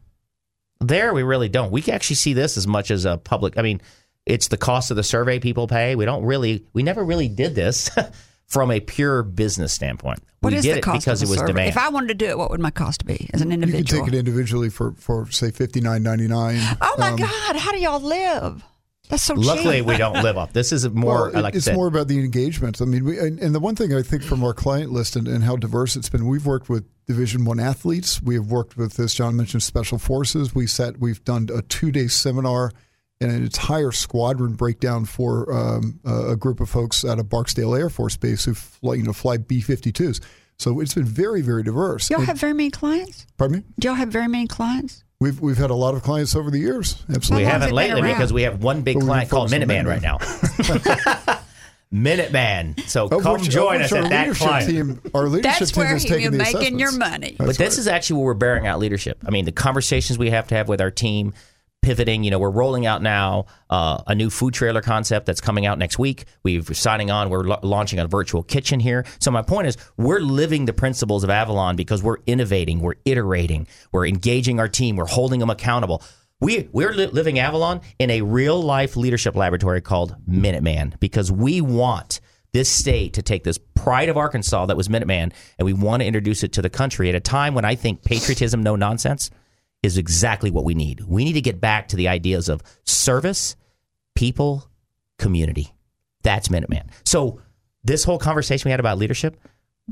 There, 0.80 1.12
we 1.12 1.22
really 1.22 1.50
don't. 1.50 1.70
We 1.70 1.84
actually 1.84 2.16
see 2.16 2.32
this 2.32 2.56
as 2.56 2.66
much 2.66 2.90
as 2.90 3.04
a 3.04 3.18
public. 3.18 3.58
I 3.58 3.62
mean, 3.62 3.82
it's 4.24 4.48
the 4.48 4.56
cost 4.56 4.90
of 4.90 4.96
the 4.96 5.02
survey 5.02 5.38
people 5.38 5.68
pay. 5.68 5.96
We 5.96 6.06
don't 6.06 6.24
really, 6.24 6.64
we 6.72 6.82
never 6.82 7.04
really 7.04 7.28
did 7.28 7.54
this 7.54 7.90
from 8.46 8.70
a 8.70 8.80
pure 8.80 9.22
business 9.22 9.74
standpoint. 9.74 10.20
What 10.40 10.54
we 10.54 10.60
is 10.60 10.64
did 10.64 10.76
the 10.76 10.78
it 10.78 10.82
cost 10.82 11.04
because 11.04 11.20
of 11.20 11.28
it 11.28 11.30
was 11.30 11.40
survey? 11.40 11.52
demand. 11.52 11.68
If 11.68 11.76
I 11.76 11.90
wanted 11.90 12.08
to 12.08 12.14
do 12.14 12.30
it, 12.30 12.38
what 12.38 12.50
would 12.50 12.60
my 12.60 12.70
cost 12.70 13.04
be 13.04 13.28
as 13.34 13.42
an 13.42 13.52
individual? 13.52 13.80
You 13.80 13.84
can 13.84 14.06
take 14.06 14.14
it 14.14 14.18
individually 14.18 14.70
for, 14.70 14.92
for 14.92 15.30
say 15.30 15.50
fifty 15.50 15.82
nine 15.82 16.02
ninety 16.02 16.26
nine. 16.26 16.58
oh 16.80 16.96
my 16.98 17.10
um, 17.10 17.16
God! 17.16 17.56
How 17.56 17.70
do 17.70 17.78
y'all 17.78 18.00
live? 18.00 18.64
That's 19.10 19.22
so 19.24 19.34
Luckily, 19.34 19.78
cheap. 19.78 19.86
we 19.86 19.96
don't 19.96 20.22
live 20.22 20.38
up. 20.38 20.52
This 20.52 20.72
is 20.72 20.88
more 20.88 21.30
Well, 21.32 21.42
like 21.42 21.54
it's 21.54 21.64
said, 21.66 21.74
more 21.74 21.86
about 21.88 22.08
the 22.08 22.18
engagement. 22.20 22.80
I 22.80 22.84
mean, 22.84 23.04
we, 23.04 23.18
and, 23.18 23.38
and 23.40 23.54
the 23.54 23.60
one 23.60 23.74
thing 23.76 23.92
I 23.94 24.02
think 24.02 24.22
from 24.22 24.42
our 24.44 24.54
client 24.54 24.92
list 24.92 25.16
and, 25.16 25.26
and 25.28 25.44
how 25.44 25.56
diverse 25.56 25.96
it's 25.96 26.08
been, 26.08 26.26
we've 26.26 26.46
worked 26.46 26.68
with 26.68 26.86
Division 27.06 27.44
One 27.44 27.58
athletes. 27.60 28.22
We 28.22 28.36
have 28.36 28.46
worked 28.50 28.76
with, 28.76 28.98
as 29.00 29.12
John 29.12 29.36
mentioned, 29.36 29.62
special 29.64 29.98
forces. 29.98 30.54
We 30.54 30.66
set, 30.66 30.98
we've 31.00 31.22
done 31.24 31.48
a 31.54 31.60
two 31.62 31.90
day 31.90 32.06
seminar 32.06 32.72
and 33.20 33.30
an 33.30 33.42
entire 33.42 33.92
squadron 33.92 34.54
breakdown 34.54 35.04
for 35.04 35.52
um, 35.52 36.00
a, 36.06 36.30
a 36.30 36.36
group 36.36 36.60
of 36.60 36.70
folks 36.70 37.04
out 37.04 37.18
of 37.18 37.28
Barksdale 37.28 37.74
Air 37.74 37.90
Force 37.90 38.16
Base 38.16 38.44
who 38.46 38.54
fly, 38.54 38.94
you 38.94 39.02
know 39.02 39.12
fly 39.12 39.36
B 39.36 39.60
52s. 39.60 40.20
So 40.58 40.78
it's 40.80 40.94
been 40.94 41.04
very, 41.04 41.40
very 41.42 41.62
diverse. 41.62 42.08
y'all 42.10 42.20
And- 42.20 42.28
have 42.28 42.38
very 42.38 42.52
many 42.54 42.70
clients. 42.70 43.26
pardon 43.38 43.58
me? 43.58 43.64
Do 43.78 43.88
y'all 43.88 43.94
have 43.96 44.08
very 44.10 44.28
many 44.28 44.46
clients? 44.46 45.02
We've 45.20 45.38
we've 45.38 45.58
had 45.58 45.68
a 45.68 45.74
lot 45.74 45.94
of 45.94 46.02
clients 46.02 46.34
over 46.34 46.50
the 46.50 46.58
years. 46.58 47.02
Absolutely. 47.14 47.44
We 47.44 47.50
haven't 47.50 47.72
lately 47.72 48.00
because 48.00 48.32
we 48.32 48.40
have 48.44 48.62
one 48.62 48.80
big 48.80 48.96
But 48.98 49.04
client 49.04 49.28
been 49.28 49.36
called 49.36 49.50
focused 49.50 49.62
on 49.62 49.68
Minuteman 49.68 49.86
right 49.86 50.00
now. 50.00 51.40
Minuteman. 51.92 52.80
So 52.88 53.04
Of 53.08 53.22
come 53.22 53.32
which- 53.34 53.48
of 53.48 53.52
join 53.52 53.76
which 53.82 53.86
us 53.86 53.92
our 53.92 54.04
at 54.04 54.08
that 54.10 54.34
client. 54.36 54.70
Team, 54.70 55.00
our 55.12 55.24
leadership 55.28 55.58
That's 55.58 55.72
team 55.72 55.84
where 55.84 55.94
is 55.96 56.04
you're 56.06 56.16
taking 56.16 56.30
the 56.32 56.38
making 56.38 56.78
your 56.78 56.88
assessments. 56.88 56.98
money. 56.98 57.36
but 57.38 57.58
this 57.58 57.76
is 57.76 57.86
actually 57.86 58.16
where 58.16 58.26
we're 58.26 58.34
bearing 58.34 58.66
out 58.66 58.78
leadership. 58.78 59.18
I 59.26 59.30
mean, 59.30 59.44
the 59.44 59.52
conversations 59.52 60.18
we 60.18 60.30
have 60.30 60.46
to 60.48 60.54
have 60.54 60.68
with 60.68 60.80
our 60.80 60.90
team, 60.90 61.34
pivoting. 61.82 62.24
You 62.24 62.30
know, 62.30 62.38
we're 62.38 62.50
rolling 62.50 62.86
out 62.86 63.02
now 63.02 63.46
uh, 63.68 64.02
a 64.06 64.14
new 64.14 64.30
food 64.30 64.54
trailer 64.54 64.82
concept 64.82 65.26
that's 65.26 65.40
coming 65.40 65.66
out 65.66 65.78
next 65.78 65.98
week. 65.98 66.24
We're 66.42 66.62
signing 66.74 67.10
on. 67.10 67.30
We're 67.30 67.44
la- 67.44 67.60
launching 67.62 67.98
a 67.98 68.06
virtual 68.06 68.42
kitchen 68.42 68.80
here. 68.80 69.04
So 69.20 69.30
my 69.30 69.42
point 69.42 69.66
is, 69.66 69.76
we're 69.96 70.20
living 70.20 70.66
the 70.66 70.72
principles 70.72 71.24
of 71.24 71.30
Avalon 71.30 71.76
because 71.76 72.02
we're 72.02 72.18
innovating, 72.26 72.80
we're 72.80 72.96
iterating, 73.04 73.66
we're 73.92 74.06
engaging 74.06 74.60
our 74.60 74.68
team, 74.68 74.96
we're 74.96 75.06
holding 75.06 75.40
them 75.40 75.50
accountable. 75.50 76.02
We, 76.40 76.68
we're 76.72 76.92
li- 76.92 77.06
living 77.06 77.38
Avalon 77.38 77.80
in 77.98 78.10
a 78.10 78.22
real 78.22 78.60
life 78.60 78.96
leadership 78.96 79.36
laboratory 79.36 79.80
called 79.80 80.16
Minuteman 80.28 80.98
because 81.00 81.30
we 81.30 81.60
want 81.60 82.20
this 82.52 82.68
state 82.68 83.14
to 83.14 83.22
take 83.22 83.44
this 83.44 83.58
pride 83.74 84.08
of 84.08 84.16
Arkansas 84.16 84.66
that 84.66 84.76
was 84.76 84.88
Minuteman 84.88 85.32
and 85.58 85.66
we 85.66 85.72
want 85.72 86.00
to 86.02 86.06
introduce 86.06 86.42
it 86.42 86.52
to 86.52 86.62
the 86.62 86.70
country 86.70 87.08
at 87.08 87.14
a 87.14 87.20
time 87.20 87.54
when 87.54 87.64
I 87.64 87.74
think 87.74 88.04
patriotism, 88.04 88.62
no 88.62 88.74
nonsense, 88.74 89.30
is 89.82 89.98
exactly 89.98 90.50
what 90.50 90.64
we 90.64 90.74
need. 90.74 91.00
We 91.00 91.24
need 91.24 91.32
to 91.34 91.40
get 91.40 91.60
back 91.60 91.88
to 91.88 91.96
the 91.96 92.08
ideas 92.08 92.48
of 92.48 92.62
service, 92.84 93.56
people, 94.14 94.68
community. 95.18 95.72
That's 96.22 96.48
Minuteman. 96.48 96.90
So, 97.04 97.40
this 97.82 98.04
whole 98.04 98.18
conversation 98.18 98.68
we 98.68 98.72
had 98.72 98.80
about 98.80 98.98
leadership, 98.98 99.40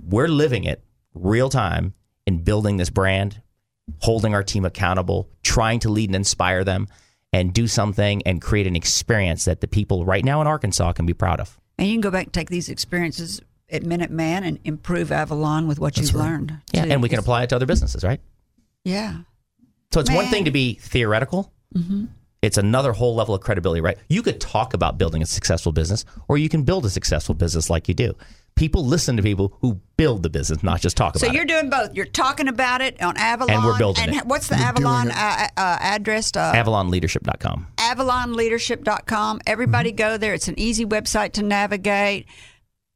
we're 0.02 0.28
living 0.28 0.64
it 0.64 0.84
real 1.14 1.48
time 1.48 1.94
in 2.26 2.44
building 2.44 2.76
this 2.76 2.90
brand, 2.90 3.40
holding 4.00 4.34
our 4.34 4.42
team 4.42 4.66
accountable, 4.66 5.30
trying 5.42 5.80
to 5.80 5.88
lead 5.88 6.10
and 6.10 6.16
inspire 6.16 6.64
them, 6.64 6.86
and 7.32 7.54
do 7.54 7.66
something 7.66 8.22
and 8.26 8.42
create 8.42 8.66
an 8.66 8.76
experience 8.76 9.46
that 9.46 9.62
the 9.62 9.68
people 9.68 10.04
right 10.04 10.24
now 10.24 10.40
in 10.42 10.46
Arkansas 10.46 10.92
can 10.92 11.06
be 11.06 11.14
proud 11.14 11.40
of. 11.40 11.58
And 11.78 11.88
you 11.88 11.94
can 11.94 12.00
go 12.02 12.10
back 12.10 12.26
and 12.26 12.32
take 12.32 12.50
these 12.50 12.68
experiences 12.68 13.40
at 13.70 13.82
Minuteman 13.82 14.42
and 14.46 14.58
improve 14.64 15.12
Avalon 15.12 15.66
with 15.66 15.78
what 15.78 15.96
you've 15.96 16.14
learned. 16.14 16.58
Yeah, 16.72 16.84
too. 16.84 16.92
and 16.92 17.02
we 17.02 17.08
can 17.08 17.18
apply 17.18 17.44
it 17.44 17.50
to 17.50 17.56
other 17.56 17.66
businesses, 17.66 18.02
right? 18.02 18.20
Yeah. 18.84 19.18
So 19.92 20.00
it's 20.00 20.10
one 20.10 20.26
thing 20.26 20.44
to 20.44 20.50
be 20.50 20.74
theoretical. 20.74 21.52
It's 22.40 22.56
another 22.56 22.92
whole 22.92 23.14
level 23.16 23.34
of 23.34 23.40
credibility, 23.40 23.80
right? 23.80 23.98
You 24.08 24.22
could 24.22 24.40
talk 24.40 24.72
about 24.74 24.96
building 24.96 25.22
a 25.22 25.26
successful 25.26 25.72
business, 25.72 26.04
or 26.28 26.38
you 26.38 26.48
can 26.48 26.62
build 26.62 26.84
a 26.86 26.90
successful 26.90 27.34
business 27.34 27.68
like 27.68 27.88
you 27.88 27.94
do. 27.94 28.14
People 28.54 28.84
listen 28.84 29.16
to 29.16 29.22
people 29.22 29.56
who 29.60 29.80
build 29.96 30.22
the 30.22 30.30
business, 30.30 30.62
not 30.62 30.80
just 30.80 30.96
talk 30.96 31.16
So 31.16 31.26
about 31.26 31.26
it. 31.26 31.28
So 31.30 31.34
you're 31.36 31.44
doing 31.46 31.70
both. 31.70 31.94
You're 31.94 32.06
talking 32.06 32.46
about 32.48 32.80
it 32.80 33.00
on 33.02 33.16
Avalon, 33.16 33.50
And 33.54 33.64
we're 33.64 33.78
building 33.78 34.04
and 34.08 34.16
it. 34.16 34.26
what's 34.26 34.48
the 34.48 34.56
We're 34.56 34.62
Avalon 34.64 35.08
it. 35.08 35.16
uh, 35.16 35.48
uh, 35.56 35.76
address? 35.80 36.32
Uh, 36.36 36.52
AvalonLeadership.com. 36.54 37.66
AvalonLeadership.com. 37.76 39.40
Everybody 39.46 39.92
go 39.92 40.16
there. 40.16 40.34
It's 40.34 40.48
an 40.48 40.58
easy 40.58 40.84
website 40.84 41.32
to 41.32 41.42
navigate. 41.42 42.26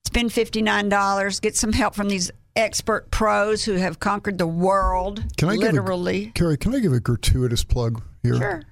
Spend 0.07 0.33
fifty 0.33 0.63
nine 0.63 0.89
dollars. 0.89 1.41
Get 1.41 1.57
some 1.57 1.73
help 1.73 1.95
from 1.95 2.09
these 2.09 2.31
expert 2.57 3.11
pros 3.11 3.65
who 3.65 3.73
have 3.75 4.01
conquered 4.01 4.39
the 4.39 4.47
world. 4.47 5.25
Can 5.37 5.49
I 5.49 5.55
literally? 5.57 6.21
give 6.27 6.31
a, 6.31 6.33
Kerry? 6.33 6.57
Can 6.57 6.75
I 6.75 6.79
give 6.81 6.93
a 6.93 7.01
gratuitous 7.01 7.65
plug 7.65 8.03
here? 8.23 8.37
sure. 8.37 8.63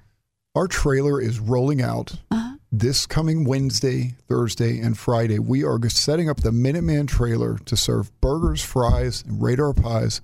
Our 0.55 0.67
trailer 0.67 1.21
is 1.21 1.39
rolling 1.39 1.81
out 1.81 2.15
Uh-huh. 2.29 2.57
this 2.73 3.05
coming 3.05 3.45
Wednesday, 3.45 4.15
Thursday, 4.27 4.79
and 4.79 4.97
Friday. 4.97 5.39
We 5.39 5.63
are 5.63 5.79
setting 5.89 6.29
up 6.29 6.41
the 6.41 6.51
Minuteman 6.51 7.07
trailer 7.07 7.57
to 7.59 7.77
serve 7.77 8.11
burgers, 8.19 8.61
fries, 8.61 9.23
and 9.25 9.41
radar 9.41 9.73
pies 9.73 10.19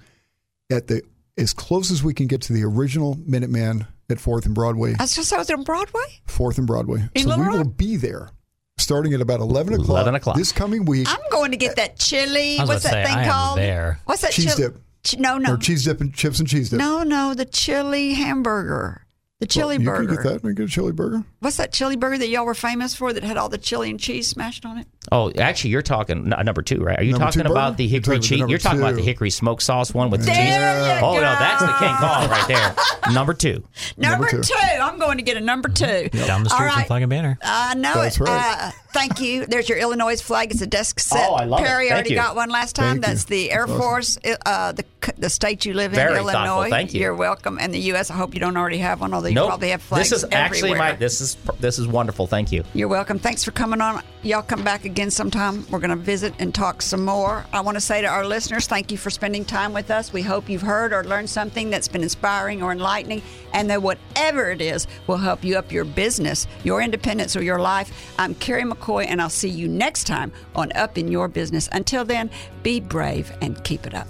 at 0.70 0.88
the 0.88 1.02
as 1.38 1.54
close 1.54 1.92
as 1.92 2.04
we 2.04 2.14
can 2.14 2.28
get 2.28 2.42
to 2.42 2.52
the 2.54 2.64
original 2.64 3.16
Minuteman 3.16 3.88
at 4.10 4.20
Fourth 4.20 4.46
and 4.46 4.56
Broadway. 4.56 4.96
I 5.00 5.04
was 5.04 5.14
just 5.16 5.32
out 5.32 5.40
was 5.40 5.50
on 5.52 5.64
Broadway. 5.64 6.02
Fourth 6.26 6.58
and 6.58 6.66
Broadway. 6.68 7.08
In 7.14 7.24
so 7.24 7.30
Little 7.30 7.46
we 7.46 7.58
will 7.58 7.64
be 7.64 7.96
there 7.96 8.32
starting 8.78 9.14
at 9.14 9.22
about 9.22 9.40
eleven 9.40 9.74
o'clock. 9.74 9.90
11 9.90 10.16
o'clock. 10.16 10.36
this 10.38 10.52
coming 10.52 10.86
week. 10.86 11.08
I'm 11.10 11.20
going 11.32 11.52
to 11.52 11.58
get 11.58 11.76
that 11.78 11.98
chili. 11.98 12.58
What's 12.58 12.84
that 12.84 12.92
say, 12.92 13.04
thing 13.06 13.16
I 13.16 13.28
called? 13.28 13.58
there. 13.58 14.00
What's 14.06 14.22
that 14.22 14.32
Cheese 14.32 14.56
chili? 14.56 14.70
dip. 14.74 14.82
Ch- 15.04 15.18
no, 15.18 15.38
no, 15.38 15.54
Or 15.54 15.58
cheese 15.58 15.86
dip 15.86 16.02
and 16.02 16.14
chips 16.14 16.40
and 16.40 16.48
cheese 16.48 16.70
dip. 16.70 16.80
no, 16.80 17.04
no. 17.04 17.34
The 17.34 17.46
chili 17.46 18.14
hamburger. 18.14 19.04
The 19.40 19.46
chili 19.46 19.76
you 19.78 19.86
burger. 19.86 20.08
can 20.08 20.16
get 20.16 20.24
that. 20.24 20.34
You 20.34 20.40
can 20.40 20.54
get 20.56 20.64
a 20.66 20.68
chili 20.68 20.92
burger. 20.92 21.24
What's 21.42 21.58
that 21.58 21.72
chili 21.72 21.96
burger 21.96 22.18
that 22.18 22.28
y'all 22.28 22.44
were 22.46 22.56
famous 22.56 22.96
for 22.96 23.14
that 23.14 23.24
had 23.24 23.38
all 23.38 23.50
the 23.50 23.60
chili 23.60 23.92
and 23.92 24.00
cheese 24.00 24.28
smashed 24.28 24.66
on 24.66 24.80
it? 24.80 24.88
Oh, 25.12 25.32
actually, 25.38 25.70
you're 25.70 25.84
talking 25.84 26.34
n- 26.34 26.46
number 26.46 26.64
two, 26.64 26.80
right? 26.84 27.00
Are 27.00 27.04
you 27.04 27.12
Number 27.12 27.26
talking 27.28 27.46
about 27.46 27.78
the 27.78 27.88
hickory 27.88 28.18
talking 28.18 28.18
about 28.18 28.22
the 28.24 28.28
cheese? 28.28 28.50
You're 28.50 28.58
talking 28.60 28.80
about 28.80 28.96
the 28.96 29.04
hickory 29.04 29.30
smoked 29.30 29.62
sauce 29.62 29.94
one 29.94 30.10
with 30.10 30.22
the 30.22 30.26
There 30.26 30.36
cheese. 30.36 30.56
you 31.02 31.08
Oh 31.08 31.14
go. 31.14 31.22
no, 31.22 31.22
that's 31.22 31.62
the 31.62 31.68
King 31.68 31.96
Kong 31.98 32.30
right 32.30 32.48
there. 32.48 32.76
Number 33.14 33.34
two. 33.36 33.64
Number, 33.96 34.26
Number 34.26 34.32
two. 34.32 34.42
two. 34.42 34.54
I'm 34.82 34.98
going 35.00 35.18
to 35.18 35.24
get 35.24 35.38
a 35.38 35.40
number 35.40 35.70
two. 35.70 36.10
Down 36.10 36.44
the 36.44 36.50
street 36.50 36.68
All 36.68 36.74
from. 36.74 36.84
Flag 36.86 37.04
and 37.04 37.10
Banner. 37.10 37.38
I 37.42 37.76
know 37.76 37.94
That's 37.94 38.18
it. 38.20 38.24
right. 38.24 38.56
Uh, 38.60 38.72
thank 38.92 39.22
you. 39.22 39.46
There's 39.46 39.70
your 39.70 39.78
Illinois 39.78 40.20
flag. 40.22 40.52
It's 40.52 40.62
a 40.62 40.68
desk 40.68 41.00
set. 41.00 41.30
Oh, 41.30 41.36
I 41.36 41.46
love 41.46 41.62
it. 41.62 41.66
Perry 41.68 41.86
Thank 41.86 41.94
already 41.94 42.10
you. 42.10 42.16
got 42.18 42.36
one 42.36 42.50
last 42.50 42.76
time. 42.76 42.96
Thank 42.96 42.96
you. 42.96 43.02
That's 43.14 43.24
the 43.26 43.52
Air 43.52 43.64
awesome. 43.64 43.78
Force, 43.80 44.18
uh, 44.46 44.72
the 44.74 44.84
the 45.18 45.30
state 45.30 45.64
you 45.66 45.74
live 45.74 45.94
in, 45.94 45.96
Very 45.96 46.18
Illinois. 46.18 46.32
thoughtful. 46.34 46.70
Thank 46.70 46.94
you. 46.94 47.00
You're 47.00 47.16
welcome. 47.16 47.58
And 47.62 47.74
the 47.74 47.80
U.S. 47.80 48.12
I 48.12 48.16
hope 48.16 48.34
you 48.34 48.42
don't 48.42 48.58
already 48.58 48.80
have 48.80 49.00
one, 49.00 49.14
although 49.14 49.27
you 49.32 49.36
Nope. 49.36 49.48
probably 49.50 49.70
have 49.70 49.82
flags 49.82 50.10
This 50.10 50.24
is 50.24 50.30
actually 50.32 50.72
everywhere. 50.72 50.92
my. 50.94 50.96
This 50.98 51.22
is 51.22 51.38
this 51.60 51.80
is 51.80 51.88
wonderful. 51.88 52.28
Thank 52.28 52.52
you. 52.52 52.64
You're 52.74 52.88
welcome. 52.88 53.20
Thanks 53.20 53.44
for 53.44 53.52
coming 53.52 53.82
on. 53.82 54.02
Y'all 54.24 54.42
come 54.42 54.64
back 54.64 54.86
again 54.86 55.10
sometime. 55.12 55.66
We're 55.70 55.80
going 55.80 55.92
to 55.92 55.96
visit 55.96 56.34
and 56.40 56.54
talk 56.54 56.82
some 56.82 57.06
more. 57.06 57.46
I 57.54 57.62
want 57.62 57.76
to 57.76 57.82
say 57.82 58.02
to 58.02 58.08
our 58.08 58.26
listeners, 58.26 58.68
thank 58.68 58.92
you 58.92 58.98
for 58.98 59.10
spending 59.10 59.46
time 59.46 59.74
with 59.74 59.90
us. 59.92 60.12
We 60.12 60.22
hope 60.22 60.50
you've 60.50 60.62
heard 60.62 60.92
or 60.92 61.04
learned 61.04 61.30
something 61.30 61.70
that's 61.70 61.88
been 61.88 62.04
inspiring 62.04 62.62
or 62.62 62.72
enlightening, 62.72 63.22
and 63.54 63.70
that 63.70 63.82
whatever 63.82 64.52
it 64.52 64.62
is 64.62 64.88
will 65.08 65.18
help 65.18 65.44
you 65.44 65.58
up 65.58 65.72
your 65.72 65.86
business, 65.86 66.48
your 66.64 66.82
independence, 66.82 67.36
or 67.36 67.44
your 67.44 67.60
life. 67.60 68.14
I'm 68.20 68.36
Kerry 68.36 68.64
McCoy, 68.64 69.06
and 69.08 69.22
I'll 69.22 69.30
see 69.30 69.50
you 69.50 69.68
next 69.68 70.06
time 70.08 70.32
on 70.56 70.72
Up 70.74 70.98
in 70.98 71.10
Your 71.12 71.28
Business. 71.28 71.70
Until 71.72 72.04
then, 72.04 72.30
be 72.64 72.80
brave 72.80 73.32
and 73.42 73.64
keep 73.64 73.86
it 73.88 73.94
up. 73.94 74.08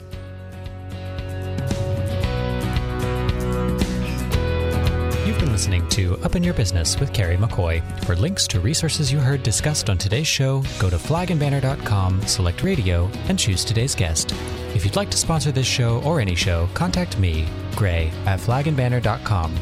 Listening 5.57 5.89
to 5.89 6.15
Up 6.23 6.35
in 6.35 6.43
Your 6.43 6.53
Business 6.53 6.99
with 6.99 7.11
Kerry 7.13 7.35
McCoy. 7.35 7.81
For 8.05 8.15
links 8.15 8.47
to 8.49 8.59
resources 8.59 9.11
you 9.11 9.17
heard 9.17 9.41
discussed 9.41 9.89
on 9.89 9.97
today's 9.97 10.27
show, 10.27 10.61
go 10.77 10.87
to 10.87 10.97
flagandbanner.com, 10.97 12.21
select 12.27 12.61
radio, 12.61 13.09
and 13.27 13.39
choose 13.39 13.65
today's 13.65 13.95
guest. 13.95 14.33
If 14.75 14.85
you'd 14.85 14.95
like 14.95 15.09
to 15.09 15.17
sponsor 15.17 15.51
this 15.51 15.65
show 15.65 15.99
or 16.03 16.21
any 16.21 16.35
show, 16.35 16.69
contact 16.75 17.17
me, 17.17 17.47
Gray, 17.75 18.11
at 18.27 18.39
flagandbanner.com. 18.39 19.55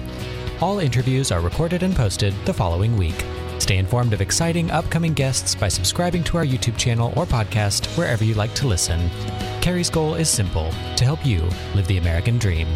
All 0.60 0.80
interviews 0.80 1.32
are 1.32 1.40
recorded 1.40 1.82
and 1.82 1.96
posted 1.96 2.34
the 2.44 2.54
following 2.54 2.98
week. 2.98 3.24
Stay 3.60 3.78
informed 3.78 4.12
of 4.12 4.20
exciting 4.20 4.72
upcoming 4.72 5.14
guests 5.14 5.56
by 5.56 5.70
subscribing 5.70 6.26
to 6.26 6.36
our 6.36 6.46
YouTube 6.46 6.78
channel 6.78 7.14
or 7.16 7.26
podcast 7.26 7.86
wherever 7.98 8.26
you 8.26 8.34
like 8.34 8.54
to 8.56 8.68
listen. 8.68 9.10
Kerry's 9.62 9.90
goal 9.90 10.16
is 10.16 10.30
simple 10.30 10.72
to 10.98 11.06
help 11.06 11.26
you 11.26 11.50
live 11.74 11.88
the 11.88 12.00
American 12.00 12.38
dream. 12.38 12.68